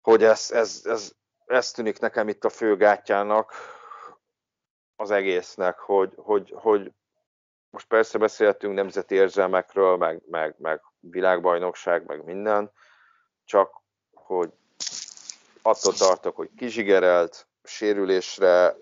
hogy 0.01 0.23
ez, 0.23 0.51
ez, 0.51 0.81
ez, 0.83 1.11
ez 1.45 1.71
tűnik 1.71 1.99
nekem 1.99 2.27
itt 2.29 2.45
a 2.45 2.49
fő 2.49 2.75
gátjának 2.75 3.53
az 4.99 5.11
egésznek, 5.11 5.79
hogy, 5.79 6.13
hogy, 6.15 6.53
hogy 6.55 6.91
most 7.69 7.87
persze 7.87 8.17
beszélhetünk 8.17 8.73
nemzeti 8.73 9.15
érzelmekről, 9.15 9.97
meg, 9.97 10.21
meg, 10.29 10.55
meg 10.57 10.81
világbajnokság, 10.99 12.05
meg 12.05 12.23
minden, 12.23 12.71
csak 13.45 13.81
hogy 14.13 14.51
attól 15.61 15.93
tartok, 15.93 16.35
hogy 16.35 16.49
kizsigerelt, 16.57 17.47
sérülésre, 17.63 18.75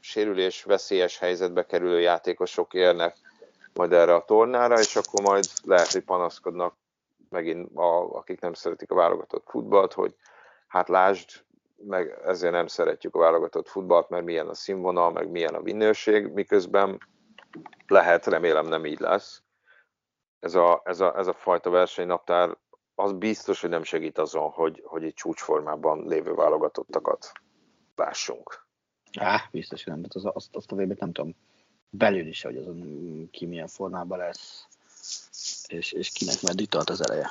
sérülés 0.00 0.62
veszélyes 0.62 1.18
helyzetbe 1.18 1.66
kerülő 1.66 2.00
játékosok 2.00 2.74
érnek 2.74 3.16
majd 3.74 3.92
erre 3.92 4.14
a 4.14 4.24
tornára, 4.24 4.78
és 4.78 4.96
akkor 4.96 5.22
majd 5.22 5.44
lehet, 5.64 5.92
hogy 5.92 6.02
panaszkodnak 6.04 6.74
megint, 7.28 7.76
a, 7.76 8.16
akik 8.16 8.40
nem 8.40 8.52
szeretik 8.52 8.90
a 8.90 8.94
válogatott 8.94 9.48
futballt, 9.48 9.92
hogy 9.92 10.14
hát 10.66 10.88
lásd, 10.88 11.44
meg 11.86 12.20
ezért 12.24 12.52
nem 12.52 12.66
szeretjük 12.66 13.14
a 13.14 13.18
válogatott 13.18 13.68
futballt, 13.68 14.08
mert 14.08 14.24
milyen 14.24 14.48
a 14.48 14.54
színvonal, 14.54 15.10
meg 15.12 15.30
milyen 15.30 15.54
a 15.54 15.60
minőség, 15.60 16.26
miközben 16.26 16.98
lehet, 17.86 18.26
remélem 18.26 18.66
nem 18.66 18.84
így 18.84 19.00
lesz. 19.00 19.42
Ez 20.40 20.54
a, 20.54 20.82
ez 20.84 21.00
a, 21.00 21.18
ez 21.18 21.26
a 21.26 21.34
fajta 21.34 21.70
versenynaptár 21.70 22.56
az 22.94 23.12
biztos, 23.12 23.60
hogy 23.60 23.70
nem 23.70 23.82
segít 23.82 24.18
azon, 24.18 24.50
hogy, 24.50 24.82
hogy 24.84 25.04
egy 25.04 25.14
csúcsformában 25.14 26.06
lévő 26.06 26.34
válogatottakat 26.34 27.32
lássunk. 27.96 28.66
Á, 29.18 29.48
biztos, 29.50 29.84
hogy 29.84 29.92
nem, 29.92 30.02
az, 30.08 30.24
azt, 30.32 30.56
azt 30.56 30.72
a 30.72 30.76
vb 30.76 30.98
nem 30.98 31.12
tudom 31.12 31.34
belül 31.90 32.26
is, 32.26 32.42
hogy 32.42 32.56
azon 32.56 33.28
ki 33.30 33.46
milyen 33.46 33.66
formában 33.66 34.18
lesz, 34.18 34.66
és, 35.66 35.92
és 35.92 36.10
kinek 36.10 36.42
meddig 36.42 36.68
tart 36.68 36.90
az 36.90 37.08
eleje. 37.08 37.30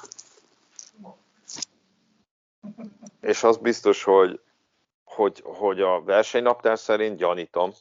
És 3.21 3.43
az 3.43 3.57
biztos, 3.57 4.03
hogy, 4.03 4.41
hogy, 5.03 5.41
hogy 5.45 5.81
a 5.81 6.03
versenynaptár 6.03 6.79
szerint 6.79 7.17
gyanítom, 7.17 7.71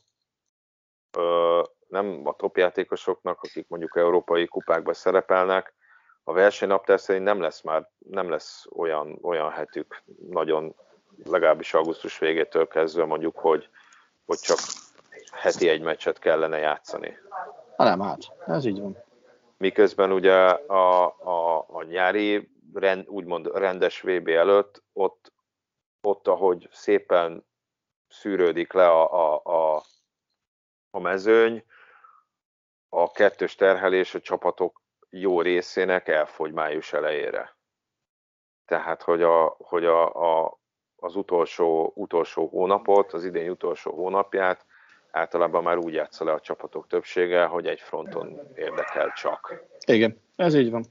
ö, 1.16 1.62
nem 1.88 2.20
a 2.24 2.32
topjátékosoknak, 2.32 3.42
akik 3.42 3.68
mondjuk 3.68 3.96
európai 3.96 4.46
kupákban 4.46 4.94
szerepelnek, 4.94 5.74
a 6.24 6.32
versenynaptár 6.32 7.00
szerint 7.00 7.24
nem 7.24 7.40
lesz 7.40 7.62
már, 7.62 7.88
nem 7.98 8.30
lesz 8.30 8.66
olyan, 8.76 9.18
olyan 9.22 9.50
hetük 9.50 10.02
nagyon, 10.30 10.74
legalábbis 11.24 11.74
augusztus 11.74 12.18
végétől 12.18 12.68
kezdve 12.68 13.04
mondjuk, 13.04 13.38
hogy, 13.38 13.68
hogy 14.26 14.38
csak 14.38 14.58
heti 15.32 15.68
egy 15.68 15.80
meccset 15.82 16.18
kellene 16.18 16.58
játszani. 16.58 17.18
Ha 17.76 17.84
nem, 17.84 18.00
hát, 18.00 18.18
ez 18.46 18.64
így 18.64 18.80
van. 18.80 18.96
Miközben 19.56 20.12
ugye 20.12 20.34
a, 20.48 21.04
a, 21.06 21.66
a 21.68 21.82
nyári, 21.82 22.50
rend, 22.74 23.08
úgymond 23.08 23.46
rendes 23.54 24.00
VB 24.00 24.28
előtt, 24.28 24.82
ott, 24.92 25.32
ott 26.00 26.28
ahogy 26.28 26.68
szépen 26.72 27.46
szűrődik 28.08 28.72
le 28.72 28.90
a, 28.90 29.12
a, 29.12 29.40
a, 29.44 29.82
a 30.90 30.98
mezőny, 30.98 31.64
a 32.88 33.10
kettős 33.10 33.54
terhelés 33.54 34.14
a 34.14 34.20
csapatok 34.20 34.82
jó 35.10 35.40
részének 35.40 36.08
elfogy 36.08 36.52
május 36.52 36.92
elejére. 36.92 37.56
Tehát, 38.64 39.02
hogy, 39.02 39.22
a, 39.22 39.56
hogy 39.58 39.84
a, 39.84 40.14
a, 40.14 40.58
az 40.96 41.16
utolsó, 41.16 41.92
utolsó 41.94 42.46
hónapot, 42.46 43.12
az 43.12 43.24
idén 43.24 43.50
utolsó 43.50 43.92
hónapját 43.92 44.66
általában 45.10 45.62
már 45.62 45.76
úgy 45.76 45.92
játsza 45.92 46.24
le 46.24 46.32
a 46.32 46.40
csapatok 46.40 46.86
többsége, 46.86 47.44
hogy 47.44 47.66
egy 47.66 47.80
fronton 47.80 48.40
érdekel 48.54 49.12
csak. 49.12 49.64
Igen, 49.86 50.20
ez 50.36 50.54
így 50.54 50.70
van. 50.70 50.84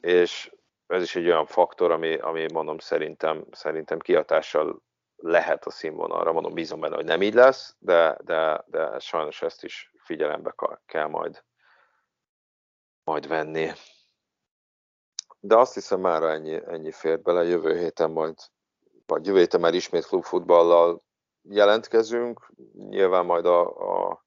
És 0.00 0.50
ez 0.86 1.02
is 1.02 1.16
egy 1.16 1.26
olyan 1.26 1.46
faktor, 1.46 1.90
ami, 1.90 2.14
ami 2.14 2.52
mondom, 2.52 2.78
szerintem, 2.78 3.44
szerintem 3.50 3.98
kihatással 3.98 4.82
lehet 5.16 5.64
a 5.64 5.70
színvonalra. 5.70 6.32
Mondom, 6.32 6.54
bízom 6.54 6.80
benne, 6.80 6.94
hogy 6.94 7.04
nem 7.04 7.22
így 7.22 7.34
lesz, 7.34 7.76
de, 7.78 8.18
de, 8.24 8.64
de 8.66 8.98
sajnos 8.98 9.42
ezt 9.42 9.64
is 9.64 9.92
figyelembe 9.98 10.54
kell 10.86 11.06
majd, 11.06 11.44
majd 13.04 13.28
venni. 13.28 13.70
De 15.40 15.56
azt 15.56 15.74
hiszem 15.74 16.00
már 16.00 16.22
ennyi, 16.22 16.60
ennyi 16.66 16.92
fért 16.92 17.22
bele, 17.22 17.44
jövő 17.44 17.78
héten 17.78 18.10
majd, 18.10 18.34
vagy 19.06 19.26
jövő 19.26 19.38
héten 19.38 19.60
már 19.60 19.74
ismét 19.74 20.06
klubfutballal 20.06 21.04
jelentkezünk, 21.42 22.52
nyilván 22.72 23.26
majd 23.26 23.46
a, 23.46 23.60
a 24.10 24.25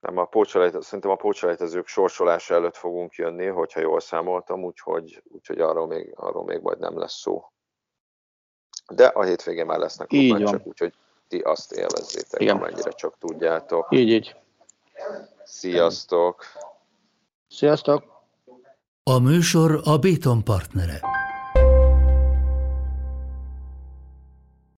nem 0.00 0.16
a 0.16 0.24
pócselejtezők, 0.24 0.82
szerintem 0.82 1.10
a 1.10 1.16
pócselejtezők 1.16 1.86
sorsolása 1.86 2.54
előtt 2.54 2.76
fogunk 2.76 3.14
jönni, 3.14 3.46
hogyha 3.46 3.80
jól 3.80 4.00
számoltam, 4.00 4.64
úgyhogy, 4.64 5.22
úgyhogy 5.24 5.60
arról, 5.60 5.86
még, 5.86 6.12
arról 6.14 6.44
még 6.44 6.60
majd 6.60 6.78
nem 6.78 6.98
lesz 6.98 7.20
szó. 7.20 7.44
De 8.92 9.06
a 9.06 9.22
hétvégén 9.22 9.66
már 9.66 9.78
lesznek 9.78 10.08
csak 10.44 10.66
úgyhogy 10.66 10.94
ti 11.28 11.38
azt 11.38 11.72
élvezzétek, 11.72 12.40
Igen. 12.40 12.56
amennyire 12.56 12.90
csak 12.90 13.18
tudjátok. 13.18 13.86
Így, 13.90 14.08
így. 14.08 14.36
Sziasztok! 15.44 16.44
Sziasztok! 17.48 18.04
A 19.02 19.18
műsor 19.18 19.80
a 19.84 19.98
Béton 19.98 20.44
partnere. 20.44 21.00